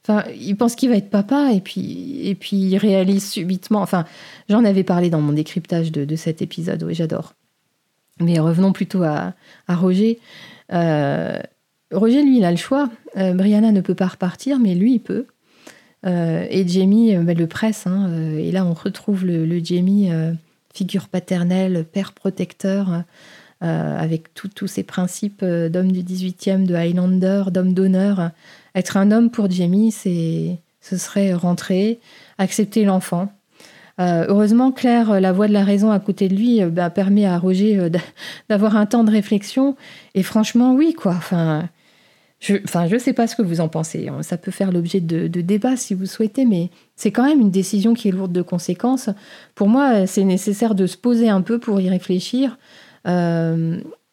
Enfin, 0.04 0.24
il 0.36 0.56
pense 0.56 0.76
qu'il 0.76 0.90
va 0.90 0.96
être 0.96 1.12
papa 1.12 1.52
et 1.54 1.62
puis, 1.62 2.28
et 2.28 2.34
puis 2.34 2.58
il 2.58 2.78
réalise 2.78 3.30
subitement. 3.30 3.82
Enfin, 3.82 4.06
j'en 4.50 4.66
avais 4.66 4.84
parlé 4.84 5.12
dans 5.12 5.22
mon 5.22 5.32
décryptage 5.32 5.92
de, 5.92 6.16
cet 6.16 6.42
épisode, 6.42 6.82
oui, 6.84 6.96
j'adore. 6.96 7.36
Mais 8.20 8.40
revenons 8.40 8.72
plutôt 8.72 9.04
à, 9.04 9.34
Roger. 9.70 10.20
Euh, 10.74 11.40
Roger, 11.92 12.24
lui, 12.24 12.38
il 12.38 12.46
a 12.46 12.52
le 12.52 12.58
choix. 12.58 12.90
Euh, 13.18 13.34
Brianna 13.34 13.72
ne 13.72 13.82
peut 13.82 13.96
pas 13.96 14.08
repartir, 14.08 14.60
mais 14.60 14.74
lui, 14.74 14.94
il 14.96 15.00
peut. 15.00 15.28
Euh, 16.08 16.48
et 16.50 16.68
Jamie 16.68 17.16
bah, 17.18 17.36
le 17.36 17.46
presse. 17.46 17.86
Hein, 17.86 18.12
et 18.40 18.52
là, 18.52 18.66
on 18.66 18.74
retrouve 18.74 19.24
le, 19.24 19.64
Jamie, 19.64 20.10
figure 20.74 21.10
paternelle, 21.10 21.86
père 21.86 22.14
protecteur, 22.14 23.04
avec 23.62 24.34
tous 24.34 24.68
ces 24.68 24.84
principes 24.84 25.46
d'homme 25.46 25.92
du 25.92 26.02
18e, 26.02 26.66
de 26.66 26.74
Highlander, 26.74 27.44
d'homme 27.52 27.74
d'honneur. 27.74 28.32
Être 28.76 28.98
un 28.98 29.12
homme 29.12 29.30
pour 29.30 29.50
Jamie, 29.50 29.92
c'est, 29.92 30.58
ce 30.82 30.98
serait 30.98 31.34
rentrer, 31.34 32.00
accepter 32.38 32.84
l'enfant. 32.84 33.32
Euh, 34.00 34.26
heureusement, 34.28 34.72
Claire, 34.72 35.20
la 35.20 35.32
voix 35.32 35.48
de 35.48 35.54
la 35.54 35.64
raison 35.64 35.92
à 35.92 36.00
côté 36.00 36.28
de 36.28 36.36
lui, 36.36 36.62
euh, 36.62 36.70
bah, 36.70 36.90
permet 36.90 37.26
à 37.26 37.38
Roger 37.38 37.78
euh, 37.78 37.90
d'avoir 38.50 38.76
un 38.76 38.86
temps 38.86 39.04
de 39.04 39.12
réflexion. 39.12 39.76
Et 40.16 40.24
franchement, 40.24 40.74
oui, 40.74 40.94
quoi. 40.94 41.14
Enfin, 41.14 41.70
je, 42.40 42.56
je 42.66 42.98
sais 42.98 43.14
pas 43.14 43.28
ce 43.28 43.36
que 43.36 43.44
vous 43.44 43.62
en 43.62 43.68
pensez. 43.68 44.10
Ça 44.22 44.38
peut 44.38 44.50
faire 44.50 44.72
l'objet 44.72 45.00
de 45.00 45.42
débats 45.42 45.78
si 45.78 45.94
vous 45.94 46.08
souhaitez, 46.08 46.46
mais 46.46 46.72
c'est 46.96 47.12
quand 47.12 47.24
même 47.24 47.40
une 47.40 47.52
décision 47.52 47.94
qui 47.94 48.08
est 48.08 48.12
lourde 48.12 48.32
de 48.32 48.42
conséquences. 48.42 49.10
Pour 49.54 49.68
moi, 49.68 50.08
c'est 50.08 50.24
nécessaire 50.24 50.74
de 50.74 50.88
se 50.88 50.98
poser 50.98 51.30
un 51.30 51.42
peu 51.42 51.60
pour 51.60 51.80
y 51.80 51.88
réfléchir. 51.88 52.58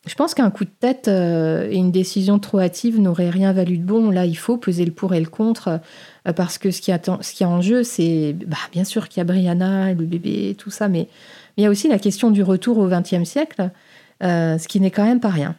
Je 0.09 0.15
pense 0.15 0.33
qu'un 0.33 0.51
coup 0.51 0.65
de 0.65 0.71
tête 0.71 1.07
euh, 1.09 1.69
et 1.71 1.77
une 1.77 1.93
décision 1.93 2.39
trop 2.39 2.61
hâtive 2.61 2.99
n'auraient 2.99 3.31
rien 3.31 3.53
valu 3.53 3.77
de 3.77 3.85
bon. 3.85 4.11
Là, 4.11 4.25
il 4.25 4.37
faut 4.37 4.57
peser 4.57 4.85
le 4.85 4.91
pour 4.91 5.15
et 5.15 5.21
le 5.21 5.29
contre, 5.29 5.81
euh, 6.27 6.33
parce 6.33 6.57
que 6.57 6.71
ce 6.71 6.81
qui, 6.81 6.91
est 6.91 7.45
en 7.45 7.61
jeu, 7.61 7.85
c'est 7.85 8.35
bah, 8.47 8.57
bien 8.73 8.85
sûr 8.85 9.09
qu'il 9.09 9.21
y 9.21 9.23
a 9.23 9.25
Brianna, 9.25 9.93
le 9.93 10.05
bébé, 10.07 10.57
tout 10.57 10.71
ça, 10.71 10.89
mais, 10.89 11.09
il 11.57 11.65
y 11.65 11.67
a 11.67 11.71
aussi 11.71 11.89
la 11.89 11.99
question 11.99 12.31
du 12.31 12.43
retour 12.45 12.79
au 12.79 12.87
XXe 12.87 13.25
siècle, 13.25 13.71
euh, 14.23 14.59
ce 14.59 14.69
qui 14.69 14.81
n'est 14.81 14.93
quand 14.93 15.05
même 15.05 15.21
pas 15.21 15.29
rien. 15.29 15.57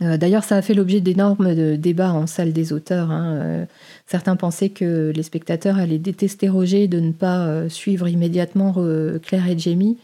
D'ailleurs, 0.00 0.42
ça 0.42 0.56
a 0.56 0.62
fait 0.62 0.74
l'objet 0.74 1.00
d'énormes 1.00 1.76
débats 1.76 2.12
en 2.12 2.26
salle 2.26 2.52
des 2.52 2.72
auteurs. 2.72 3.10
Hein. 3.10 3.66
certains 4.06 4.36
pensaient 4.36 4.70
que 4.70 5.12
les 5.14 5.22
spectateurs 5.22 5.76
allaient 5.76 5.98
détester 5.98 6.48
Roger 6.48 6.88
de 6.88 6.98
ne 6.98 7.12
pas 7.12 7.68
suivre 7.68 8.08
immédiatement 8.08 8.74
Claire 9.22 9.48
et 9.48 9.56
Jamie. 9.56 9.98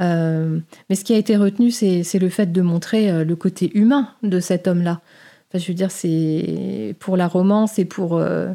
Euh, 0.00 0.60
mais 0.88 0.94
ce 0.94 1.04
qui 1.04 1.14
a 1.14 1.16
été 1.16 1.36
retenu, 1.36 1.70
c'est 1.70 2.18
le 2.18 2.28
fait 2.28 2.52
de 2.52 2.62
montrer 2.62 3.10
euh, 3.10 3.24
le 3.24 3.36
côté 3.36 3.70
humain 3.76 4.10
de 4.22 4.40
cet 4.40 4.68
homme-là. 4.68 5.00
Enfin, 5.48 5.58
je 5.58 5.68
veux 5.68 5.74
dire, 5.74 5.90
c'est 5.90 6.94
pour 6.98 7.16
la 7.16 7.26
romance 7.26 7.78
et 7.78 7.84
pour, 7.84 8.16
euh, 8.16 8.52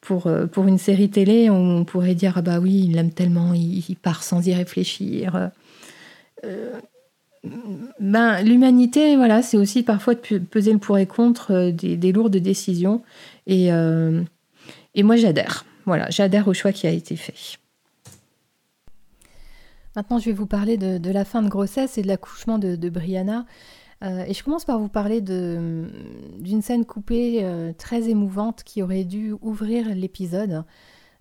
pour, 0.00 0.30
pour 0.52 0.66
une 0.66 0.78
série 0.78 1.10
télé, 1.10 1.50
on 1.50 1.84
pourrait 1.84 2.14
dire 2.14 2.34
ah 2.36 2.42
bah 2.42 2.60
oui, 2.60 2.84
il 2.86 2.94
l'aime 2.94 3.10
tellement, 3.10 3.52
il, 3.52 3.96
part 4.00 4.22
sans 4.22 4.46
y 4.46 4.54
réfléchir. 4.54 5.50
ben, 8.00 8.42
l'humanité, 8.42 9.16
voilà, 9.16 9.42
c'est 9.42 9.56
aussi 9.56 9.82
parfois 9.82 10.14
de 10.14 10.38
peser 10.38 10.72
le 10.72 10.78
pour 10.78 10.98
et 10.98 11.06
contre 11.06 11.70
des, 11.70 11.96
des 11.96 12.12
lourdes 12.12 12.36
décisions. 12.36 13.02
Et, 13.48 13.66
et 14.94 15.02
moi, 15.02 15.16
j'adhère. 15.16 15.64
Voilà, 15.84 16.08
j'adhère 16.10 16.46
au 16.46 16.54
choix 16.54 16.72
qui 16.72 16.86
a 16.86 16.90
été 16.90 17.16
fait. 17.16 17.58
Maintenant, 19.96 20.18
je 20.18 20.26
vais 20.26 20.32
vous 20.32 20.46
parler 20.46 20.76
de, 20.76 21.10
la 21.10 21.24
fin 21.24 21.40
de 21.40 21.48
grossesse 21.48 21.96
et 21.96 22.02
de 22.02 22.06
l'accouchement 22.06 22.58
de, 22.58 22.88
Brianna. 22.90 23.46
Euh, 24.04 24.24
et 24.26 24.34
je 24.34 24.44
commence 24.44 24.66
par 24.66 24.78
vous 24.78 24.90
parler 24.90 25.22
d'une 25.22 26.60
scène 26.60 26.84
coupée 26.84 27.38
euh, 27.42 27.72
très 27.72 28.10
émouvante 28.10 28.62
qui 28.62 28.82
aurait 28.82 29.04
dû 29.04 29.32
ouvrir 29.40 29.88
l'épisode. 29.94 30.64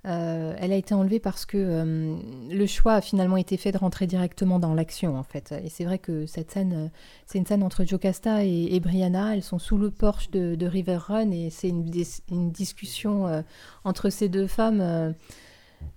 Euh, 0.05 0.53
elle 0.59 0.73
a 0.73 0.75
été 0.75 0.93
enlevée 0.93 1.21
parce 1.21 1.45
que 1.45 2.19
le 2.51 2.65
choix 2.67 2.95
a 2.95 3.01
finalement 3.01 3.37
été 3.37 3.55
fait 3.55 3.71
de 3.71 3.77
rentrer 3.77 4.07
directement 4.07 4.59
dans 4.59 4.73
l'action 4.73 5.17
en 5.17 5.23
fait. 5.23 5.53
Et 5.63 5.69
c'est 5.69 5.85
vrai 5.85 5.97
que 5.97 6.25
cette 6.25 6.51
scène, 6.51 6.91
c'est 7.25 7.37
une 7.37 7.45
scène 7.45 7.63
entre 7.63 7.85
Jocasta 7.85 8.43
et, 8.43 8.75
et, 8.75 8.79
Brianna. 8.81 9.35
Elles 9.35 9.41
sont 9.41 9.57
sous 9.57 9.77
le 9.77 9.89
porche 9.89 10.29
de, 10.31 10.65
River 10.67 10.97
Run 10.97 11.31
et 11.31 11.49
c'est 11.49 11.69
une, 11.69 12.51
discussion 12.51 13.43
entre 13.85 14.09
ces 14.09 14.27
deux 14.27 14.47
femmes 14.47 15.15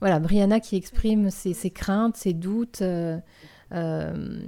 voilà, 0.01 0.21
Brianna 0.21 0.61
qui 0.61 0.77
exprime 0.77 1.31
ses, 1.31 1.71
craintes, 1.71 2.17
ses 2.17 2.33
doutes 2.33 2.83
euh, 2.83 3.19
euh, 3.73 4.41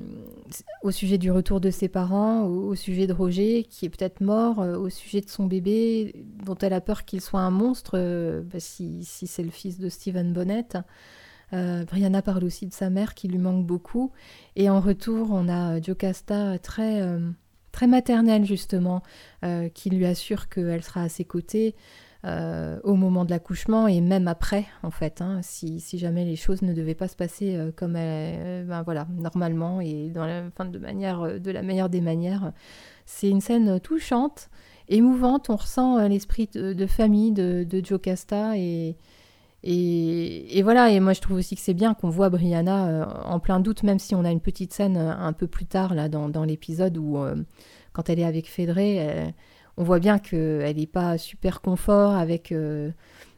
au 0.82 0.90
sujet 0.92 1.18
du 1.18 1.30
retour 1.30 1.60
de 1.60 1.70
ses 1.70 1.88
parents, 1.88 2.44
au, 2.44 2.74
sujet 2.76 3.06
de 3.06 3.12
Roger 3.12 3.64
qui 3.64 3.86
est 3.86 3.88
peut-être 3.88 4.20
mort, 4.20 4.60
euh, 4.60 4.76
au 4.76 4.88
sujet 4.88 5.20
de 5.20 5.28
son 5.28 5.46
bébé 5.46 6.24
dont 6.44 6.56
elle 6.58 6.72
a 6.72 6.80
peur 6.80 7.04
qu'il 7.04 7.20
soit 7.20 7.40
un 7.40 7.50
monstre 7.50 7.98
bah, 8.52 8.60
si, 8.60 9.04
c'est 9.04 9.42
le 9.42 9.50
fils 9.50 9.78
de 9.78 9.88
Stephen 9.88 10.32
Bonnet. 10.32 10.68
Brianna 11.52 12.22
parle 12.22 12.44
aussi 12.44 12.68
de 12.68 12.72
sa 12.72 12.90
mère 12.90 13.14
qui 13.14 13.26
lui 13.26 13.38
manque 13.38 13.66
beaucoup. 13.66 14.12
Et 14.54 14.70
en 14.70 14.78
retour, 14.78 15.30
on 15.32 15.48
a 15.48 15.80
Jocasta 15.80 16.60
très, 16.60 17.02
très 17.72 17.88
maternelle 17.88 18.44
justement, 18.44 19.02
qui 19.74 19.90
lui 19.90 20.06
assure 20.06 20.48
qu'elle 20.48 20.84
sera 20.84 21.02
à 21.02 21.08
ses 21.08 21.24
côtés. 21.24 21.74
Euh, 22.26 22.78
au 22.84 22.96
moment 22.96 23.24
de 23.24 23.30
l'accouchement 23.30 23.88
et 23.88 24.02
même 24.02 24.28
après, 24.28 24.66
en 24.82 24.90
fait, 24.90 25.22
hein, 25.22 25.40
si, 25.42 25.80
jamais 25.94 26.26
les 26.26 26.36
choses 26.36 26.60
ne 26.60 26.74
devaient 26.74 26.94
pas 26.94 27.08
se 27.08 27.16
passer 27.16 27.56
euh, 27.56 27.72
comme 27.74 27.94
euh, 27.96 28.62
ben 28.62 28.82
voilà, 28.82 29.06
normalement 29.16 29.80
et 29.80 30.10
dans 30.10 30.26
la, 30.26 30.50
fin, 30.50 30.66
de, 30.66 30.78
manière, 30.78 31.40
de 31.40 31.50
la 31.50 31.62
meilleure 31.62 31.88
des 31.88 32.02
manières. 32.02 32.52
C'est 33.06 33.30
une 33.30 33.40
scène 33.40 33.80
touchante, 33.80 34.50
émouvante, 34.88 35.48
on 35.48 35.56
ressent 35.56 36.06
l'esprit 36.08 36.50
de, 36.52 36.86
famille 36.86 37.32
de, 37.32 37.64
de 37.64 37.82
Jocasta 37.82 38.54
et, 38.58 38.98
et, 39.62 40.62
voilà, 40.62 40.90
et 40.90 41.00
moi 41.00 41.14
je 41.14 41.22
trouve 41.22 41.38
aussi 41.38 41.54
que 41.54 41.62
c'est 41.62 41.72
bien 41.72 41.94
qu'on 41.94 42.10
voit 42.10 42.28
Brianna 42.28 43.24
en 43.24 43.40
plein 43.40 43.60
doute, 43.60 43.82
même 43.82 43.98
si 43.98 44.14
on 44.14 44.26
a 44.26 44.30
une 44.30 44.40
petite 44.40 44.74
scène 44.74 44.98
un 44.98 45.32
peu 45.32 45.46
plus 45.46 45.64
tard 45.66 45.94
là 45.94 46.10
dans, 46.10 46.28
dans 46.28 46.44
l'épisode 46.44 46.98
où 46.98 47.18
quand 47.94 48.10
elle 48.10 48.20
est 48.20 48.24
avec 48.24 48.46
Fédré, 48.46 49.32
on 49.76 49.84
voit 49.84 49.98
bien 49.98 50.18
qu'elle 50.18 50.76
n'est 50.76 50.86
pas 50.86 51.18
super 51.18 51.60
confort 51.60 52.14
avec 52.14 52.52
euh, 52.52 52.90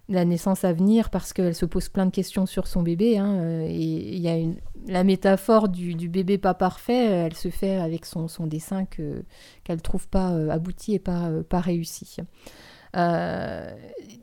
la 0.09 0.25
naissance 0.25 0.65
à 0.65 0.73
venir 0.73 1.11
parce 1.11 1.33
qu'elle 1.33 1.55
se 1.55 1.67
pose 1.67 1.89
plein 1.89 2.07
de 2.07 2.11
questions 2.11 2.47
sur 2.47 2.67
son 2.67 2.83
bébé. 2.83 3.19
Hein, 3.19 3.37
euh, 3.37 3.67
et 3.69 4.15
il 4.15 4.21
y 4.21 4.29
a 4.29 4.37
la 4.87 5.05
métaphore 5.05 5.69
du, 5.69 6.09
bébé 6.09 6.39
pas 6.39 6.55
parfait, 6.55 7.05
elle 7.05 7.35
se 7.35 7.49
fait 7.49 7.77
avec 7.77 8.05
son, 8.07 8.27
dessin 8.47 8.85
que, 8.85 9.25
qu'elle 9.65 9.77
ne 9.77 9.83
trouve 9.83 10.09
pas 10.09 10.33
euh, 10.33 10.51
abouti 10.51 10.95
et 10.95 10.99
pas, 10.99 11.31
réussi. 11.53 12.17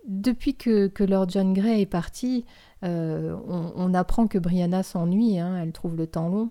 depuis 0.07 0.55
que, 0.55 1.03
Lord 1.03 1.29
John 1.29 1.53
Grey 1.53 1.81
est 1.81 1.85
parti, 1.85 2.45
on, 2.81 3.93
apprend 3.93 4.27
que 4.27 4.37
Brianna 4.37 4.83
s'ennuie, 4.83 5.39
hein, 5.39 5.57
elle 5.61 5.71
trouve 5.71 5.95
le 5.95 6.07
temps 6.07 6.29
long. 6.29 6.49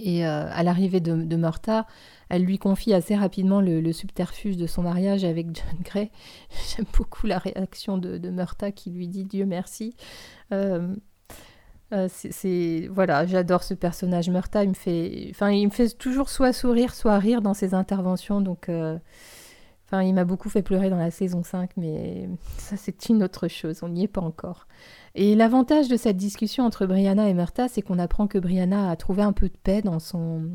Et 0.00 0.24
à 0.24 0.62
l'arrivée 0.62 1.00
de, 1.00 1.14
de 1.14 1.36
Murta, 1.36 1.86
elle 2.30 2.44
lui 2.44 2.58
confie 2.58 2.94
assez 2.94 3.16
rapidement 3.16 3.60
le, 3.60 3.92
subterfuge 3.92 4.56
de 4.56 4.66
son 4.66 4.82
mariage 4.82 5.24
avec 5.24 5.48
John 5.48 5.80
Gray. 5.84 6.10
J'aime 6.74 6.86
beaucoup 6.96 7.26
la 7.26 7.38
réaction 7.38 7.98
de, 7.98 8.16
de 8.16 8.30
Murta 8.30 8.70
qui 8.70 8.90
lui 8.90 9.08
dit 9.08 9.24
Dieu 9.24 9.44
merci. 9.44 9.94
Euh, 10.52 10.94
euh, 11.92 12.06
c'est 12.08 12.88
voilà, 12.88 13.26
j'adore 13.26 13.64
ce 13.64 13.74
personnage. 13.74 14.30
Murta, 14.30 14.62
il 14.62 14.70
me 14.70 14.74
fait, 14.74 15.26
enfin, 15.30 15.50
il 15.50 15.66
me 15.66 15.72
fait 15.72 15.88
toujours 15.98 16.30
soit 16.30 16.52
sourire, 16.52 16.94
soit 16.94 17.18
rire 17.18 17.42
dans 17.42 17.54
ses 17.54 17.74
interventions. 17.74 18.40
Donc, 18.40 18.68
euh, 18.68 18.96
enfin, 19.90 20.02
il 20.02 20.14
m'a 20.14 20.24
beaucoup 20.24 20.48
fait 20.48 20.62
pleurer 20.62 20.88
dans 20.88 20.98
la 20.98 21.10
saison 21.10 21.42
5, 21.42 21.70
mais 21.76 22.28
ça, 22.58 22.76
c'est 22.76 23.08
une 23.08 23.24
autre 23.24 23.48
chose. 23.48 23.80
On 23.82 23.88
n'y 23.88 24.04
est 24.04 24.08
pas 24.08 24.20
encore. 24.20 24.68
Et 25.16 25.34
l'avantage 25.34 25.88
de 25.88 25.96
cette 25.96 26.16
discussion 26.16 26.64
entre 26.64 26.86
Brianna 26.86 27.28
et 27.28 27.34
Murta, 27.34 27.66
c'est 27.66 27.82
qu'on 27.82 27.98
apprend 27.98 28.28
que 28.28 28.38
Brianna 28.38 28.90
a 28.90 28.96
trouvé 28.96 29.22
un 29.22 29.32
peu 29.32 29.48
de 29.48 29.56
paix 29.62 29.82
dans 29.82 29.98
son 29.98 30.50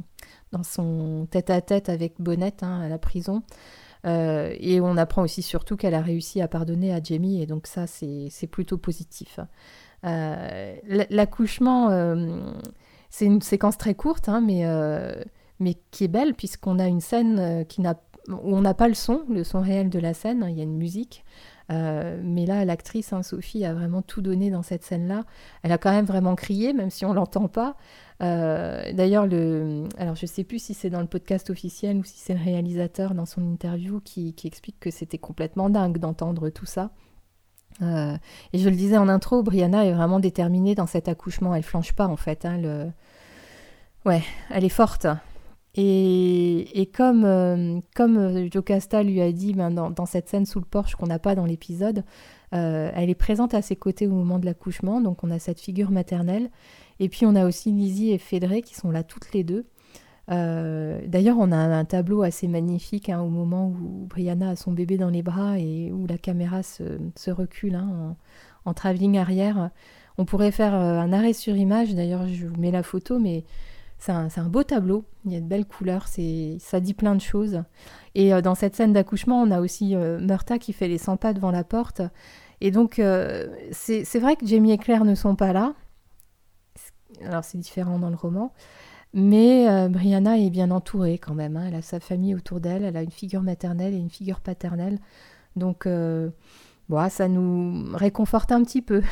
dans 0.53 0.63
son 0.63 1.27
tête-à-tête 1.29 1.89
avec 1.89 2.15
Bonnette 2.19 2.63
hein, 2.63 2.79
à 2.81 2.88
la 2.88 2.97
prison. 2.97 3.43
Euh, 4.05 4.55
et 4.59 4.79
on 4.81 4.97
apprend 4.97 5.23
aussi 5.23 5.41
surtout 5.41 5.77
qu'elle 5.77 5.95
a 5.95 6.01
réussi 6.01 6.41
à 6.41 6.47
pardonner 6.47 6.93
à 6.93 7.01
Jamie, 7.01 7.41
et 7.41 7.45
donc 7.45 7.67
ça, 7.67 7.88
c'est 7.88 8.47
plutôt 8.49 8.77
positif. 8.77 9.39
Euh, 10.05 10.75
l'accouchement, 11.09 11.89
euh, 11.89 12.39
c'est 13.09 13.25
une 13.25 13.41
séquence 13.41 13.77
très 13.77 13.95
courte, 13.95 14.29
hein, 14.29 14.41
mais, 14.41 14.63
mais 15.59 15.75
qui 15.91 16.03
est 16.03 16.09
belle, 16.09 16.36
puisqu'on 16.36 16.79
a 16.79 16.88
une 16.88 17.01
scène 17.01 17.65
qui 17.67 17.81
n'a 17.81 17.95
où 18.30 18.55
on 18.55 18.61
n'a 18.61 18.73
pas 18.73 18.88
le 18.88 18.93
son, 18.93 19.23
le 19.30 19.43
son 19.43 19.61
réel 19.61 19.89
de 19.89 19.99
la 19.99 20.13
scène, 20.13 20.45
il 20.49 20.57
y 20.57 20.61
a 20.61 20.63
une 20.63 20.78
musique. 20.78 21.23
mais 21.69 22.45
là, 22.45 22.65
l'actrice, 22.65 23.13
hein, 23.13 23.23
Sophie, 23.23 23.65
a 23.65 23.73
vraiment 23.73 24.01
tout 24.01 24.21
donné 24.21 24.49
dans 24.49 24.63
cette 24.63 24.84
scène-là. 24.84 25.23
Elle 25.63 25.71
a 25.71 25.78
quand 25.78 25.91
même 25.91 26.05
vraiment 26.05 26.36
crié, 26.36 26.73
même 26.73 26.89
si 26.89 27.05
on 27.05 27.13
l'entend 27.13 27.47
pas. 27.47 27.76
Euh, 28.23 28.93
d'ailleurs, 28.93 29.28
le, 29.28 29.84
alors 29.97 30.15
je 30.15 30.26
sais 30.26 30.43
plus 30.43 30.59
si 30.59 30.73
c'est 30.73 30.89
dans 30.89 31.01
le 31.01 31.07
podcast 31.07 31.49
officiel 31.49 31.97
ou 31.97 32.03
si 32.03 32.17
c'est 32.17 32.34
le 32.34 32.43
réalisateur 32.43 33.13
dans 33.13 33.26
son 33.26 33.41
interview 33.41 33.99
qui, 33.99 34.34
explique 34.45 34.80
que 34.80 34.91
c'était 34.91 35.17
complètement 35.17 35.69
dingue 35.69 35.97
d'entendre 35.97 36.49
tout 36.49 36.65
ça. 36.65 36.91
Euh, 37.82 38.15
et 38.53 38.59
je 38.59 38.69
le 38.69 38.76
disais 38.76 38.97
en 38.97 39.09
intro, 39.09 39.43
Brianna 39.43 39.86
est 39.86 39.91
vraiment 39.91 40.19
déterminée 40.19 40.76
dans 40.76 40.88
cet 40.88 41.09
accouchement. 41.09 41.53
Elle 41.53 41.63
flanche 41.63 41.93
pas 41.93 42.07
en 42.07 42.15
fait. 42.15 42.45
Hein. 42.45 42.91
Ouais, 44.05 44.23
elle 44.49 44.63
est 44.63 44.69
forte. 44.69 45.07
Et, 45.78 46.89
comme, 46.95 47.82
comme 47.95 48.49
Jocasta 48.51 49.03
lui 49.03 49.21
a 49.21 49.32
dit 49.32 49.53
ben, 49.53 49.71
dans, 49.71 50.05
cette 50.05 50.30
scène 50.30 50.45
sous 50.45 50.59
le 50.59 50.65
porche 50.65 50.95
qu'on 50.95 51.07
n'a 51.07 51.19
pas 51.19 51.36
dans 51.36 51.45
l'épisode, 51.45 52.03
elle 52.51 53.09
est 53.09 53.15
présente 53.15 53.53
à 53.53 53.61
ses 53.61 53.76
côtés 53.76 54.07
au 54.07 54.11
moment 54.11 54.39
de 54.39 54.45
l'accouchement, 54.45 55.01
donc 55.01 55.23
on 55.23 55.32
a 55.32 55.39
cette 55.39 55.59
figure 55.59 55.91
maternelle. 55.91 56.49
Et 56.99 57.09
puis 57.09 57.26
on 57.26 57.36
a 57.36 57.45
aussi 57.45 57.71
Lizzie 57.71 58.11
et 58.11 58.17
Fédré 58.17 58.61
qui 58.61 58.76
sont 58.76 58.89
là 58.89 59.03
toutes 59.03 59.34
les 59.34 59.43
deux. 59.43 59.65
Euh, 60.32 60.99
d'ailleurs, 61.07 61.38
on 61.39 61.51
a 61.51 61.57
un 61.57 61.86
tableau 61.86 62.23
assez 62.23 62.47
magnifique 62.47 63.09
hein, 63.09 63.21
au 63.21 63.30
moment 63.30 63.67
où 63.67 64.07
Brianna 64.07 64.51
a 64.51 64.55
son 64.55 64.71
bébé 64.71 64.97
dans 64.97 65.09
les 65.09 65.21
bras 65.21 65.59
et 65.59 65.91
où 65.91 66.07
la 66.07 66.17
caméra 66.17 66.63
se, 66.63 66.84
recule 67.30 67.76
hein, 67.76 68.15
en, 68.65 68.73
travelling 68.73 69.17
arrière. 69.17 69.69
On 70.17 70.26
pourrait 70.26 70.51
faire 70.51 70.73
euh, 70.73 70.99
un 70.99 71.13
arrêt 71.13 71.34
sur 71.34 71.55
image, 71.55 71.93
d'ailleurs 71.93 72.28
je 72.28 72.47
vous 72.47 72.59
mets 72.59 72.71
la 72.71 72.84
photo, 72.84 73.19
mais 73.19 73.43
c'est 73.98 74.12
un, 74.12 74.50
beau 74.50 74.64
tableau, 74.64 75.06
il 75.26 75.34
y 75.34 75.36
a 75.36 75.39
de 75.39 75.46
belles 75.46 75.66
couleurs, 75.66 76.08
ça 76.08 76.80
dit 76.80 76.93
plein 76.93 77.16
de 77.16 77.22
choses. 77.22 77.64
Et 78.14 78.34
euh, 78.34 78.41
dans 78.41 78.56
cette 78.56 78.76
scène 78.76 78.93
d'accouchement, 78.93 79.41
on 79.41 79.52
a 79.52 79.60
aussi 79.62 79.96
Murta 79.96 80.60
qui 80.60 80.74
fait 80.74 80.88
les 80.88 80.98
100 80.98 81.18
pas 81.18 81.34
devant 81.34 81.52
la 81.52 81.64
porte. 81.64 82.02
Et 82.62 82.72
donc, 82.72 83.02
c'est 83.72 84.20
vrai 84.20 84.36
que 84.36 84.46
Jamie 84.46 84.72
et 84.72 84.78
Claire 84.78 85.06
ne 85.06 85.16
sont 85.16 85.36
pas 85.36 85.54
là. 85.54 85.74
Alors, 87.24 87.43
c'est 87.43 87.58
différent 87.58 88.00
dans 88.00 88.10
le 88.10 88.16
roman. 88.16 88.54
Mais 89.18 89.70
euh, 89.70 89.88
Brianna 89.88 90.38
est 90.38 90.50
bien 90.50 90.72
entourée 90.72 91.18
quand 91.18 91.34
même. 91.34 91.56
Hein. 91.56 91.68
Elle 91.70 91.76
a 91.76 91.82
sa 91.82 92.02
famille 92.02 92.36
autour 92.36 92.60
d'elle, 92.60 92.84
elle 92.84 92.98
a 92.98 93.02
une 93.02 93.12
figure 93.12 93.41
maternelle 93.41 93.93
et 93.93 93.98
une 93.98 94.10
figure 94.10 94.41
paternelle. 94.41 95.00
Donc, 95.56 95.86
euh, 95.86 96.30
ça 97.10 97.30
nous 97.30 97.96
réconforte 97.96 98.52
un 98.52 98.62
petit 98.64 98.82
peu. 98.82 99.02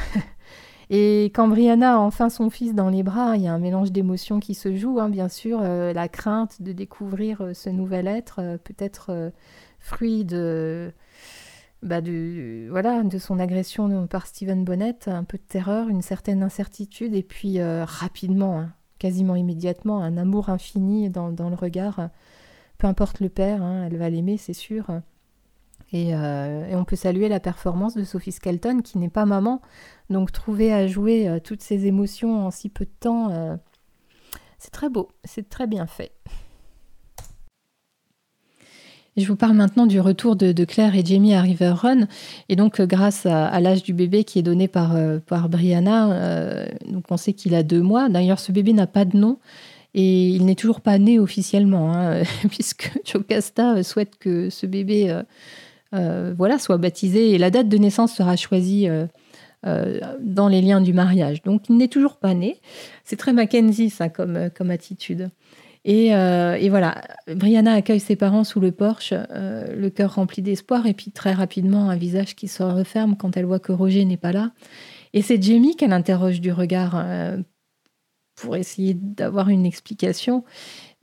et 0.89 1.25
quand 1.33 1.47
Brianna 1.47 1.95
a 1.95 1.97
enfin 1.97 2.29
son 2.29 2.49
fils 2.49 2.73
dans 2.75 2.89
les 2.89 3.03
bras, 3.03 3.35
il 3.35 3.43
y 3.43 3.47
a 3.47 3.53
un 3.53 3.59
mélange 3.59 3.91
d'émotions 3.91 4.39
qui 4.39 4.53
se 4.53 4.75
joue. 4.75 4.99
Hein, 4.99 5.09
bien 5.09 5.29
sûr, 5.29 5.59
euh, 5.61 5.93
la 5.93 6.07
crainte 6.07 6.61
de 6.61 6.71
découvrir 6.71 7.51
ce 7.53 7.69
nouvel 7.69 8.07
être, 8.07 8.57
peut-être 8.63 9.31
fruit 9.79 10.25
de, 10.25 10.91
bah 11.81 11.99
voilà, 12.69 13.03
de 13.03 13.17
son 13.17 13.39
agression 13.39 14.07
par 14.07 14.27
Stephen 14.27 14.63
Bonnet, 14.63 15.07
un 15.07 15.23
peu 15.23 15.37
de 15.37 15.43
terreur, 15.43 15.89
une 15.89 16.01
certaine 16.01 16.43
incertitude, 16.43 17.13
et 17.15 17.23
puis 17.23 17.61
rapidement, 17.61 18.59
hein, 18.59 18.73
quasiment 18.99 19.35
immédiatement, 19.35 20.01
un 20.01 20.17
amour 20.17 20.49
infini 20.49 21.09
dans, 21.09 21.29
le 21.29 21.55
regard. 21.55 22.09
Peu 22.77 22.87
importe 22.87 23.19
le 23.19 23.29
père, 23.29 23.61
hein, 23.61 23.85
elle 23.85 23.97
va 23.97 24.09
l'aimer, 24.09 24.37
c'est 24.37 24.53
sûr. 24.53 24.87
Euh, 25.93 26.67
et, 26.69 26.75
on 26.75 26.85
peut 26.85 26.95
saluer 26.95 27.29
la 27.29 27.39
performance 27.39 27.95
de 27.95 28.03
Sophie 28.03 28.31
Skelton, 28.31 28.81
qui 28.81 28.97
n'est 28.97 29.09
pas 29.09 29.25
maman. 29.25 29.61
Donc 30.09 30.31
trouver 30.31 30.73
à 30.73 30.87
jouer 30.87 31.27
euh, 31.27 31.39
toutes 31.39 31.61
ces 31.61 31.85
émotions 31.85 32.45
en 32.45 32.51
si 32.51 32.69
peu 32.69 32.85
de 32.85 32.91
temps, 32.99 33.29
euh, 33.29 33.55
c'est 34.57 34.71
très 34.71 34.89
beau, 34.89 35.09
c'est 35.23 35.49
très 35.49 35.67
bien 35.67 35.87
fait 35.87 36.11
je 39.15 39.27
vous 39.27 39.35
parle 39.35 39.53
maintenant 39.53 39.85
du 39.85 39.99
retour 39.99 40.35
de, 40.35 40.65
Claire 40.65 40.95
et 40.95 41.05
Jamie 41.05 41.35
à 41.35 41.41
River 41.41 41.75
Run. 41.75 42.07
Et 42.49 42.55
donc, 42.55 42.81
grâce 42.81 43.27
à, 43.27 43.59
l'âge 43.59 43.83
du 43.83 43.93
bébé 43.93 44.23
qui 44.23 44.39
est 44.39 44.41
donné 44.41 44.67
par, 44.67 44.95
par 45.27 45.49
Brianna, 45.49 46.65
donc 46.89 47.03
on 47.11 47.17
sait 47.17 47.33
qu'il 47.33 47.53
a 47.53 47.61
deux 47.61 47.83
mois. 47.83 48.09
D'ailleurs, 48.09 48.39
ce 48.39 48.51
bébé 48.51 48.73
n'a 48.73 48.87
pas 48.87 49.05
de 49.05 49.15
nom 49.15 49.37
et 49.93 50.29
il 50.29 50.47
n'est 50.47 50.55
toujours 50.55 50.81
pas 50.81 50.97
né 50.97 51.19
officiellement, 51.19 51.93
hein, 51.93 52.23
puisque 52.49 52.91
Jocasta 53.05 53.83
souhaite 53.83 54.17
que 54.17 54.49
ce 54.49 54.65
bébé 54.65 55.15
voilà, 55.93 56.59
soit 56.59 56.77
baptisé 56.77 57.31
et 57.31 57.37
la 57.37 57.49
date 57.49 57.69
de 57.69 57.77
naissance 57.77 58.13
sera 58.13 58.35
choisie. 58.35 58.87
dans 59.63 60.47
les 60.49 60.61
liens 60.61 60.81
du 60.81 60.91
mariage. 60.93 61.41
Donc 61.43 61.69
il 61.69 61.77
n'est 61.77 61.87
toujours 61.87 62.17
pas 62.17 62.33
né. 62.33 62.57
C'est 63.05 63.15
très 63.15 63.31
Mackenzie 63.31 63.89
ça 63.89 64.09
comme, 64.09 64.49
comme 64.55 64.71
attitude. 64.71 65.29
Euh, 65.87 66.55
et, 66.55 66.69
voilà, 66.69 67.01
Brianna 67.27 67.73
accueille 67.73 67.99
ses 67.99 68.15
parents 68.15 68.43
sous 68.43 68.59
le 68.59 68.71
porche, 68.71 69.13
euh, 69.13 69.75
le 69.75 69.89
cœur 69.89 70.15
rempli 70.15 70.41
d'espoir, 70.41 70.85
et 70.85 70.93
puis 70.93 71.11
très 71.11 71.33
rapidement, 71.33 71.89
un 71.89 71.97
visage 71.97 72.35
qui 72.35 72.47
se 72.47 72.63
referme 72.63 73.17
quand 73.17 73.35
elle 73.35 73.45
voit 73.45 73.59
que 73.59 73.71
Roger 73.71 74.05
n'est 74.05 74.17
pas 74.17 74.31
là. 74.31 74.51
Et 75.13 75.21
c'est 75.21 75.41
Jamie 75.41 75.75
qu'elle 75.75 75.93
interroge 75.93 76.41
du 76.41 76.51
regard 76.51 76.93
euh, 76.95 77.37
pour 78.35 78.55
essayer 78.55 78.93
d'avoir 78.93 79.49
une 79.49 79.65
explication. 79.65 80.43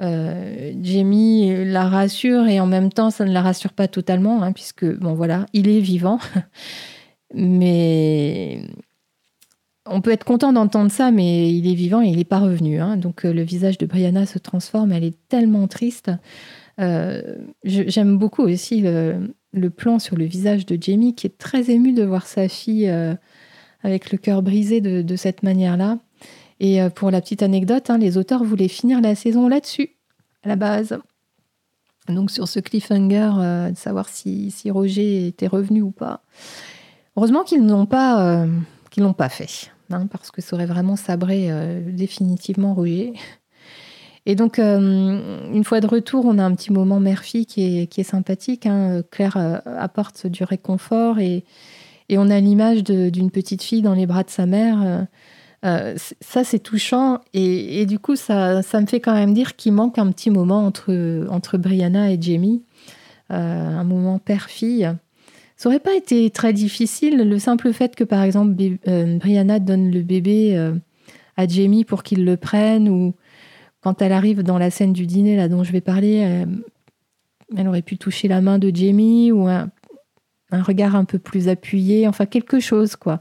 Jamie 0.01 1.64
la 1.64 1.88
rassure 1.88 2.46
et 2.48 2.59
en 2.59 2.66
même 2.66 2.90
temps, 2.90 3.11
ça 3.11 3.24
ne 3.24 3.32
la 3.32 3.42
rassure 3.42 3.72
pas 3.72 3.86
totalement, 3.88 4.42
hein, 4.42 4.53
puisque, 4.53 4.86
bon 4.98 5.14
voilà, 5.14 5.46
il 5.53 5.68
est 5.68 5.80
vivant. 5.80 6.18
Mais 7.34 8.62
on 9.86 10.01
peut 10.01 10.12
être 10.12 10.24
content 10.24 10.53
d'entendre 10.53 10.90
ça, 10.90 11.11
mais 11.11 11.53
il 11.53 11.70
est 11.70 11.74
vivant 11.74 12.03
et 12.03 12.09
il 12.09 12.16
n'est 12.16 12.24
pas 12.24 12.38
revenu. 12.38 12.80
Hein. 12.80 12.96
Donc 12.96 13.24
euh, 13.24 13.32
le 13.32 13.42
visage 13.42 13.76
de 13.78 13.86
Brianna 13.86 14.26
se 14.26 14.38
transforme, 14.38 14.92
elle 14.92 15.05
est 15.05 15.16
tellement 15.28 15.66
triste. 15.66 16.11
Euh, 16.80 17.36
j'aime 17.64 18.16
beaucoup 18.16 18.42
aussi 18.42 18.80
le, 18.82 19.68
plan 19.70 19.98
sur 19.98 20.16
le 20.16 20.24
visage 20.24 20.64
de 20.64 20.78
Jamie, 20.80 21.14
qui 21.14 21.26
est 21.26 21.36
très 21.36 21.70
ému 21.70 21.92
de 21.92 22.05
voir 22.05 22.26
sa 22.26 22.48
fille 22.48 22.88
euh, 22.88 23.14
avec 23.82 24.12
le 24.12 24.18
cœur 24.18 24.42
brisé 24.42 24.80
de, 24.80 25.16
cette 25.16 25.42
manière-là. 25.42 25.98
Et 26.61 26.80
pour 26.94 27.11
la 27.11 27.20
petite 27.20 27.42
anecdote, 27.42 27.88
hein, 27.88 27.98
les 27.98 28.18
auteurs 28.18 28.44
voulaient 28.44 28.68
finir 28.68 29.00
la 29.00 29.14
saison 29.14 29.48
là-dessus, 29.48 29.96
à 30.42 30.48
la 30.48 30.56
base. 30.56 30.98
Donc 32.08 32.30
sur 32.30 32.48
ce 32.48 32.61
cliffhanger, 32.61 33.70
de 33.70 33.76
savoir 33.76 34.08
si, 34.08 34.52
Roger 34.66 35.26
était 35.26 35.46
revenu 35.46 35.80
ou 35.80 35.90
pas. 35.90 36.22
Heureusement 37.16 37.44
qu'ils 37.44 37.64
n'ont 37.64 37.86
pas 37.86 38.46
qu'ils 38.90 39.04
l'ont 39.04 39.14
pas 39.14 39.28
fait, 39.28 39.70
hein, 39.90 40.06
parce 40.08 40.30
que 40.30 40.42
ça 40.42 40.56
aurait 40.56 40.66
vraiment 40.66 40.96
sabré 40.96 41.46
euh, 41.50 41.80
définitivement 41.90 42.74
Roger. 42.74 43.14
Et 44.26 44.34
donc, 44.34 44.58
euh, 44.58 45.50
une 45.52 45.64
fois 45.64 45.80
de 45.80 45.86
retour, 45.86 46.26
on 46.26 46.38
a 46.38 46.44
un 46.44 46.54
petit 46.54 46.72
moment 46.72 47.00
mère-fille 47.00 47.46
qui 47.46 47.88
est, 47.88 48.02
sympathique. 48.02 48.66
Hein. 48.66 49.02
Claire 49.11 49.36
euh, 49.38 49.58
apporte 49.64 50.26
du 50.26 50.44
réconfort 50.44 51.18
et 51.18 51.44
on 52.11 52.28
a 52.28 52.38
l'image 52.38 52.84
d'une 52.84 53.30
petite 53.30 53.62
fille 53.62 53.80
dans 53.80 53.94
les 53.94 54.06
bras 54.06 54.22
de 54.22 54.30
sa 54.30 54.44
mère. 54.44 55.06
Ça, 55.62 56.44
c'est 56.44 56.58
touchant. 56.58 57.20
Et, 57.34 57.86
du 57.86 57.98
coup, 57.98 58.16
ça, 58.16 58.62
ça 58.62 58.80
me 58.80 58.86
fait 58.86 59.00
quand 59.00 59.14
même 59.14 59.34
dire 59.34 59.56
qu'il 59.56 59.72
manque 59.72 59.98
un 59.98 60.11
petit 60.11 60.30
moment 60.30 60.64
entre, 60.64 61.26
entre 61.30 61.58
Brianna 61.58 62.12
et 62.12 62.20
Jamie. 62.20 62.62
un 63.28 63.84
moment 63.84 64.18
père-fille. 64.18 64.90
Ça 65.61 65.68
aurait 65.68 65.78
pas 65.78 65.94
été 65.94 66.30
très 66.30 66.54
difficile, 66.54 67.18
le 67.18 67.38
simple 67.38 67.74
fait 67.74 67.94
que, 67.94 68.02
par 68.02 68.22
exemple, 68.22 68.54
euh, 68.88 69.18
Brianna 69.18 69.58
donne 69.58 69.90
le 69.90 70.00
bébé 70.00 70.56
euh, 70.56 70.72
à 71.36 71.46
Jamie 71.46 71.84
pour 71.84 72.02
qu'il 72.02 72.24
le 72.24 72.38
prenne, 72.38 72.88
ou 72.88 73.12
quand 73.82 74.00
elle 74.00 74.12
arrive 74.12 74.42
dans 74.42 74.56
la 74.56 74.70
scène 74.70 74.94
du 74.94 75.04
dîner 75.04 75.36
là 75.36 75.48
dont 75.48 75.62
je 75.62 75.70
vais 75.70 75.82
parler, 75.82 76.22
euh, 76.24 76.46
elle 77.58 77.68
aurait 77.68 77.82
pu 77.82 77.98
toucher 77.98 78.26
la 78.26 78.40
main 78.40 78.58
de 78.58 78.74
Jamie, 78.74 79.32
ou 79.32 79.48
un, 79.48 79.70
regard 80.50 80.96
un 80.96 81.04
peu 81.04 81.18
plus 81.18 81.46
appuyé, 81.48 82.08
enfin 82.08 82.24
quelque 82.24 82.58
chose, 82.58 82.96
quoi. 82.96 83.20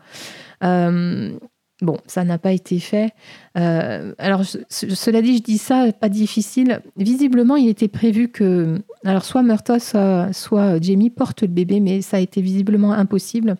Bon, 1.81 1.97
ça 2.07 2.25
n'a 2.25 2.37
pas 2.37 2.51
été 2.51 2.79
fait. 2.79 3.11
Euh, 3.57 4.13
alors, 4.17 4.43
cela 4.69 5.21
dit, 5.21 5.37
je 5.37 5.43
dis 5.43 5.57
ça, 5.57 5.91
pas 5.93 6.09
difficile. 6.09 6.81
Visiblement, 6.97 7.55
il 7.55 7.69
était 7.69 7.87
prévu 7.87 8.27
que, 8.27 8.81
alors 9.05 9.23
soit 9.23 9.43
Murta, 9.43 9.79
soit, 9.79 10.81
Jamie 10.81 11.09
portent 11.09 11.43
le 11.43 11.47
bébé, 11.47 11.79
mais 11.79 12.01
ça 12.01 12.17
a 12.17 12.19
été 12.19 12.41
visiblement 12.41 12.91
impossible. 12.91 13.55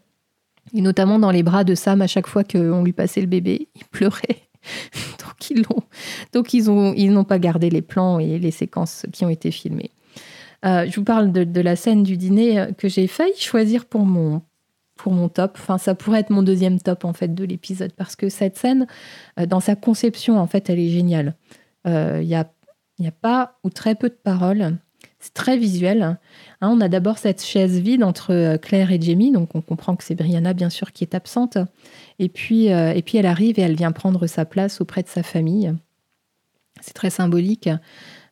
Et 0.74 0.82
notamment 0.82 1.18
dans 1.18 1.32
les 1.32 1.44
bras 1.44 1.64
de 1.64 1.76
Sam, 1.76 2.02
à 2.02 2.08
chaque 2.08 2.28
fois 2.28 2.44
qu'on 2.44 2.84
lui 2.84 2.94
passait 2.94 3.22
le 3.22 3.28
bébé, 3.28 3.70
il 3.76 3.86
pleurait. 3.86 4.50
donc 5.20 5.50
ils 5.50 5.64
l'ont, 5.64 5.84
donc 6.34 6.54
ils 6.54 6.70
ont, 6.70 6.94
ils 6.94 7.14
n'ont 7.14 7.24
pas 7.24 7.40
gardé 7.40 7.70
les 7.70 7.82
plans 7.82 8.20
et 8.20 8.38
les 8.38 8.52
séquences 8.52 9.06
qui 9.14 9.24
ont 9.24 9.30
été 9.30 9.52
filmées. 9.52 9.92
Euh, 10.66 10.86
je 10.90 10.96
vous 10.98 11.06
parle 11.06 11.32
de, 11.32 11.62
la 11.62 11.78
scène 11.78 12.04
du 12.04 12.18
dîner 12.18 12.68
que 12.78 12.90
j'ai 12.90 13.08
failli 13.08 13.32
choisir 13.38 13.86
pour 13.86 14.06
mon 14.06 14.42
pour 15.00 15.14
mon 15.14 15.30
top. 15.30 15.58
Enfin, 15.58 15.78
ça 15.78 15.96
pourrait 15.96 16.20
être 16.20 16.30
mon 16.30 16.44
deuxième 16.44 16.80
top 16.80 17.06
en 17.06 17.14
fait 17.14 17.34
de 17.34 17.46
l'épisode 17.46 17.94
parce 17.94 18.18
que 18.18 18.28
cette 18.28 18.58
scène, 18.58 18.86
euh, 19.40 19.46
dans 19.46 19.62
sa 19.62 19.76
conception, 19.76 20.38
en 20.38 20.46
fait, 20.46 20.70
elle 20.70 20.80
est 20.80 20.90
géniale. 20.90 21.36
Il 21.86 21.92
euh, 21.92 22.22
n'y 22.22 22.36
a, 22.36 22.42
a 22.42 23.12
pas 23.12 23.58
ou 23.64 23.70
très 23.70 23.96
peu 23.96 24.10
de 24.10 24.18
paroles. 24.22 24.78
C'est 25.22 25.34
très 25.34 25.58
visuel. 25.58 26.04
Hein, 26.04 26.18
on 26.70 26.82
a 26.82 26.90
d'abord 26.90 27.18
cette 27.18 27.42
chaise 27.42 27.80
vide 27.80 28.04
entre 28.04 28.34
euh, 28.34 28.58
Claire 28.58 28.92
et 28.92 29.00
Jamie, 29.00 29.32
donc 29.32 29.56
on 29.56 29.62
comprend 29.62 29.96
que 29.96 30.04
c'est 30.04 30.16
Brianna 30.16 30.54
bien 30.54 30.70
sûr 30.70 30.92
qui 30.92 31.06
est 31.06 31.16
absente. 31.16 31.58
Et 32.20 32.28
puis, 32.28 32.66
et 32.66 33.02
puis 33.02 33.18
elle 33.18 33.26
arrive 33.26 33.58
et 33.58 33.62
elle 33.62 33.78
vient 33.78 33.94
prendre 33.94 34.28
sa 34.28 34.44
place 34.44 34.82
auprès 34.82 35.02
de 35.02 35.08
sa 35.08 35.24
famille. 35.24 35.74
C'est 36.82 36.94
très 36.94 37.10
symbolique. 37.10 37.70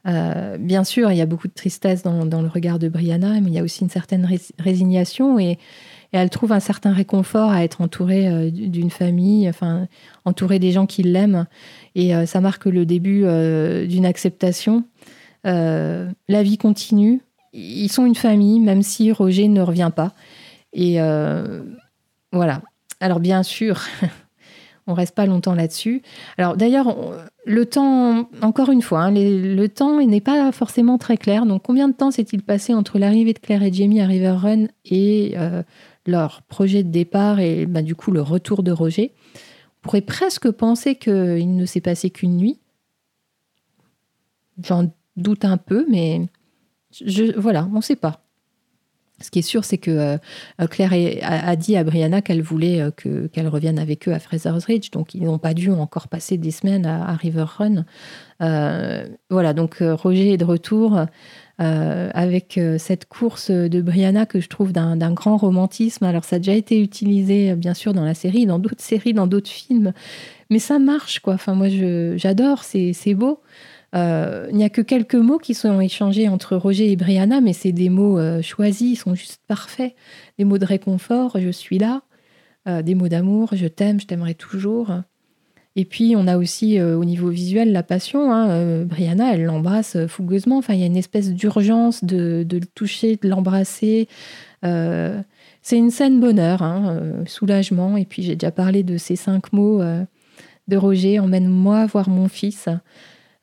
bien 0.03 0.84
sûr, 0.84 1.09
il 1.13 1.18
y 1.18 1.22
a 1.22 1.26
beaucoup 1.26 1.47
de 1.47 1.53
tristesse 1.53 2.03
dans, 2.03 2.26
dans, 2.26 2.41
le 2.41 2.49
regard 2.49 2.80
de 2.80 2.89
Brianna, 2.89 3.39
mais 3.39 3.47
il 3.49 3.53
y 3.53 3.59
a 3.59 3.63
aussi 3.63 3.84
une 3.84 3.89
certaine 3.89 4.28
résignation 4.59 5.39
et 5.39 5.57
et 6.13 6.17
elle 6.17 6.29
trouve 6.29 6.51
un 6.51 6.59
certain 6.59 6.93
réconfort 6.93 7.51
à 7.51 7.63
être 7.63 7.81
entourée 7.81 8.27
euh, 8.27 8.49
d'une 8.49 8.89
famille, 8.89 9.47
enfin 9.49 9.87
entourée 10.25 10.59
des 10.59 10.71
gens 10.71 10.85
qui 10.85 11.03
l'aiment. 11.03 11.45
Et 11.95 12.15
euh, 12.15 12.25
ça 12.25 12.39
marque 12.39 12.65
le 12.65 12.85
début 12.85 13.23
euh, 13.25 13.85
d'une 13.85 14.05
acceptation. 14.05 14.83
la 15.43 16.43
vie 16.43 16.57
continue. 16.57 17.21
Ils 17.53 17.89
sont 17.89 18.05
une 18.05 18.15
famille, 18.15 18.59
même 18.59 18.83
si 18.83 19.11
Roger 19.11 19.47
ne 19.47 19.61
revient 19.61 19.91
pas. 19.95 20.13
Et 20.73 20.99
voilà. 22.31 22.61
Alors 22.99 23.19
bien 23.19 23.43
sûr, 23.43 23.81
on 24.87 24.93
reste 24.93 25.15
pas 25.15 25.25
longtemps 25.25 25.55
là-dessus. 25.55 26.01
Alors 26.37 26.57
d'ailleurs, 26.57 26.95
le 27.45 27.65
temps, 27.65 28.29
encore 28.41 28.69
une 28.69 28.81
fois, 28.81 29.03
hein, 29.03 29.11
le 29.11 29.65
temps 29.67 30.05
n'est 30.05 30.21
pas 30.21 30.51
forcément 30.51 30.97
très 30.97 31.17
clair. 31.17 31.45
Donc 31.45 31.63
combien 31.63 31.87
de 31.87 31.93
temps 31.93 32.11
s'est-il 32.11 32.43
passé 32.43 32.73
entre 32.73 32.99
l'arrivée 32.99 33.33
de 33.33 33.39
Claire 33.39 33.63
et 33.63 33.71
Jamie 33.71 34.01
à 34.01 34.07
River 34.07 34.35
Run 34.37 34.65
et 34.85 35.35
leur 36.07 36.41
projet 36.43 36.83
de 36.83 36.89
départ 36.89 37.39
et 37.39 37.65
bah, 37.65 37.81
du 37.81 37.95
coup 37.95 38.11
le 38.11 38.21
retour 38.21 38.63
de 38.63 38.71
Roger 38.71 39.13
On 39.35 39.39
pourrait 39.83 40.01
presque 40.01 40.49
penser 40.49 40.95
qu'il 40.95 41.55
ne 41.55 41.65
s'est 41.65 41.81
passé 41.81 42.09
qu'une 42.09 42.37
nuit. 42.37 42.59
J'en 44.63 44.91
doute 45.17 45.45
un 45.45 45.57
peu, 45.57 45.85
mais 45.89 46.27
je, 46.91 47.37
voilà, 47.37 47.69
on 47.71 47.77
ne 47.77 47.81
sait 47.81 47.95
pas. 47.95 48.23
Ce 49.19 49.31
qui 49.31 49.39
est 49.39 49.43
sûr, 49.43 49.65
c'est 49.65 49.79
que 49.79 50.17
euh, 50.61 50.67
Claire 50.67 50.93
a, 51.23 51.55
dit 51.55 51.75
à 51.75 51.83
Brianna 51.83 52.21
qu'elle 52.21 52.43
voulait 52.43 52.81
euh, 52.81 53.27
qu'elle 53.27 53.47
revienne 53.47 53.79
avec 53.79 54.07
eux 54.07 54.13
à 54.13 54.19
Fraser's 54.19 54.65
Ridge, 54.65 54.91
donc 54.91 55.15
ils 55.15 55.23
n'ont 55.23 55.39
pas 55.39 55.55
dû 55.55 55.71
encore 55.71 56.07
passer 56.07 56.37
des 56.37 56.51
semaines 56.51 56.85
à, 56.85 57.15
River 57.15 57.45
Run. 57.47 57.85
Euh, 58.41 59.07
voilà, 59.31 59.53
donc 59.53 59.77
Roger 59.81 60.33
est 60.33 60.37
de 60.37 60.45
retour 60.45 60.99
avec 61.59 62.59
cette 62.77 63.05
course 63.05 63.49
de 63.49 63.81
Brianna 63.81 64.25
que 64.25 64.39
je 64.39 64.47
trouve 64.47 64.71
d'un 64.71 65.11
grand 65.11 65.37
romantisme. 65.37 66.05
Alors 66.05 66.23
ça 66.23 66.35
a 66.35 66.39
déjà 66.39 66.53
été 66.53 66.79
utilisé 66.79 67.55
bien 67.55 67.73
sûr 67.73 67.93
dans 67.93 68.05
la 68.05 68.13
série, 68.13 68.45
dans 68.45 68.59
d'autres 68.59 68.83
séries, 68.83 69.13
dans 69.13 69.27
d'autres 69.27 69.49
films, 69.49 69.93
mais 70.49 70.59
ça 70.59 70.77
marche 70.77 71.19
quoi. 71.19 71.33
Enfin 71.33 71.55
moi 71.55 71.67
j'adore, 72.17 72.63
c'est 72.63 73.13
beau. 73.15 73.41
Euh, 73.95 74.47
il 74.51 74.57
n'y 74.57 74.63
a 74.63 74.69
que 74.69 74.81
quelques 74.81 75.15
mots 75.15 75.37
qui 75.37 75.53
sont 75.53 75.79
échangés 75.79 76.27
entre 76.27 76.55
Roger 76.55 76.91
et 76.91 76.95
Brianna, 76.95 77.41
mais 77.41 77.53
c'est 77.53 77.71
des 77.71 77.89
mots 77.89 78.19
euh, 78.19 78.41
choisis, 78.41 78.93
ils 78.93 78.95
sont 78.95 79.15
juste 79.15 79.41
parfaits. 79.47 79.95
Des 80.37 80.45
mots 80.45 80.57
de 80.57 80.65
réconfort, 80.65 81.39
je 81.39 81.49
suis 81.49 81.77
là. 81.77 82.01
Euh, 82.67 82.81
des 82.81 82.95
mots 82.95 83.07
d'amour, 83.07 83.49
je 83.53 83.67
t'aime, 83.67 83.99
je 83.99 84.07
t'aimerai 84.07 84.35
toujours. 84.35 84.91
Et 85.80 85.86
puis, 85.86 86.15
on 86.17 86.28
a 86.28 86.38
aussi 86.38 86.82
au 86.82 87.05
niveau 87.05 87.30
visuel 87.30 87.71
la 87.71 87.84
passion. 87.84 88.34
Hein. 88.34 88.84
Brianna, 88.84 89.36
elle 89.36 89.43
l'embrasse 89.43 89.95
fougueusement. 90.07 90.57
Enfin, 90.57 90.73
il 90.73 90.80
y 90.80 90.84
a 90.84 90.88
une 90.88 90.97
espèce 90.97 91.32
d'urgence 91.32 92.03
de, 92.03 92.45
le 92.51 92.65
toucher, 92.65 93.15
de 93.15 93.30
l'embrasser. 93.30 94.07
c'est 94.63 95.78
une 95.78 95.91
scène 95.91 96.19
bonheur, 96.19 96.63
hein, 96.63 96.99
soulagement. 97.28 97.95
Et 97.95 98.05
puis, 98.05 98.23
j'ai 98.23 98.36
déjà 98.36 98.49
parlé 98.49 98.82
de 98.82 98.97
ces 98.97 99.15
cinq 99.15 99.53
mots 99.53 99.84
de 100.67 100.78
Roger 100.78 101.19
Emmène-moi 101.19 101.86
voir 101.86 102.09
mon 102.09 102.28
fils. 102.28 102.67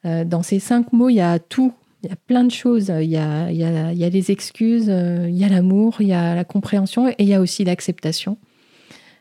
Euh, 0.04 0.24
dans 0.24 0.42
ces 0.42 0.58
cinq 0.58 0.92
mots, 0.92 1.08
il 1.08 1.16
y 1.16 1.20
a 1.20 1.38
tout. 1.38 1.72
Il 2.02 2.10
y 2.10 2.12
a 2.12 2.16
plein 2.16 2.44
de 2.44 2.50
choses. 2.50 2.92
Il 3.00 3.08
y 3.08 3.16
a, 3.16 3.50
il 3.50 3.56
y 3.56 3.64
a, 3.64 3.92
il 3.92 3.98
y 3.98 4.04
a 4.04 4.08
les 4.10 4.30
excuses, 4.30 4.88
euh, 4.90 5.26
il 5.28 5.36
y 5.36 5.44
a 5.44 5.48
l'amour, 5.48 5.96
il 6.00 6.08
y 6.08 6.12
a 6.12 6.34
la 6.34 6.44
compréhension 6.44 7.08
et 7.08 7.14
il 7.18 7.28
y 7.28 7.34
a 7.34 7.40
aussi 7.40 7.64
l'acceptation. 7.64 8.36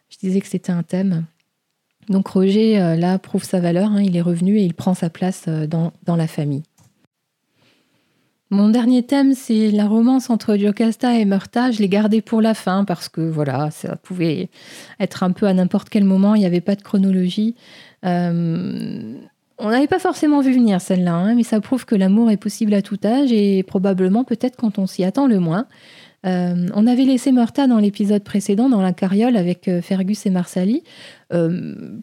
Je 0.09 0.17
disais 0.17 0.41
que 0.41 0.47
c'était 0.47 0.71
un 0.71 0.83
thème. 0.83 1.25
Donc 2.09 2.27
Roger, 2.27 2.79
euh, 2.79 2.95
là, 2.95 3.17
prouve 3.19 3.43
sa 3.43 3.59
valeur. 3.59 3.91
Hein. 3.91 4.01
il 4.01 4.15
est 4.15 4.21
revenu 4.21 4.57
et 4.57 4.63
il 4.63 4.73
prend 4.73 4.93
sa 4.93 5.09
place 5.09 5.47
dans, 5.47 5.91
dans 6.05 6.15
la 6.15 6.27
famille. 6.27 6.63
Mon 8.53 8.69
dernier 8.69 9.01
thème, 9.01 9.33
c'est 9.33 9.71
la 9.71 9.87
romance 9.87 10.29
entre 10.29 10.57
Jocasta 10.57 11.17
et 11.17 11.25
Murta. 11.25 11.71
Je 11.71 11.79
l'ai 11.79 11.89
gardé 11.89 12.21
pour 12.21 12.39
la 12.39 12.53
fin 12.53 12.85
parce 12.85 13.09
que 13.09 13.21
voilà, 13.21 13.71
ça 13.71 13.95
pouvait 13.95 14.51
être 14.99 15.23
un 15.23 15.31
peu 15.31 15.47
à 15.47 15.53
n'importe 15.55 15.89
quel 15.89 16.03
moment. 16.03 16.35
Il 16.35 16.39
n'y 16.41 16.45
avait 16.45 16.61
pas 16.61 16.75
de 16.75 16.83
chronologie. 16.83 17.55
Euh, 18.05 19.15
on 19.57 19.69
n'avait 19.71 19.87
pas 19.87 19.97
forcément 19.97 20.41
vu 20.41 20.53
venir 20.53 20.81
celle-là, 20.81 21.15
hein, 21.15 21.33
mais 21.33 21.41
ça 21.41 21.61
prouve 21.61 21.85
que 21.85 21.95
l'amour 21.95 22.29
est 22.29 22.37
possible 22.37 22.75
à 22.75 22.83
tout 22.83 22.99
âge 23.03 23.31
et 23.31 23.63
probablement 23.63 24.23
peut-être 24.23 24.55
quand 24.55 24.77
on 24.77 24.85
s'y 24.85 25.03
attend 25.03 25.25
le 25.25 25.39
moins. 25.39 25.65
Euh, 26.25 26.67
on 26.73 26.87
avait 26.87 27.03
laissé 27.03 27.31
Murta 27.31 27.67
dans 27.67 27.79
l'épisode 27.79 28.23
précédent, 28.23 28.69
dans 28.69 28.81
la 28.81 28.93
carriole 28.93 29.35
avec 29.35 29.67
euh, 29.67 29.81
Fergus 29.81 30.25
et 30.25 30.29
Marsali. 30.29 30.83
Euh, 31.33 31.99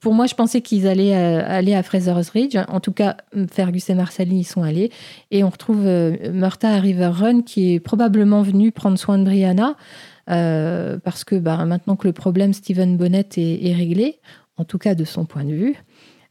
pour 0.00 0.14
moi, 0.14 0.26
je 0.26 0.34
pensais 0.34 0.62
qu'ils 0.62 0.86
allaient 0.86 1.12
aller 1.12 1.74
à 1.74 1.82
Fraser's 1.82 2.30
Ridge. 2.30 2.56
En 2.68 2.80
tout 2.80 2.92
cas, 2.92 3.18
Fergus 3.52 3.90
et 3.90 3.94
Marsali 3.94 4.36
y 4.36 4.44
sont 4.44 4.62
allés. 4.62 4.90
Et 5.30 5.44
on 5.44 5.50
retrouve 5.50 5.84
Murta 6.32 6.70
à 6.70 6.80
River 6.80 7.10
Run, 7.12 7.42
qui 7.42 7.74
est 7.74 7.80
probablement 7.80 8.40
venu 8.40 8.72
prendre 8.72 8.98
soin 8.98 9.18
de 9.18 9.24
Brianna. 9.24 9.76
parce 10.24 11.24
que 11.24 11.36
bah, 11.36 11.66
maintenant 11.66 11.96
que 11.96 12.06
le 12.06 12.14
problème 12.14 12.54
Stephen 12.54 12.96
Bonnet 12.96 13.28
est, 13.36 13.74
réglé, 13.74 14.20
en 14.56 14.64
tout 14.64 14.78
cas 14.78 14.94
de 14.94 15.04
son 15.04 15.26
point 15.26 15.44
de 15.44 15.52
vue, 15.52 15.76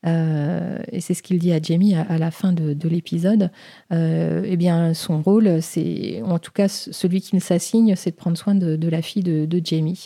euh, 0.05 0.79
et 0.91 1.01
c'est 1.01 1.13
ce 1.13 1.21
qu'il 1.21 1.39
dit 1.39 1.51
à 1.51 1.61
Jamie 1.61 1.95
à, 1.95 2.17
la 2.17 2.31
fin 2.31 2.53
de, 2.53 2.89
l'épisode, 2.89 3.51
euh, 3.91 4.43
eh 4.45 4.57
bien, 4.57 4.93
son 4.93 5.21
rôle, 5.21 5.61
c'est, 5.61 6.21
en 6.23 6.39
tout 6.39 6.51
cas, 6.51 6.67
celui 6.67 7.21
qu'il 7.21 7.41
s'assigne, 7.41 7.95
c'est 7.95 8.11
de 8.11 8.15
prendre 8.15 8.37
soin 8.37 8.55
de, 8.55 8.89
la 8.89 9.01
fille 9.01 9.23
de, 9.23 9.61
Jamie. 9.63 10.05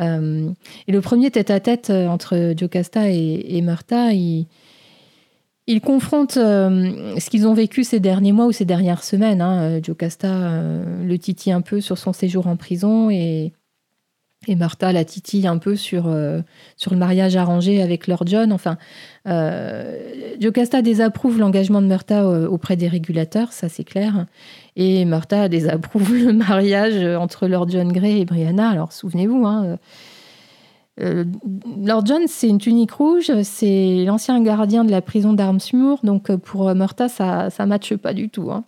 Euh, 0.00 0.50
et 0.86 0.92
le 0.92 1.00
premier 1.00 1.30
tête-à-tête 1.30 1.90
entre 1.90 2.54
Jocasta 2.56 3.10
et, 3.10 3.56
et 3.56 3.62
Murta, 3.62 4.12
il, 4.12 4.46
il 5.66 5.80
confronte 5.80 6.32
ce 6.32 7.30
qu'ils 7.30 7.46
ont 7.46 7.54
vécu 7.54 7.84
ces 7.84 8.00
derniers 8.00 8.32
mois 8.32 8.46
ou 8.46 8.52
ces 8.52 8.66
dernières 8.66 9.02
semaines. 9.02 9.40
Hein. 9.40 9.80
Jocasta 9.82 10.60
le 11.02 11.18
titille 11.18 11.52
un 11.52 11.62
peu 11.62 11.80
sur 11.80 11.96
son 11.96 12.12
séjour 12.12 12.46
en 12.46 12.56
prison 12.56 13.08
et 13.08 13.52
et 14.48 14.54
Martha 14.54 14.92
la 14.92 15.04
titille 15.04 15.46
un 15.46 15.58
peu 15.58 15.76
sur, 15.76 16.06
euh, 16.06 16.40
sur 16.76 16.92
le 16.92 16.98
mariage 16.98 17.36
arrangé 17.36 17.82
avec 17.82 18.06
Lord 18.06 18.24
John. 18.26 18.52
Enfin, 18.52 18.76
euh, 19.28 19.98
Jocasta 20.40 20.82
désapprouve 20.82 21.38
l'engagement 21.38 21.82
de 21.82 21.86
Martha 21.86 22.24
euh, 22.24 22.46
auprès 22.48 22.76
des 22.76 22.88
régulateurs, 22.88 23.52
ça 23.52 23.68
c'est 23.68 23.84
clair. 23.84 24.26
Et 24.76 25.04
Martha 25.04 25.48
désapprouve 25.48 26.14
le 26.26 26.32
mariage 26.32 27.04
entre 27.16 27.46
Lord 27.46 27.68
John 27.70 27.92
Grey 27.92 28.20
et 28.20 28.24
Brianna. 28.24 28.68
Alors 28.68 28.92
souvenez-vous, 28.92 29.46
hein, 29.46 29.78
Lord 30.96 32.06
John, 32.06 32.22
c'est 32.28 32.48
une 32.48 32.58
tunique 32.58 32.92
rouge, 32.92 33.32
c'est 33.42 34.04
l'ancien 34.04 34.40
gardien 34.42 34.84
de 34.84 34.92
la 34.92 35.02
prison 35.02 35.32
d'Armsmoor, 35.32 35.98
donc 36.04 36.34
pour 36.36 36.72
Martha, 36.74 37.08
ça 37.08 37.48
ne 37.58 37.64
matche 37.64 37.96
pas 37.96 38.14
du 38.14 38.28
tout. 38.28 38.52
Hein. 38.52 38.64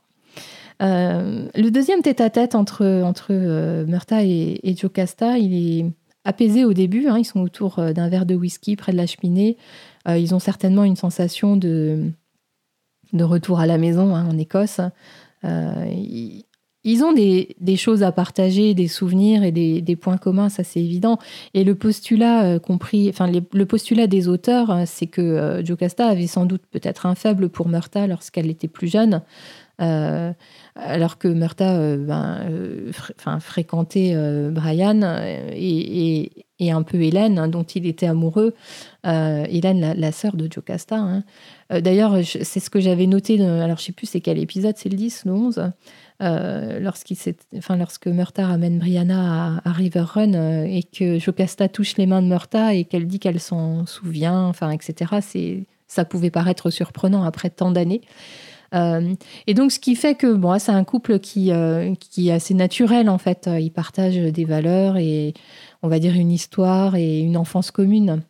Euh, 0.82 1.48
le 1.54 1.70
deuxième 1.70 2.02
tête-à-tête 2.02 2.54
entre, 2.54 2.84
entre 3.02 3.28
euh, 3.30 3.86
et, 4.20 4.76
Jocasta, 4.76 5.38
il 5.38 5.54
est 5.54 5.86
apaisé 6.24 6.64
au 6.64 6.72
début. 6.72 7.08
Hein. 7.08 7.18
ils 7.18 7.24
sont 7.24 7.40
autour 7.40 7.78
euh, 7.78 7.92
d'un 7.92 8.08
verre 8.08 8.26
de 8.26 8.34
whisky 8.34 8.76
près 8.76 8.92
de 8.92 8.96
la 8.96 9.06
cheminée. 9.06 9.56
ils 10.08 10.34
ont 10.34 10.38
certainement 10.38 10.84
une 10.84 10.96
sensation 10.96 11.56
de, 11.56 12.10
de 13.12 13.24
retour 13.24 13.60
à 13.60 13.66
la 13.66 13.78
maison 13.78 14.14
hein, 14.14 14.26
en 14.28 14.38
Écosse. 14.38 14.80
Ils, 16.88 17.02
ont 17.04 17.12
des, 17.12 17.56
des, 17.60 17.76
choses 17.76 18.02
à 18.02 18.10
partager, 18.12 18.74
des 18.74 18.88
souvenirs 18.88 19.42
et 19.44 19.52
des, 19.52 19.80
des 19.80 19.96
points 19.96 20.18
communs, 20.18 20.48
ça 20.48 20.64
c'est 20.64 20.80
évident. 20.80 21.18
Et 21.54 21.62
le 21.62 21.74
postulat 21.74 22.58
compris, 22.58 23.08
enfin 23.08 23.30
le 23.30 23.66
postulat 23.66 24.08
des 24.08 24.26
auteurs, 24.26 24.82
c'est 24.86 25.06
que 25.06 25.62
Jocasta 25.64 26.06
avait 26.08 26.26
sans 26.26 26.46
doute 26.46 26.62
peut-être 26.70 27.06
un 27.06 27.14
faible 27.14 27.48
pour 27.48 27.68
Murta 27.68 28.08
lorsqu'elle 28.08 28.50
était 28.50 28.68
plus 28.68 28.88
jeune. 28.88 29.22
Euh, 29.82 30.32
alors 30.74 31.18
que 31.18 31.28
Murta 31.28 31.74
euh, 31.74 31.98
ben, 31.98 32.40
euh, 32.50 32.92
fréquentait 33.40 34.16
Brian 34.50 35.02
et, 35.52 36.30
un 36.70 36.82
peu 36.82 37.02
Hélène, 37.02 37.38
hein, 37.38 37.48
dont 37.48 37.62
il 37.62 37.86
était 37.86 38.06
amoureux. 38.06 38.54
Hélène, 39.04 39.94
la, 39.96 40.12
sœur 40.12 40.36
de 40.36 40.50
Jocasta. 40.52 40.96
Hein. 40.96 41.24
D'ailleurs, 41.70 42.18
c'est 42.24 42.60
ce 42.60 42.70
que 42.70 42.80
j'avais 42.80 43.06
noté, 43.06 43.40
alors 43.40 43.78
je 43.78 43.84
sais 43.84 43.92
plus 43.92 44.06
c'est 44.06 44.20
quel 44.20 44.38
épisode, 44.38 44.76
c'est 44.76 44.88
le 44.88 44.96
10, 44.96 45.24
le 45.26 45.32
11. 45.32 45.72
enfin, 46.20 47.76
lorsque 47.76 48.06
Murta 48.06 48.46
ramène 48.46 48.78
Brianna 48.78 49.60
à, 49.64 49.72
River 49.72 50.04
Run 50.06 50.64
et 50.64 50.82
que 50.82 51.18
Jocasta 51.18 51.68
touche 51.68 51.96
les 51.98 52.06
mains 52.06 52.22
de 52.22 52.28
Murta 52.28 52.74
et 52.74 52.84
qu'elle 52.84 53.06
dit 53.06 53.18
qu'elle 53.18 53.40
s'en 53.40 53.84
souvient, 53.86 54.46
enfin, 54.46 54.70
etc. 54.70 55.14
Ça 55.86 56.04
pouvait 56.04 56.30
paraître 56.30 56.70
surprenant 56.70 57.22
après 57.22 57.50
tant 57.50 57.70
d'années. 57.70 58.00
Euh, 58.74 59.14
et 59.46 59.54
donc, 59.54 59.72
ce 59.72 59.78
qui 59.78 59.94
fait 59.96 60.14
que 60.14 60.32
bon, 60.32 60.58
c'est 60.58 60.72
un 60.72 60.84
couple 60.84 61.18
qui, 61.18 61.52
euh, 61.52 61.94
qui 61.94 62.28
est 62.28 62.32
assez 62.32 62.54
naturel, 62.54 63.08
en 63.08 63.18
fait. 63.18 63.48
Ils 63.60 63.70
partagent 63.70 64.16
des 64.16 64.44
valeurs 64.44 64.96
et, 64.96 65.34
on 65.82 65.88
va 65.88 65.98
dire, 65.98 66.14
une 66.14 66.32
histoire 66.32 66.96
et 66.96 67.20
une 67.20 67.36
enfance 67.36 67.70
commune. 67.70 68.22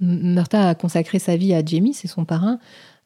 Murta 0.00 0.68
a 0.68 0.74
consacré 0.74 1.18
sa 1.18 1.36
vie 1.36 1.54
à 1.54 1.64
Jamie, 1.64 1.94
c'est 1.94 2.08
son 2.08 2.24
parrain. 2.24 2.58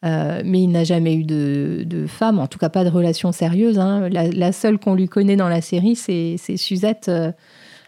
Euh, 0.05 0.41
mais 0.45 0.63
il 0.63 0.69
n'a 0.69 0.85
jamais 0.85 1.13
eu 1.13 1.25
de, 1.25 1.83
de, 1.85 2.07
femme, 2.07 2.39
en 2.39 2.47
tout 2.47 2.57
cas 2.57 2.69
pas 2.69 2.85
de 2.85 2.89
relation 2.89 3.33
sérieuse. 3.33 3.79
Hein. 3.79 4.07
La, 4.09 4.51
seule 4.53 4.79
qu'on 4.79 4.95
lui 4.95 5.09
connaît 5.09 5.35
dans 5.35 5.49
la 5.49 5.61
série, 5.61 5.95
c'est 5.95 6.37
Suzette 6.57 7.11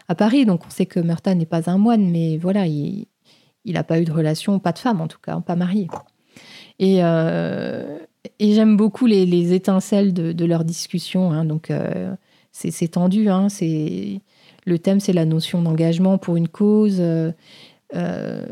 à 0.08 0.14
Paris. 0.14 0.44
Donc 0.44 0.66
on 0.66 0.70
sait 0.70 0.86
que 0.86 1.00
Murta 1.00 1.34
n'est 1.34 1.46
pas 1.46 1.70
un 1.70 1.78
moine, 1.78 2.10
mais 2.10 2.36
voilà, 2.36 2.66
il 2.66 3.06
n'a 3.64 3.82
pas 3.82 3.98
eu 3.98 4.04
de 4.04 4.12
relation, 4.12 4.58
pas 4.58 4.72
de 4.72 4.78
femme 4.78 5.00
en 5.00 5.08
tout 5.08 5.20
cas, 5.20 5.40
pas 5.40 5.56
marié. 5.56 5.88
Et, 6.78 7.00
et 8.38 8.54
j'aime 8.54 8.76
beaucoup 8.76 9.06
les, 9.06 9.52
étincelles 9.52 10.12
de, 10.12 10.44
leur 10.44 10.64
discussion. 10.64 11.32
Hein. 11.32 11.44
donc, 11.44 11.70
euh, 11.70 12.14
c'est 12.52 12.88
tendu. 12.88 13.28
Hein. 13.28 13.48
le 13.60 14.78
thème, 14.78 15.00
c'est 15.00 15.12
la 15.12 15.24
notion 15.24 15.62
d'engagement 15.62 16.18
pour 16.18 16.36
une 16.36 16.48
cause. 16.48 16.98
Euh, 17.00 17.32
euh, 17.94 18.46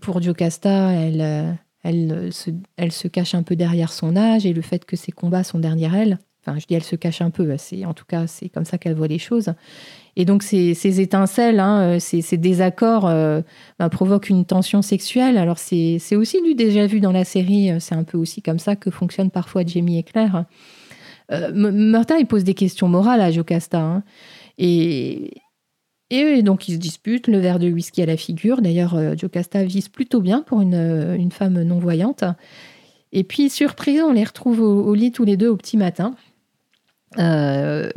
pour 0.00 0.20
Jocasta, 0.22 0.92
elle, 0.92 2.32
se, 2.32 3.08
cache 3.08 3.34
un 3.34 3.42
peu 3.42 3.56
derrière 3.56 3.92
son 3.92 4.16
âge 4.16 4.46
et 4.46 4.52
le 4.52 4.62
fait 4.62 4.84
que 4.84 4.96
ses 4.96 5.12
combats 5.12 5.44
sont 5.44 5.58
derrière 5.58 5.94
elle. 5.94 6.18
Enfin, 6.42 6.58
je 6.58 6.66
dis 6.66 6.74
elle 6.74 6.84
se 6.84 6.96
cache 6.96 7.20
un 7.20 7.30
peu. 7.30 7.56
En 7.84 7.94
tout 7.94 8.04
cas 8.06 8.26
c'est 8.26 8.48
comme 8.48 8.64
ça 8.64 8.78
qu'elle 8.78 8.94
voit 8.94 9.08
les 9.08 9.18
choses. 9.18 9.52
Et 10.16 10.24
donc 10.24 10.42
ces, 10.42 11.00
étincelles, 11.00 11.60
hein, 11.60 11.98
ces, 12.00 12.36
désaccords 12.36 13.10
bah, 13.78 13.88
provoquent 13.88 14.28
une 14.28 14.44
tension 14.44 14.82
sexuelle. 14.82 15.38
Alors 15.38 15.58
c'est 15.58 16.16
aussi 16.16 16.42
du 16.42 16.54
déjà 16.54 16.86
vu 16.86 17.00
dans 17.00 17.12
la 17.12 17.24
série. 17.24 17.70
C'est 17.80 17.94
un 17.94 18.04
peu 18.04 18.18
aussi 18.18 18.42
comme 18.42 18.58
ça 18.58 18.76
que 18.76 18.90
fonctionnent 18.90 19.30
parfois 19.30 19.64
Jamie 19.64 19.98
et 19.98 20.02
Claire. 20.02 20.44
Euh, 21.32 22.02
il 22.18 22.26
pose 22.26 22.44
des 22.44 22.54
questions 22.54 22.88
morales 22.88 23.20
à 23.20 23.30
Jocasta. 23.30 23.80
Hein. 23.80 24.02
Et, 24.58 25.30
et 26.10 26.42
donc 26.42 26.68
ils 26.68 26.74
se 26.74 26.78
disputent, 26.78 27.28
le 27.28 27.38
verre 27.38 27.58
de 27.58 27.70
whisky 27.70 28.02
à 28.02 28.06
la 28.06 28.16
figure. 28.16 28.62
D'ailleurs, 28.62 28.94
euh, 28.94 29.14
Jocasta 29.16 29.62
vise 29.64 29.88
plutôt 29.88 30.20
bien 30.20 30.42
pour 30.42 30.60
une, 30.60 31.14
une 31.18 31.32
femme 31.32 31.62
non-voyante. 31.62 32.24
Et 33.12 33.24
puis, 33.24 33.50
surprise, 33.50 34.00
on 34.02 34.12
les 34.12 34.24
retrouve 34.24 34.60
au, 34.60 34.94
lit 34.94 35.10
tous 35.10 35.24
les 35.24 35.36
deux 35.36 35.48
au 35.48 35.56
petit 35.56 35.76
matin. 35.76 36.14
Euh, 37.18 37.90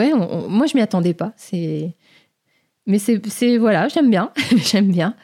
ouais, 0.00 0.12
moi 0.48 0.66
je 0.66 0.76
m'y 0.76 0.82
attendais 0.82 1.14
pas. 1.14 1.32
C'est, 1.36 1.94
mais 2.86 2.98
c'est, 2.98 3.56
voilà, 3.58 3.88
j'aime 3.88 4.10
bien, 4.10 4.32
j'aime 4.56 4.90
bien. 4.90 5.14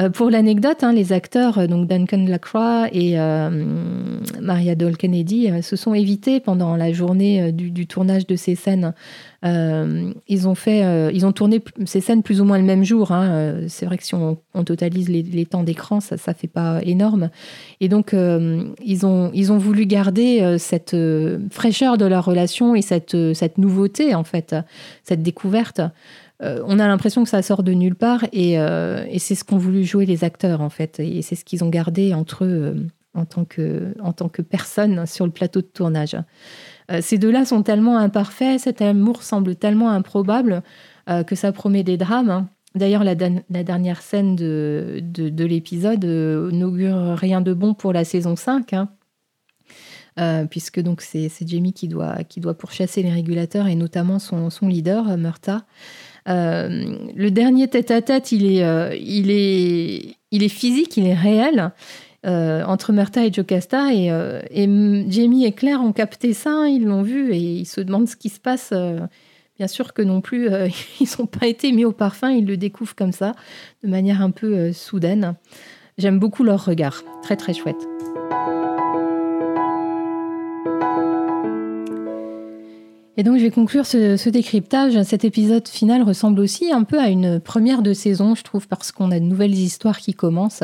Euh, 0.00 0.08
pour 0.08 0.30
l'anecdote, 0.30 0.82
hein, 0.82 0.92
les 0.92 1.12
acteurs, 1.12 1.58
euh, 1.58 1.66
donc 1.66 1.86
Duncan 1.86 2.24
Lacroix 2.26 2.88
et 2.92 3.18
euh, 3.18 3.50
Maria 4.40 4.74
Dole 4.74 4.96
Kennedy, 4.96 5.50
se 5.62 5.76
sont 5.76 5.94
évités 5.94 6.40
pendant 6.40 6.76
la 6.76 6.92
journée 6.92 7.52
du, 7.52 7.86
tournage 7.86 8.26
de 8.26 8.36
ces 8.36 8.54
scènes. 8.54 8.94
ils 9.42 10.48
ont 10.48 10.54
fait, 10.54 11.12
ils 11.14 11.26
ont 11.26 11.32
tourné 11.32 11.62
ces 11.86 12.00
scènes 12.00 12.22
plus 12.22 12.40
ou 12.40 12.44
moins 12.44 12.58
le 12.58 12.64
même 12.64 12.84
jour. 12.84 13.12
Hein. 13.12 13.62
C'est 13.68 13.86
vrai 13.86 13.98
que 13.98 14.04
si 14.04 14.14
on, 14.14 14.38
totalise 14.64 15.08
les, 15.08 15.46
temps 15.46 15.62
d'écran, 15.62 16.00
ça, 16.00 16.16
ça 16.16 16.34
fait 16.34 16.48
pas 16.48 16.80
énorme. 16.82 17.30
Et 17.80 17.88
donc, 17.88 18.14
ils 18.14 19.06
ont, 19.06 19.30
ils 19.34 19.52
ont 19.52 19.58
voulu 19.58 19.86
garder 19.86 20.56
cette 20.58 20.96
fraîcheur 21.50 21.98
de 21.98 22.04
leur 22.04 22.24
relation 22.24 22.74
et 22.74 22.82
cette, 22.82 23.16
cette 23.34 23.58
nouveauté 23.58 24.14
en 24.14 24.24
fait, 24.24 24.54
cette 25.04 25.22
découverte. 25.22 25.80
Euh, 26.42 26.62
on 26.66 26.78
a 26.78 26.86
l'impression 26.88 27.22
que 27.22 27.28
ça 27.28 27.42
sort 27.42 27.62
de 27.62 27.72
nulle 27.72 27.94
part 27.94 28.24
euh, 28.34 29.04
et, 29.08 29.18
c'est 29.18 29.34
ce 29.34 29.44
qu'ont 29.44 29.58
voulu 29.58 29.84
jouer 29.84 30.06
les 30.06 30.24
acteurs 30.24 30.62
en 30.62 30.70
fait 30.70 30.98
et 30.98 31.20
c'est 31.22 31.34
ce 31.34 31.44
qu'ils 31.44 31.64
ont 31.64 31.68
gardé 31.68 32.14
entre 32.14 32.44
eux 32.44 32.48
euh, 32.48 32.74
en 33.14 33.26
tant 33.26 33.44
que 33.44 33.94
en 34.00 34.12
tant 34.12 34.28
que 34.28 34.40
personne 34.40 35.04
sur 35.06 35.26
le 35.26 35.32
plateau 35.32 35.60
de 35.60 35.66
tournage. 35.66 36.16
ces 37.00 37.18
deux-là 37.18 37.44
sont 37.44 37.62
tellement 37.62 37.98
imparfaits, 37.98 38.60
cet 38.60 38.80
amour 38.80 39.22
semble 39.22 39.56
tellement 39.56 39.90
improbable 39.90 40.62
que 41.26 41.34
ça 41.34 41.50
promet 41.50 41.82
des 41.82 41.96
drames. 41.96 42.46
D'ailleurs, 42.76 43.02
la, 43.02 43.16
dernière 43.16 44.00
scène 44.00 44.36
de, 44.36 45.44
l'épisode 45.44 46.04
n'augure 46.04 47.16
rien 47.16 47.40
de 47.40 47.52
bon 47.52 47.74
pour 47.74 47.92
la 47.92 48.04
saison 48.04 48.36
5. 48.36 48.74
Hein. 48.74 50.46
puisque 50.48 50.78
donc 50.78 51.00
c'est 51.00 51.28
Jamie 51.44 51.72
qui 51.72 51.88
doit, 51.88 52.22
qui 52.22 52.38
doit 52.38 52.54
pourchasser 52.54 53.02
les 53.02 53.10
régulateurs 53.10 53.66
et 53.66 53.74
notamment 53.74 54.20
son, 54.20 54.50
son 54.50 54.68
leader, 54.68 55.16
Murta. 55.16 55.64
Euh, 56.28 56.96
le 57.14 57.30
dernier 57.30 57.68
tête-à-tête, 57.68 58.32
il, 58.32 58.52
est, 58.52 58.64
euh, 58.64 58.94
il, 59.00 59.30
est, 59.30 60.16
il 60.30 60.42
est 60.42 60.48
physique, 60.48 60.96
il 60.96 61.06
est 61.06 61.14
réel. 61.14 61.72
Euh, 62.26 62.62
entre 62.64 62.92
Murta 62.92 63.24
et 63.24 63.32
Jocasta. 63.32 63.94
Et, 63.94 64.08
et, 64.50 65.04
Jamie 65.08 65.46
et 65.46 65.52
Claire 65.52 65.80
ont 65.82 65.92
capté 65.92 66.34
ça, 66.34 66.68
ils 66.68 66.84
l'ont 66.84 67.02
vu 67.02 67.32
et 67.32 67.38
ils 67.38 67.66
se 67.66 67.80
demandent 67.80 68.08
ce 68.08 68.16
qui 68.16 68.28
se 68.28 68.40
passe. 68.40 68.74
bien 69.56 69.66
sûr 69.66 69.94
que 69.94 70.02
non 70.02 70.20
plus, 70.20 70.48
ils 71.00 71.08
n'ont 71.18 71.26
pas 71.26 71.46
été 71.46 71.72
mis 71.72 71.86
au 71.86 71.92
parfum, 71.92 72.30
ils 72.30 72.46
le 72.46 72.58
découvrent 72.58 72.94
comme 72.94 73.12
ça, 73.12 73.32
de 73.82 73.88
manière 73.88 74.20
un 74.20 74.30
peu 74.30 74.72
soudaine. 74.72 75.34
J'aime 75.96 76.18
beaucoup 76.18 76.44
leur 76.44 76.64
regard, 76.64 77.02
très 77.22 77.36
très 77.36 77.54
chouette. 77.54 77.88
Et 83.16 83.22
donc 83.22 83.38
je 83.38 83.42
vais 83.42 83.50
conclure 83.50 83.86
ce, 83.86 84.28
décryptage. 84.28 85.02
Cet 85.02 85.24
épisode 85.24 85.66
final 85.68 86.02
ressemble 86.02 86.40
aussi 86.40 86.72
un 86.72 86.84
peu 86.84 86.98
à 86.98 87.08
une 87.08 87.40
première 87.40 87.82
de 87.82 87.92
saison, 87.92 88.34
je 88.34 88.42
trouve, 88.42 88.68
parce 88.68 88.92
qu'on 88.92 89.10
a 89.10 89.18
de 89.18 89.24
nouvelles 89.24 89.54
histoires 89.54 89.98
qui 89.98 90.14
commencent. 90.14 90.62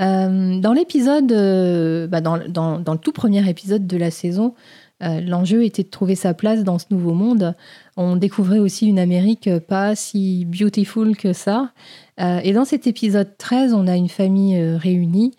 Euh, 0.00 0.60
dans 0.60 0.72
l'épisode, 0.72 1.32
euh, 1.32 2.06
bah, 2.06 2.20
dans, 2.20 2.36
le 2.36 2.98
tout 2.98 3.12
premier 3.12 3.48
épisode 3.48 3.86
de 3.86 3.96
la 3.96 4.10
saison, 4.10 4.54
euh, 5.02 5.20
l'enjeu 5.20 5.64
était 5.64 5.82
de 5.82 5.88
trouver 5.88 6.14
sa 6.14 6.34
place 6.34 6.64
dans 6.64 6.78
ce 6.78 6.86
nouveau 6.90 7.12
monde. 7.12 7.54
On 7.96 8.16
découvrait 8.16 8.58
aussi 8.58 8.86
une 8.86 8.98
Amérique 8.98 9.50
pas 9.68 9.94
si 9.94 10.44
beautiful 10.46 11.16
que 11.16 11.32
ça. 11.32 11.72
et 12.18 12.52
dans 12.52 12.64
cet 12.64 12.86
épisode 12.86 13.36
13, 13.36 13.74
on 13.74 13.86
a 13.86 13.96
une 13.96 14.08
famille 14.08 14.58
réunie 14.76 15.34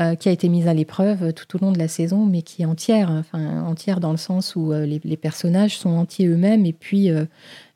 euh, 0.00 0.14
qui 0.14 0.30
a 0.30 0.32
été 0.32 0.48
mise 0.48 0.66
à 0.66 0.72
l'épreuve 0.72 1.34
tout 1.34 1.56
au 1.56 1.58
long 1.58 1.72
de 1.72 1.78
la 1.78 1.88
saison, 1.88 2.24
mais 2.24 2.40
qui 2.40 2.62
est 2.62 2.64
entière, 2.64 3.10
enfin 3.10 3.62
entière 3.64 4.00
dans 4.00 4.12
le 4.12 4.16
sens 4.16 4.56
où 4.56 4.72
euh, 4.72 4.86
les, 4.86 5.16
personnages 5.16 5.76
sont 5.76 5.90
entiers 5.90 6.26
eux-mêmes 6.26 6.64
et 6.64 6.72
puis 6.72 7.10
euh, 7.10 7.26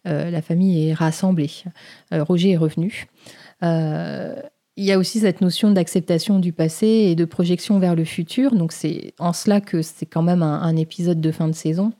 la 0.05 0.41
famille 0.41 0.89
est 0.89 0.95
rassemblée. 0.95 1.51
Roger 2.13 2.53
est 2.53 2.57
revenu. 2.57 3.09
il 3.63 4.85
y 4.85 4.93
a 4.93 4.99
aussi 4.99 5.19
cette 5.21 5.43
notion 5.43 5.71
d'acceptation 5.71 6.39
du 6.39 6.53
passé 6.53 6.87
et 6.87 7.15
de 7.15 7.27
projection 7.27 7.79
vers 7.79 7.95
le 7.95 8.05
futur. 8.05 8.55
Donc 8.55 8.73
c'est 8.73 9.13
en 9.19 9.35
cela 9.35 9.61
que 9.61 9.83
c'est 9.83 10.07
quand 10.07 10.23
même 10.23 10.43
un, 10.43 10.77
épisode 10.77 11.21
de 11.21 11.31
fin 11.31 11.49
de 11.49 11.55
saison. 11.55 11.93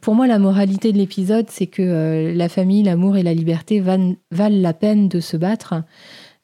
pour 0.00 0.14
moi, 0.14 0.26
la 0.26 0.38
moralité 0.38 0.92
de 0.92 0.98
l'épisode, 0.98 1.46
c'est 1.50 1.66
que 1.66 2.32
la 2.34 2.48
famille, 2.48 2.82
l'amour 2.82 3.16
et 3.16 3.22
la 3.22 3.34
liberté 3.34 3.80
valent 3.80 4.16
la 4.30 4.72
peine 4.72 5.08
de 5.08 5.20
se 5.20 5.36
battre. 5.36 5.74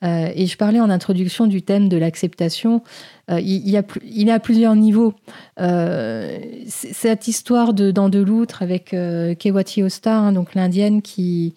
Euh, 0.03 0.31
et 0.35 0.47
je 0.47 0.57
parlais 0.57 0.81
en 0.81 0.91
introduction 0.91 1.47
du 1.47 1.63
thème 1.63 1.89
de 1.89 1.97
l'acceptation. 1.97 2.83
Euh, 3.31 3.41
il, 3.41 3.77
a, 3.77 3.83
il 4.05 4.29
est 4.29 4.33
à 4.33 4.41
plusieurs 4.41 4.75
niveaux. 4.75 5.15
Euh, 5.61 6.39
cette 6.67 7.29
histoire 7.29 7.73
de 7.75 7.91
dans 7.91 8.09
de 8.09 8.19
l'outre 8.19 8.63
avec 8.63 8.91
Kewati 8.91 9.83
Osta, 9.83 10.17
hein, 10.17 10.33
donc 10.33 10.55
l'indienne 10.55 11.03
qui, 11.03 11.55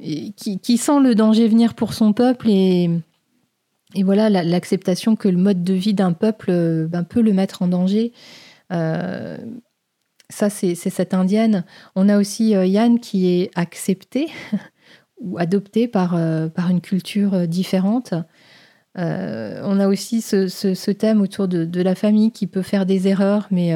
sent 0.00 1.00
le 1.02 1.14
danger 1.14 1.48
venir 1.48 1.74
pour 1.74 1.92
son 1.94 2.12
peuple 2.12 2.48
et, 2.48 2.90
et 3.94 4.02
voilà 4.02 4.30
l'acceptation 4.30 5.16
que 5.16 5.28
le 5.28 5.38
mode 5.38 5.64
de 5.64 5.74
vie 5.74 5.94
d'un 5.94 6.12
peuple 6.12 6.86
ben, 6.86 7.02
peut 7.02 7.22
le 7.22 7.32
mettre 7.32 7.62
en 7.62 7.68
danger. 7.68 8.12
ça, 8.70 10.50
c'est 10.50 10.74
cette 10.74 11.14
indienne. 11.14 11.64
On 11.96 12.08
a 12.08 12.18
aussi 12.18 12.50
Yann 12.50 13.00
qui 13.00 13.28
est 13.28 13.50
accepté 13.56 14.28
ou 15.20 15.38
adopté 15.38 15.88
par, 15.88 16.14
euh, 16.14 16.48
par 16.48 16.70
une 16.70 16.80
culture 16.80 17.34
euh, 17.34 17.46
différente. 17.46 18.14
Euh, 18.98 19.60
on 19.64 19.78
a 19.78 19.88
aussi 19.88 20.20
ce, 20.20 20.48
ce, 20.48 20.90
thème 20.90 21.20
autour 21.20 21.48
de, 21.48 21.64
de, 21.64 21.82
la 21.82 21.94
famille 21.94 22.32
qui 22.32 22.46
peut 22.46 22.62
faire 22.62 22.86
des 22.86 23.08
erreurs, 23.08 23.46
mais, 23.50 23.74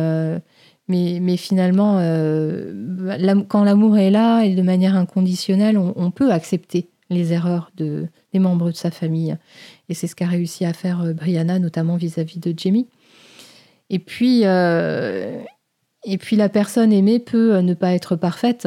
mais, 0.88 1.18
mais, 1.20 1.36
finalement, 1.36 1.96
quand 3.48 3.62
l'amour 3.62 3.98
est 3.98 4.10
là 4.10 4.44
et 4.44 4.54
de 4.54 4.62
manière 4.62 4.96
inconditionnelle, 4.96 5.76
on, 5.76 6.10
peut 6.10 6.32
accepter 6.32 6.88
les 7.10 7.34
erreurs 7.34 7.70
de, 7.76 8.06
des 8.32 8.38
membres 8.38 8.70
de 8.70 8.76
sa 8.76 8.90
famille. 8.90 9.36
Et 9.90 9.94
c'est 9.94 10.06
ce 10.06 10.16
qu'a 10.16 10.26
réussi 10.26 10.64
à 10.64 10.72
faire 10.72 11.04
Brianna, 11.14 11.58
notamment 11.58 11.96
vis-à-vis 11.96 12.38
de 12.38 12.54
Jamie. 12.56 12.88
Et 13.90 13.98
puis, 13.98 14.44
et 14.44 16.18
puis 16.18 16.36
la 16.36 16.48
personne 16.48 16.94
aimée 16.94 17.18
peut 17.18 17.58
ne 17.58 17.74
pas 17.74 17.92
être 17.92 18.16
parfaite. 18.16 18.66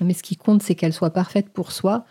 Mais 0.00 0.14
ce 0.14 0.22
qui 0.22 0.36
compte, 0.36 0.62
c'est 0.62 0.74
qu'elle 0.74 0.92
soit 0.92 1.10
parfaite 1.10 1.48
pour 1.48 1.72
soi. 1.72 2.04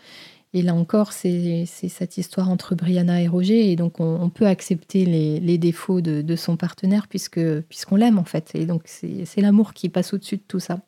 Et 0.54 0.62
là 0.62 0.74
encore, 0.74 1.12
c'est 1.12 1.66
cette 1.66 2.18
histoire 2.18 2.48
entre 2.48 2.74
Brianna 2.74 3.20
et 3.20 3.28
Roger. 3.28 3.70
Et 3.70 3.76
donc, 3.76 4.00
on, 4.00 4.30
peut 4.30 4.46
accepter 4.46 5.04
les, 5.04 5.58
défauts 5.58 6.00
de, 6.00 6.36
son 6.36 6.56
partenaire 6.56 7.08
puisque 7.08 7.40
puisqu'on 7.68 7.96
l'aime, 7.96 8.18
en 8.18 8.24
fait. 8.24 8.52
Et 8.54 8.64
donc, 8.64 8.82
c'est 8.86 9.40
l'amour 9.40 9.74
qui 9.74 9.88
passe 9.88 10.14
au-dessus 10.14 10.36
de 10.36 10.42
tout 10.46 10.60
ça. 10.60 10.80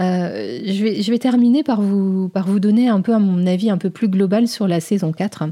Euh, 0.00 0.60
je, 0.64 1.10
vais, 1.10 1.18
terminer 1.18 1.64
par 1.64 1.82
vous, 1.82 2.28
par 2.28 2.46
vous 2.46 2.60
donner 2.60 2.88
un 2.88 3.00
peu, 3.00 3.16
mon 3.18 3.46
avis, 3.46 3.68
un 3.68 3.78
peu 3.78 3.90
plus 3.90 4.08
global 4.08 4.46
sur 4.46 4.68
la 4.68 4.80
saison 4.80 5.12
4. 5.12 5.44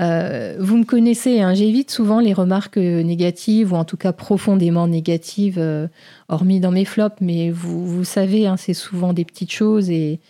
Euh, 0.00 0.56
vous 0.58 0.78
me 0.78 0.84
connaissez, 0.84 1.40
hein, 1.40 1.54
j'évite 1.54 1.90
souvent 1.90 2.20
les 2.20 2.32
remarques 2.32 2.78
négatives 2.78 3.72
ou 3.72 3.76
en 3.76 3.84
tout 3.84 3.96
cas 3.96 4.12
profondément 4.12 4.88
négatives, 4.88 5.58
euh, 5.58 5.86
hormis 6.28 6.60
dans 6.60 6.70
mes 6.70 6.86
flops, 6.86 7.20
mais 7.20 7.50
vous, 7.50 8.04
savez, 8.04 8.46
hein, 8.46 8.56
c'est 8.56 8.74
souvent 8.74 9.12
des 9.12 9.24
petites 9.24 9.52
choses 9.52 9.90
et 9.90 10.20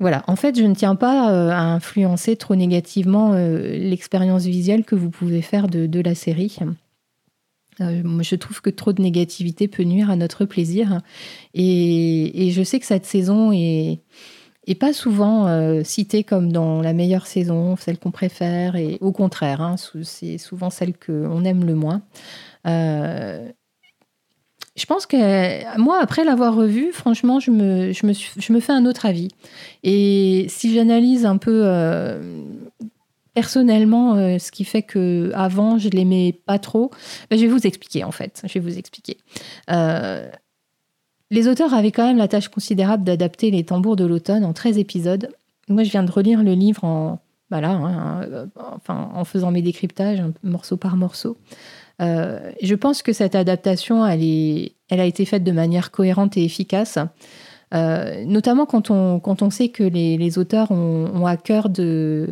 voilà. 0.00 0.24
En 0.26 0.36
fait, 0.36 0.58
je 0.58 0.64
ne 0.64 0.74
tiens 0.74 0.96
pas 0.96 1.30
euh, 1.32 1.50
à 1.50 1.60
influencer 1.60 2.36
trop 2.36 2.56
négativement 2.56 3.34
l'expérience 3.34 4.44
visuelle 4.44 4.84
que 4.84 4.94
vous 4.94 5.10
pouvez 5.10 5.42
faire 5.42 5.68
de, 5.68 6.00
la 6.00 6.14
série. 6.14 6.56
je 7.78 8.34
trouve 8.34 8.60
que 8.62 8.70
trop 8.70 8.92
de 8.92 9.02
négativité 9.02 9.68
peut 9.68 9.84
nuire 9.84 10.10
à 10.10 10.16
notre 10.16 10.46
plaisir 10.46 11.00
et 11.52 12.50
je 12.50 12.62
sais 12.62 12.80
que 12.80 12.86
cette 12.86 13.06
saison 13.06 13.52
est 13.52 14.00
et 14.66 14.74
pas 14.74 14.92
souvent 14.92 15.46
euh, 15.46 15.82
citée 15.84 16.24
comme 16.24 16.52
dans 16.52 16.80
la 16.80 16.92
meilleure 16.92 17.26
saison, 17.26 17.76
celle 17.76 17.98
qu'on 17.98 18.10
préfère, 18.10 18.76
et 18.76 18.98
au 19.00 19.12
contraire, 19.12 19.60
hein, 19.60 19.76
c'est 20.02 20.38
souvent 20.38 20.70
celle 20.70 20.94
qu'on 20.96 21.44
aime 21.44 21.64
le 21.64 21.74
moins. 21.74 22.02
Euh, 22.66 23.48
je 24.76 24.86
pense 24.86 25.06
que 25.06 25.78
moi, 25.78 25.98
après 26.00 26.24
l'avoir 26.24 26.54
revue, 26.54 26.92
franchement, 26.92 27.38
je 27.38 27.50
me, 27.50 28.60
fais 28.60 28.72
un 28.72 28.86
autre 28.86 29.06
avis. 29.06 29.28
Et 29.84 30.46
si 30.48 30.74
j'analyse 30.74 31.26
un 31.26 31.36
peu 31.36 31.62
euh, 31.64 32.42
personnellement, 33.34 34.14
euh, 34.14 34.38
ce 34.38 34.50
qui 34.50 34.64
fait 34.64 34.82
que 34.82 35.30
avant 35.34 35.78
je 35.78 35.88
l'aimais 35.90 36.40
pas 36.46 36.58
trop. 36.58 36.90
Ben, 37.30 37.38
je 37.38 37.44
vais 37.44 37.52
vous 37.52 37.66
expliquer 37.66 38.04
en 38.04 38.12
fait. 38.12 38.42
Je 38.44 38.54
vais 38.54 38.60
vous 38.60 38.78
expliquer. 38.78 39.18
Les 41.30 41.48
auteurs 41.48 41.74
avaient 41.74 41.90
quand 41.90 42.06
même 42.06 42.16
la 42.16 42.28
tâche 42.28 42.48
considérable 42.48 43.04
d'adapter 43.04 43.50
les 43.50 43.64
tambours 43.64 43.96
de 43.96 44.04
l'automne 44.04 44.44
en 44.44 44.52
13 44.52 44.78
épisodes. 44.78 45.30
Moi, 45.68 45.82
je 45.82 45.90
viens 45.90 46.02
de 46.02 46.10
relire 46.10 46.42
le 46.42 46.52
livre 46.52 46.84
en, 46.84 47.18
voilà, 47.50 47.70
hein, 47.70 48.22
euh, 48.22 49.24
faisant 49.24 49.50
mes 49.50 49.62
décryptages, 49.62 50.22
morceau 50.42 50.76
par 50.76 50.96
morceau. 50.96 51.36
je 52.00 52.74
pense 52.74 53.02
que 53.02 53.12
cette 53.12 53.34
adaptation, 53.34 54.06
elle, 54.06 54.22
est, 54.22 54.72
a 54.90 55.04
été 55.04 55.24
faite 55.24 55.44
de 55.44 55.52
manière 55.52 55.90
cohérente 55.90 56.36
et 56.36 56.44
efficace. 56.44 56.98
notamment 57.72 58.66
quand 58.66 58.90
on, 58.90 59.50
sait 59.50 59.68
que 59.68 59.84
les, 59.84 60.38
auteurs 60.38 60.70
ont, 60.70 61.26
à 61.26 61.36
cœur 61.36 61.68
de 61.68 62.28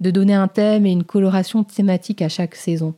donner 0.00 0.34
un 0.34 0.48
thème 0.48 0.86
et 0.86 0.92
une 0.92 1.04
coloration 1.04 1.64
thématique 1.64 2.22
à 2.22 2.28
chaque 2.28 2.54
saison. 2.54 2.94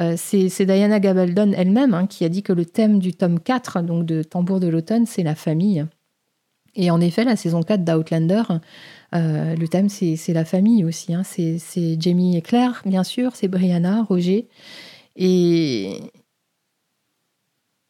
Euh, 0.00 0.14
c'est 0.16 0.66
Diana 0.66 0.98
Gabaldon 0.98 1.52
elle-même 1.56 1.94
hein, 1.94 2.06
qui 2.06 2.24
a 2.24 2.28
dit 2.28 2.42
que 2.42 2.52
le 2.52 2.66
thème 2.66 2.98
du 2.98 3.12
tome 3.12 3.38
4, 3.38 3.82
donc 3.82 4.04
de 4.04 4.22
Tambour 4.22 4.60
de 4.60 4.66
l'automne, 4.66 5.06
c'est 5.06 5.22
la 5.22 5.34
famille. 5.34 5.86
Et 6.74 6.90
en 6.90 7.00
effet, 7.00 7.24
la 7.24 7.36
saison 7.36 7.62
4 7.62 7.84
d'Outlander, 7.84 8.42
euh, 9.14 9.54
le 9.54 9.68
thème, 9.68 9.88
c'est 9.88 10.32
la 10.32 10.44
famille 10.44 10.84
aussi. 10.84 11.14
Hein. 11.14 11.22
C'est 11.24 12.00
Jamie 12.00 12.36
et 12.36 12.42
Claire, 12.42 12.82
bien 12.84 13.04
sûr, 13.04 13.36
c'est 13.36 13.46
Brianna, 13.46 14.02
Roger. 14.02 14.48
Et, 15.14 16.00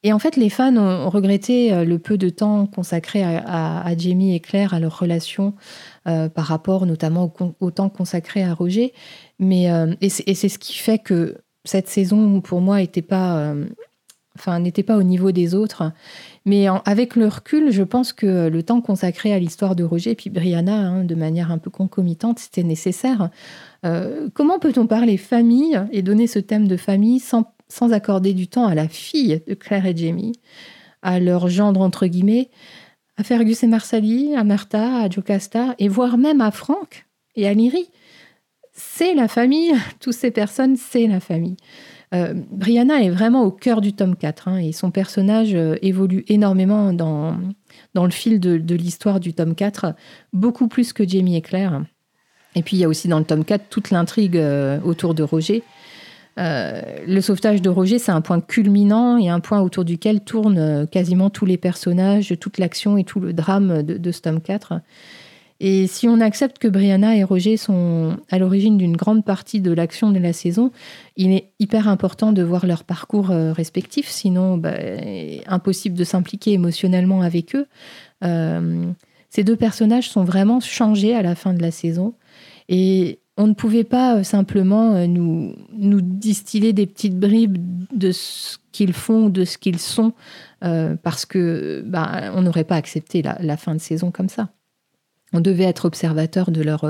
en 0.05 0.19
fait, 0.19 0.37
les 0.37 0.51
fans 0.51 0.77
ont, 0.77 1.09
regretté 1.09 1.73
euh, 1.73 1.87
le 1.87 1.99
peu 1.99 2.19
de 2.19 2.29
temps 2.29 2.67
consacré 2.67 3.23
à, 3.25 3.97
Jamie 3.97 4.35
et 4.35 4.41
Claire, 4.41 4.75
à 4.75 4.81
leur 4.81 4.99
relation, 4.99 5.55
par 6.05 6.45
rapport 6.45 6.85
notamment 6.85 7.33
au, 7.61 7.71
temps 7.71 7.89
consacré 7.89 8.43
à 8.43 8.53
Roger. 8.53 8.93
Mais, 9.39 9.71
et 10.03 10.11
c'est 10.11 10.49
ce 10.51 10.59
qui 10.59 10.75
fait 10.75 10.99
que 10.99 11.39
cette 11.65 11.89
saison, 11.89 12.41
pour 12.41 12.61
moi, 12.61 12.79
n'était 12.79 13.03
pas, 13.03 13.55
enfin, 14.37 14.59
n'était 14.59 14.83
pas 14.83 14.97
au 14.97 15.03
niveau 15.03 15.33
des 15.33 15.55
autres. 15.55 15.93
Mais 16.45 16.67
avec 16.85 17.17
le 17.17 17.27
recul, 17.29 17.71
je 17.71 17.83
pense 17.83 18.13
que 18.13 18.49
le 18.49 18.63
temps 18.63 18.81
consacré 18.81 19.33
à 19.33 19.39
l'histoire 19.39 19.75
de 19.75 19.85
Roger 19.85 20.11
et 20.11 20.15
puis 20.15 20.31
Brianna, 20.31 20.77
hein, 20.77 21.05
de 21.05 21.15
manière 21.15 21.51
un 21.51 21.59
peu 21.59 21.71
concomitante, 21.71 22.39
c'était 22.39 22.65
nécessaire. 22.65 23.31
comment 24.35 24.59
peut-on 24.59 24.87
parler 24.87 25.17
famille 25.17 25.81
et 25.91 26.03
donner 26.03 26.27
ce 26.27 26.39
thème 26.39 26.69
de 26.69 26.77
famille 26.77 27.21
sans 27.21 27.55
sans 27.69 27.93
accorder 27.93 28.35
du 28.35 28.49
temps 28.49 28.67
à 28.67 28.75
la 28.75 28.89
fille 28.89 29.43
de 29.47 29.55
Claire 29.55 29.87
et 29.87 29.97
Jamie, 29.97 30.33
à 31.03 31.21
leur 31.21 31.49
gendre 31.49 31.81
entre 31.81 32.07
guillemets, 32.07 32.51
à 33.17 33.25
Fergus 33.25 33.63
et 33.63 33.67
Marsali, 33.67 34.35
à 34.35 34.45
Martha, 34.45 35.03
à 35.03 35.11
Jocasta, 35.11 35.75
et 35.79 35.89
voire 35.89 36.19
même 36.19 36.41
à 36.41 36.51
Franck 36.51 37.07
et 37.37 37.47
à 37.47 37.55
Lyrie. 37.55 37.91
C'est 38.75 39.15
la 39.15 39.29
famille, 39.29 39.73
toutes 40.01 40.15
ces 40.15 40.31
personnes, 40.31 40.77
c'est 40.77 41.07
la 41.07 41.21
famille. 41.21 41.57
Euh, 42.13 42.35
Brianna 42.51 43.03
est 43.03 43.11
vraiment 43.11 43.43
au 43.43 43.51
cœur 43.51 43.81
du 43.81 43.93
tome 43.93 44.17
4, 44.17 44.49
hein, 44.49 44.59
et 44.59 44.73
son 44.73 44.91
personnage 44.91 45.55
euh, 45.55 45.77
évolue 45.83 46.25
énormément 46.29 46.93
dans, 46.93 47.37
dans 47.95 48.05
le 48.05 48.11
fil 48.11 48.39
de, 48.39 48.59
de 48.59 48.75
l'histoire 48.75 49.21
du 49.21 49.33
tome 49.33 49.55
4, 49.55 49.95
beaucoup 50.33 50.69
plus 50.69 50.93
que 50.93 51.09
Jamie 51.09 51.37
et 51.37 51.41
Claire. 51.41 51.85
Et 52.57 52.63
puis 52.63 52.77
il 52.77 52.81
y 52.81 52.85
a 52.85 52.89
aussi 52.89 53.09
dans 53.09 53.19
le 53.19 53.25
tome 53.25 53.45
4 53.45 53.69
toute 53.69 53.91
l'intrigue 53.91 54.37
euh, 54.37 54.79
autour 54.85 55.15
de 55.15 55.23
Roger, 55.23 55.63
le 56.37 57.21
sauvetage 57.21 57.63
de 57.63 57.71
Roger, 57.71 58.01
c'est 58.01 58.11
un 58.11 58.21
point 58.21 58.41
culminant 58.41 59.19
et 59.19 59.29
un 59.29 59.39
point 59.39 59.61
autour 59.61 59.85
duquel 59.85 60.21
tournent 60.21 60.85
quasiment 60.89 61.31
tous 61.31 61.47
les 61.47 61.57
personnages, 61.57 62.35
toute 62.41 62.59
l'action 62.59 62.97
et 62.97 63.05
tout 63.05 63.21
le 63.21 63.33
drame 63.33 63.85
de, 63.85 63.97
de 63.97 64.11
ce 64.11 64.21
tome 64.21 64.41
4. 64.41 64.81
Et 65.67 65.87
si 65.87 66.09
on 66.09 66.21
accepte 66.21 66.59
que 66.59 66.69
Brianna 66.69 67.17
et 67.17 67.25
Roger 67.25 67.57
sont 67.57 68.19
à 68.31 68.39
l'origine 68.39 68.77
d'une 68.77 68.97
grande 68.97 69.25
partie 69.25 69.61
de 69.61 69.73
l'action 69.73 70.11
de 70.11 70.19
la 70.19 70.35
saison, 70.35 70.73
il 71.17 71.33
est 71.33 71.53
hyper 71.59 71.89
important 71.89 72.33
de 72.33 72.43
voir 72.43 72.67
leur 72.67 72.85
parcours 72.85 73.31
euh, 73.31 73.53
respectif, 73.53 74.09
sinon 74.09 74.59
bah, 74.59 74.75
impossible 75.47 75.97
de 75.97 76.05
s'impliquer 76.05 76.53
émotionnellement 76.53 77.23
avec 77.23 77.57
eux. 77.57 77.67
ces 79.31 79.45
deux 79.45 79.57
personnages 79.57 80.11
sont 80.11 80.25
vraiment 80.25 80.61
changés 80.61 81.15
à 81.15 81.23
la 81.23 81.35
fin 81.35 81.55
de 81.55 81.63
la 81.63 81.71
saison. 81.71 82.15
Et 82.69 83.19
on 83.37 83.47
ne 83.47 83.55
pouvait 83.55 83.85
pas 83.85 84.17
euh, 84.17 84.23
simplement 84.23 84.95
euh, 84.95 85.07
nous, 85.07 85.55
distiller 86.01 86.73
des 86.73 86.87
petites 86.87 87.19
bribes 87.19 87.59
de 87.93 88.13
ce 88.13 88.59
qu'ils 88.73 88.93
font, 88.93 89.29
de 89.29 89.45
ce 89.45 89.59
qu'ils 89.59 89.79
sont, 89.79 90.13
euh, 90.63 90.97
parce 91.03 91.27
que 91.27 91.83
bah, 91.87 92.33
on 92.35 92.43
n'aurait 92.43 92.65
pas 92.65 92.77
accepté 92.77 93.23
la, 93.23 93.57
fin 93.57 93.75
de 93.75 93.81
saison 93.81 94.11
comme 94.11 94.29
ça. 94.29 94.51
On 95.35 95.41
devait 95.41 95.65
être 95.65 95.85
observateur 95.85 96.51
de 96.51 96.63
leur 96.63 96.87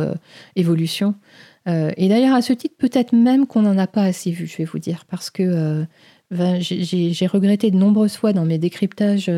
évolution. 0.55 1.15
et 1.67 2.09
d'ailleurs, 2.09 2.35
à 2.35 2.43
ce 2.43 2.53
titre, 2.53 2.77
peut-être 2.79 3.13
même 3.13 3.47
qu'on 3.47 3.63
n'en 3.63 3.79
a 3.79 3.87
pas 3.87 4.03
assez 4.03 4.31
vu, 4.31 4.47
je 4.47 4.57
vais 4.59 4.65
vous 4.65 4.79
dire, 4.79 5.07
parce 5.11 5.31
que 5.31 5.87
j'ai 6.31 7.27
regretté 7.27 7.71
de 7.71 7.77
nombreuses 7.77 8.17
fois 8.17 8.33
dans 8.33 8.45
mes 8.45 8.59
décryptages 8.59 9.31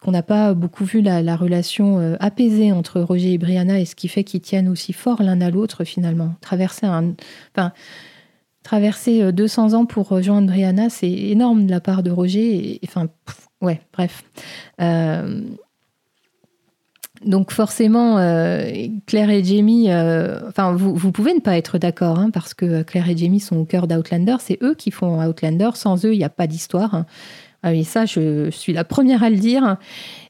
qu'on 0.00 0.12
n'a 0.12 0.22
pas 0.22 0.54
beaucoup 0.54 0.84
vu 0.84 1.00
la, 1.00 1.36
relation 1.36 1.98
euh, 1.98 2.16
apaisée 2.20 2.72
entre 2.72 3.00
Roger 3.00 3.32
et 3.32 3.38
Brianna 3.38 3.80
et 3.80 3.84
ce 3.84 3.94
qui 3.94 4.08
fait 4.08 4.24
qu'ils 4.24 4.40
tiennent 4.40 4.68
aussi 4.68 4.92
fort 4.92 5.22
l'un 5.22 5.40
à 5.40 5.50
l'autre 5.50 5.84
finalement. 5.84 6.34
Traverser 6.40 6.86
un, 6.86 7.14
enfin, 7.54 7.72
traverser 8.62 9.32
200 9.32 9.72
euh, 9.72 9.76
ans 9.76 9.86
pour 9.86 10.08
rejoindre 10.08 10.48
Brianna, 10.48 10.88
c'est 10.88 11.10
énorme 11.10 11.66
de 11.66 11.70
la 11.70 11.80
part 11.80 12.02
de 12.02 12.10
Roger. 12.10 12.78
Enfin, 12.84 13.08
ouais, 13.60 13.80
bref. 13.92 14.22
Euh, 17.22 17.28
donc 17.28 17.50
forcément, 17.52 18.16
Claire 19.06 19.30
et 19.30 19.44
Jamie, 19.44 19.92
enfin 20.48 20.72
vous, 20.72 21.12
pouvez 21.12 21.34
ne 21.34 21.40
pas 21.40 21.56
être 21.56 21.78
d'accord, 21.78 22.18
hein, 22.18 22.30
parce 22.30 22.54
que 22.54 22.82
Claire 22.82 23.08
et 23.08 23.16
Jamie 23.16 23.40
sont 23.40 23.56
au 23.56 23.64
cœur 23.64 23.86
d'Outlander, 23.86 24.36
c'est 24.40 24.58
eux 24.62 24.74
qui 24.74 24.90
font 24.90 25.22
Outlander, 25.22 25.70
sans 25.74 26.04
eux, 26.04 26.14
il 26.14 26.18
n'y 26.18 26.24
a 26.24 26.30
pas 26.30 26.46
d'histoire. 26.46 27.04
Ah 27.64 27.70
oui, 27.70 27.82
ça, 27.82 28.06
je 28.06 28.50
suis 28.50 28.72
la 28.72 28.84
première 28.84 29.24
à 29.24 29.30
le 29.30 29.36
dire. 29.36 29.78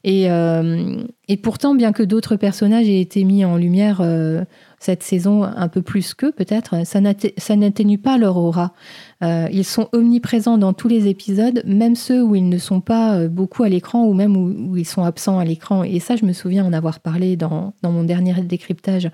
Et, 0.03 0.31
euh, 0.31 1.03
pourtant, 1.43 1.75
bien 1.75 1.91
que 1.91 2.01
d'autres 2.01 2.35
personnages 2.37 2.89
aient 2.89 3.01
été 3.01 3.23
mis 3.23 3.45
en 3.45 3.55
lumière 3.55 3.99
euh, 4.01 4.43
cette 4.79 5.03
saison 5.03 5.43
un 5.43 5.67
peu 5.67 5.81
plus 5.81 6.13
qu'eux, 6.13 6.31
peut-être, 6.31 6.85
ça 6.85 7.55
n'atténue 7.55 7.97
pas 7.97 8.17
leur 8.17 8.37
aura. 8.37 8.73
Euh, 9.23 9.47
ils 9.51 9.65
sont 9.65 9.89
omniprésents 9.91 10.57
dans 10.57 10.73
tous 10.73 10.87
les 10.87 11.07
épisodes, 11.07 11.61
même 11.65 11.95
ceux 11.95 12.23
où 12.23 12.35
ils 12.35 12.47
ne 12.47 12.57
sont 12.57 12.81
pas 12.81 13.27
beaucoup 13.27 13.63
à 13.63 13.69
l'écran 13.69 14.05
ou 14.05 14.13
même 14.13 14.37
où, 14.37 14.77
ils 14.77 14.87
sont 14.87 15.03
absents 15.03 15.39
à 15.39 15.45
l'écran. 15.45 15.83
Et 15.83 15.99
ça, 15.99 16.15
je 16.15 16.25
me 16.25 16.33
souviens 16.33 16.65
en 16.65 16.73
avoir 16.73 16.99
parlé 16.99 17.35
dans, 17.35 17.73
dans 17.81 17.91
mon 17.91 18.03
dernier 18.03 18.33
décryptage. 18.41 19.09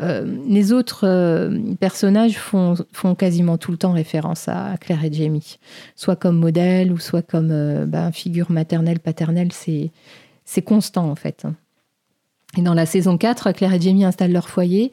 Euh, 0.00 0.24
les 0.48 0.72
autres 0.72 1.06
euh, 1.06 1.74
personnages 1.78 2.38
font, 2.38 2.74
font, 2.92 3.14
quasiment 3.14 3.58
tout 3.58 3.72
le 3.72 3.76
temps 3.76 3.92
référence 3.92 4.48
à 4.48 4.76
Claire 4.80 5.04
et 5.04 5.12
Jamie, 5.12 5.58
soit 5.96 6.16
comme 6.16 6.38
modèle 6.38 6.92
ou 6.92 6.98
soit 6.98 7.22
comme 7.22 7.50
euh, 7.50 7.84
ben, 7.84 8.10
figure 8.10 8.50
maternelle, 8.50 9.00
paternelle, 9.00 9.50
c'est 9.52 10.62
constant 10.62 11.10
en 11.10 11.14
fait. 11.14 11.46
Et 12.58 12.60
dans 12.60 12.74
la 12.74 12.84
saison 12.84 13.16
4, 13.16 13.52
Claire 13.52 13.72
et 13.72 13.80
Jamie 13.80 14.04
installent 14.04 14.32
leur 14.32 14.50
foyer, 14.50 14.92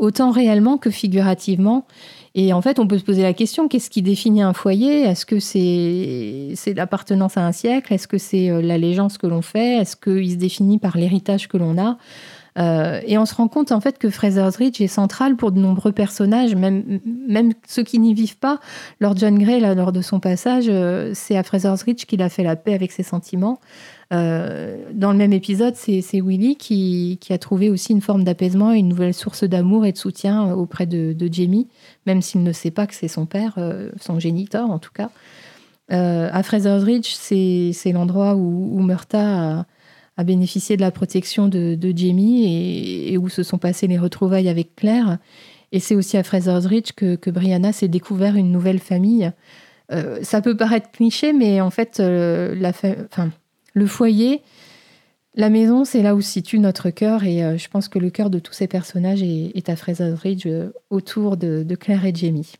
autant 0.00 0.32
réellement 0.32 0.76
que 0.76 0.90
figurativement. 0.90 1.86
Et 2.34 2.52
en 2.52 2.60
fait, 2.62 2.80
on 2.80 2.88
peut 2.88 2.98
se 2.98 3.04
poser 3.04 3.22
la 3.22 3.32
question, 3.32 3.68
qu'est-ce 3.68 3.90
qui 3.90 4.02
définit 4.02 4.42
un 4.42 4.52
foyer? 4.52 5.02
Est-ce 5.02 5.24
que 5.24 5.38
c'est 5.38 6.74
l'appartenance 6.74 7.36
à 7.36 7.46
un 7.46 7.52
siècle? 7.52 7.92
Est-ce 7.92 8.08
que 8.08 8.18
c'est 8.18 8.60
l'allégeance 8.60 9.18
que 9.18 9.28
l'on 9.28 9.40
fait? 9.40 9.76
Est-ce 9.76 9.94
qu'il 9.94 10.32
se 10.32 10.36
définit 10.36 10.80
par 10.80 10.96
l'héritage 10.96 11.46
que 11.46 11.58
l'on 11.58 11.78
a? 11.78 11.96
Euh, 12.58 13.00
et 13.06 13.16
on 13.18 13.26
se 13.26 13.34
rend 13.34 13.48
compte 13.48 13.72
en 13.72 13.80
fait 13.80 13.98
que 13.98 14.10
Fraser's 14.10 14.56
Ridge 14.56 14.80
est 14.80 14.88
central 14.88 15.36
pour 15.36 15.52
de 15.52 15.60
nombreux 15.60 15.92
personnages, 15.92 16.54
même, 16.54 17.00
même 17.28 17.52
ceux 17.66 17.82
qui 17.82 17.98
n'y 17.98 18.14
vivent 18.14 18.38
pas. 18.38 18.58
Lord 19.00 19.16
John 19.16 19.38
Gray, 19.38 19.60
là, 19.60 19.74
lors 19.74 19.92
de 19.92 20.02
son 20.02 20.20
passage, 20.20 20.66
euh, 20.68 21.12
c'est 21.14 21.36
à 21.36 21.42
Fraser's 21.42 21.82
Ridge 21.82 22.04
qu'il 22.06 22.22
a 22.22 22.28
fait 22.28 22.42
la 22.42 22.56
paix 22.56 22.74
avec 22.74 22.92
ses 22.92 23.02
sentiments. 23.02 23.60
Euh, 24.12 24.90
dans 24.92 25.12
le 25.12 25.18
même 25.18 25.32
épisode, 25.32 25.76
c'est 25.76 26.02
Willy 26.12 26.56
qui, 26.56 27.18
a 27.30 27.38
trouvé 27.38 27.70
aussi 27.70 27.92
une 27.92 28.00
forme 28.00 28.24
d'apaisement 28.24 28.72
et 28.72 28.78
une 28.78 28.88
nouvelle 28.88 29.14
source 29.14 29.44
d'amour 29.44 29.86
et 29.86 29.92
de 29.92 29.98
soutien 29.98 30.52
auprès 30.52 30.86
de, 30.86 31.14
Jamie, 31.30 31.68
même 32.06 32.22
s'il 32.22 32.42
ne 32.42 32.52
sait 32.52 32.72
pas 32.72 32.86
que 32.86 32.94
c'est 32.94 33.08
son 33.08 33.26
père, 33.26 33.56
son 34.00 34.18
géniteur 34.18 34.68
en 34.68 34.80
tout 34.80 34.90
cas. 34.92 35.10
à 35.90 36.42
Fraser's 36.42 36.82
Ridge, 36.82 37.14
c'est 37.14 37.92
l'endroit 37.92 38.34
où, 38.34 38.76
où 38.76 38.82
Murta 38.82 39.64
a 40.20 40.24
bénéficié 40.24 40.76
de 40.76 40.82
la 40.82 40.90
protection 40.90 41.48
de, 41.48 41.92
Jamie 41.96 43.08
et, 43.10 43.18
où 43.18 43.28
se 43.28 43.42
sont 43.42 43.58
passées 43.58 43.86
les 43.86 43.98
retrouvailles 43.98 44.48
avec 44.48 44.76
Claire. 44.76 45.18
Et 45.72 45.80
c'est 45.80 45.94
aussi 45.94 46.16
à 46.16 46.22
Fraser's 46.22 46.66
Ridge 46.66 46.92
que, 46.92 47.30
Brianna 47.30 47.72
s'est 47.72 47.88
découvert 47.88 48.36
une 48.36 48.52
nouvelle 48.52 48.78
famille. 48.78 49.32
Euh, 49.92 50.18
ça 50.22 50.40
peut 50.40 50.56
paraître 50.56 50.90
cliché, 50.90 51.32
mais 51.32 51.60
en 51.60 51.70
fait, 51.70 51.98
euh, 51.98 52.54
la 52.54 52.70
enfin, 52.70 53.30
le 53.72 53.86
foyer, 53.86 54.42
la 55.34 55.48
maison, 55.48 55.84
c'est 55.84 56.02
là 56.02 56.14
où 56.14 56.20
se 56.20 56.30
situe 56.30 56.58
notre 56.58 56.90
cœur. 56.90 57.24
Et 57.24 57.44
euh, 57.44 57.56
je 57.56 57.68
pense 57.68 57.88
que 57.88 57.98
le 57.98 58.10
cœur 58.10 58.30
de 58.30 58.38
tous 58.38 58.52
ces 58.52 58.66
personnages 58.66 59.22
est, 59.22 59.68
à 59.68 59.76
Fraser's 59.76 60.18
Ridge, 60.18 60.48
autour 60.90 61.36
de, 61.36 61.74
Claire 61.76 62.04
et 62.04 62.14
Jamie. 62.14 62.52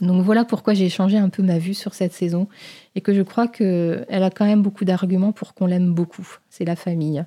Donc 0.00 0.24
voilà 0.24 0.44
pourquoi 0.44 0.72
j'ai 0.72 0.88
changé 0.88 1.18
un 1.18 1.28
peu 1.28 1.42
ma 1.42 1.58
vue 1.58 1.74
sur 1.74 1.92
cette 1.92 2.14
saison 2.14 2.48
et 2.94 3.02
que 3.02 3.12
je 3.12 3.20
crois 3.20 3.46
qu'elle 3.46 4.06
a 4.08 4.30
quand 4.30 4.46
même 4.46 4.62
beaucoup 4.62 4.86
d'arguments 4.86 5.32
pour 5.32 5.52
qu'on 5.54 5.66
l'aime 5.66 5.92
beaucoup. 5.92 6.26
C'est 6.48 6.64
la 6.64 6.76
famille. 6.76 7.24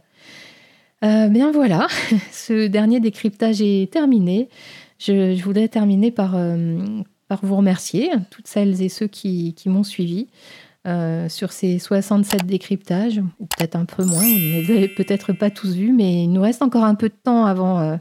Euh, 1.03 1.27
bien 1.27 1.51
voilà, 1.51 1.87
ce 2.31 2.65
dernier 2.65 2.99
décryptage 2.99 3.61
est 3.61 3.91
terminé. 3.91 4.49
Je, 4.97 5.39
voudrais 5.43 5.67
terminer 5.67 6.09
par, 6.09 6.35
vous 7.43 7.55
remercier, 7.55 8.09
toutes 8.31 8.47
celles 8.47 8.81
et 8.81 8.89
ceux 8.89 9.07
qui 9.07 9.53
m'ont 9.67 9.83
suivi. 9.83 10.27
Sur 11.29 11.51
ces 11.51 11.79
67 11.79 12.45
décryptages, 12.45 13.21
ou 13.39 13.45
peut-être 13.45 13.75
un 13.75 13.86
peu 13.86 14.03
moins, 14.03 14.21
vous 14.21 14.27
ne 14.27 14.61
les 14.61 14.71
avez 14.71 14.88
peut-être 14.88 15.33
pas 15.33 15.49
tous 15.49 15.75
vus, 15.75 15.91
mais 15.91 16.23
il 16.23 16.27
nous 16.31 16.41
reste 16.41 16.61
encore 16.61 16.83
un 16.83 16.95
peu 16.95 17.09
de 17.09 17.15
temps 17.23 17.45
avant, 17.45 17.99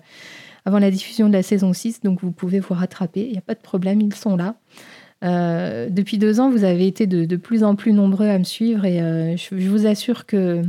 avant 0.65 0.79
la 0.79 0.91
diffusion 0.91 1.29
de 1.29 1.33
la 1.33 1.43
saison 1.43 1.73
6, 1.73 2.03
donc 2.03 2.21
vous 2.21 2.33
pouvez 2.33 2.61
vous 2.61 2.75
rattraper, 2.75 3.25
il 3.25 3.33
n'y 3.33 3.39
a 3.39 3.43
pas 3.43 3.55
de 3.55 3.61
problème, 3.61 4.01
ils 4.01 4.15
sont 4.15 4.37
là. 4.37 4.57
Euh, 5.25 5.89
depuis 5.91 6.19
deux 6.19 6.39
ans, 6.41 6.51
vous 6.51 6.65
avez 6.65 6.87
été 6.87 7.07
de, 7.07 7.37
plus 7.37 7.65
en 7.65 7.77
plus 7.77 7.93
nombreux 7.93 8.29
à 8.29 8.39
me 8.39 8.45
suivre 8.45 8.85
et 8.85 9.01
euh, 9.01 9.37
je, 9.37 9.69
vous 9.69 9.87
assure 9.87 10.27
que 10.27 10.63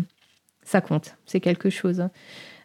ça 0.63 0.81
compte, 0.81 1.15
c'est 1.25 1.41
quelque 1.41 1.69
chose. 1.69 2.07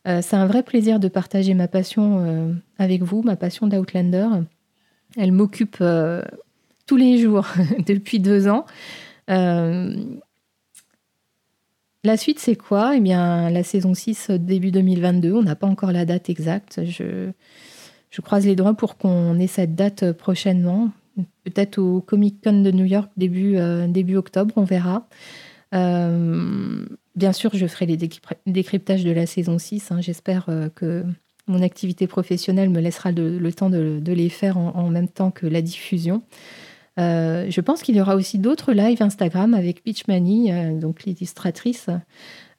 Euh, 0.06 0.20
c'est 0.22 0.36
un 0.36 0.46
vrai 0.46 0.62
plaisir 0.62 1.00
de 1.00 1.08
partager 1.08 1.54
ma 1.54 1.68
passion 1.68 2.54
avec 2.78 3.02
vous, 3.02 3.22
ma 3.22 3.36
passion 3.36 3.66
d'Outlander. 3.66 4.28
Elle 5.16 5.32
m'occupe 5.32 5.82
tous 6.86 6.96
les 6.96 7.18
jours 7.18 7.46
depuis 7.86 8.20
deux 8.20 8.48
ans. 8.48 8.66
La 12.02 12.16
suite, 12.16 12.38
c'est 12.38 12.56
quoi? 12.56 12.96
Eh 12.96 13.00
bien, 13.00 13.50
la 13.50 13.62
saison 13.62 13.92
6, 13.92 14.30
début 14.30 14.70
2022. 14.70 15.34
On 15.34 15.42
n'a 15.42 15.54
pas 15.54 15.66
encore 15.66 15.92
la 15.92 16.06
date 16.06 16.30
exacte. 16.30 16.80
Je, 16.84 17.30
croise 18.22 18.46
les 18.46 18.56
doigts 18.56 18.72
pour 18.72 18.96
qu'on 18.96 19.38
ait 19.38 19.46
cette 19.46 19.74
date 19.74 20.12
prochainement. 20.12 20.90
Peut-être 21.44 21.78
au 21.78 22.00
Comic 22.00 22.42
Con 22.42 22.62
de 22.62 22.70
New 22.70 22.86
York, 22.86 23.10
début, 23.18 23.56
euh, 23.56 24.16
octobre, 24.16 24.54
on 24.56 24.64
verra. 24.64 25.08
Euh, 25.74 26.86
bien 27.16 27.32
sûr, 27.32 27.50
je 27.54 27.66
ferai 27.66 27.84
les 27.84 27.98
décryptages 28.46 29.04
de 29.04 29.10
la 29.10 29.26
saison 29.26 29.58
6. 29.58 29.92
Hein. 29.92 30.00
J'espère 30.00 30.46
euh, 30.48 30.70
que 30.70 31.04
mon 31.46 31.62
activité 31.62 32.06
professionnelle 32.06 32.70
me 32.70 32.80
laissera 32.80 33.12
le, 33.12 33.52
temps 33.52 33.68
de, 33.68 34.00
les 34.06 34.28
faire 34.30 34.56
en, 34.56 34.88
même 34.88 35.08
temps 35.08 35.30
que 35.30 35.46
la 35.46 35.60
diffusion. 35.60 36.22
Euh, 36.98 37.46
je 37.48 37.60
pense 37.60 37.82
qu'il 37.82 37.96
y 37.96 38.00
aura 38.00 38.16
aussi 38.16 38.38
d'autres 38.38 38.72
lives 38.72 39.02
Instagram 39.02 39.54
avec 39.54 39.82
Peach 39.82 40.06
Mani, 40.08 40.52
euh, 40.52 40.74
donc 40.74 41.04
l'illustratrice. 41.04 41.86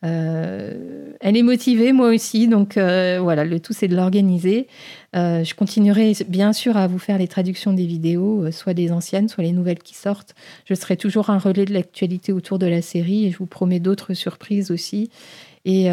Euh, 0.03 1.13
elle 1.19 1.37
est 1.37 1.43
motivée, 1.43 1.91
moi 1.91 2.09
aussi, 2.09 2.47
donc 2.47 2.73
voilà, 2.75 3.45
le 3.45 3.59
tout 3.59 3.73
c'est 3.73 3.87
de 3.87 3.95
l'organiser. 3.95 4.67
je 5.13 5.53
continuerai 5.53 6.13
bien 6.27 6.53
sûr 6.53 6.75
à 6.75 6.87
vous 6.87 6.97
faire 6.97 7.19
les 7.19 7.27
traductions 7.27 7.73
des 7.73 7.85
vidéos, 7.85 8.51
soit 8.51 8.73
des 8.73 8.91
anciennes, 8.91 9.27
soit 9.27 9.43
les 9.43 9.51
nouvelles 9.51 9.79
qui 9.79 9.93
sortent. 9.93 10.33
Je 10.65 10.73
serai 10.73 10.97
toujours 10.97 11.29
un 11.29 11.37
relais 11.37 11.65
de 11.65 11.73
l'actualité 11.73 12.31
autour 12.31 12.57
de 12.57 12.65
la 12.65 12.81
série 12.81 13.27
et 13.27 13.31
je 13.31 13.37
vous 13.37 13.45
promets 13.45 13.79
d'autres 13.79 14.15
surprises 14.15 14.71
aussi. 14.71 15.11
Et, 15.65 15.89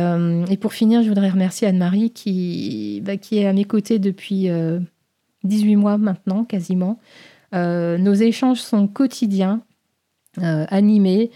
pour 0.59 0.73
finir, 0.73 1.03
je 1.03 1.09
voudrais 1.09 1.29
remercier 1.29 1.69
Anne-Marie 1.69 2.11
qui, 2.11 3.03
bah, 3.05 3.19
qui 3.19 3.37
est 3.37 3.47
à 3.47 3.53
mes 3.53 3.67
côtés 3.67 3.99
depuis 3.99 4.49
18 5.45 5.77
mois 5.77 5.99
maintenant, 5.99 6.45
quasiment. 6.45 6.99
Euh, 7.55 7.99
nos 7.99 8.15
échanges 8.15 8.61
sont 8.61 8.89
quotidiens, 8.89 9.63
euh, 10.39 10.67
animés, 10.69 11.31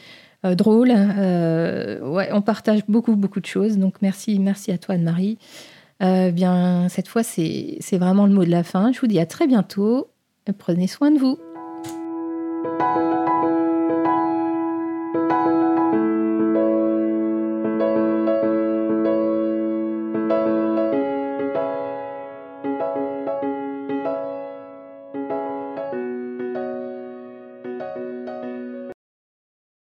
euh, 0.45 0.55
drôles. 0.55 0.91
ouais, 0.91 2.29
on 2.33 2.43
partage 2.43 2.81
beaucoup, 2.89 3.17
beaucoup 3.17 3.41
de 3.41 3.47
choses. 3.47 3.79
Donc 3.79 3.97
merci, 4.03 4.39
merci 4.39 4.73
à 4.73 4.79
toi 4.79 4.95
Anne-Marie. 4.97 5.39
bien, 6.01 6.89
cette 6.89 7.09
fois, 7.09 7.23
c'est 7.23 7.79
vraiment 7.93 8.27
le 8.27 8.33
mot 8.33 8.45
de 8.45 8.51
la 8.51 8.65
fin. 8.65 8.93
Je 8.93 9.01
vous 9.01 9.07
dis 9.07 9.21
à 9.21 9.27
très 9.27 9.47
bientôt. 9.47 10.09
Prenez 10.59 10.89
soin 10.89 11.11
de 11.11 11.19
vous. 11.19 11.39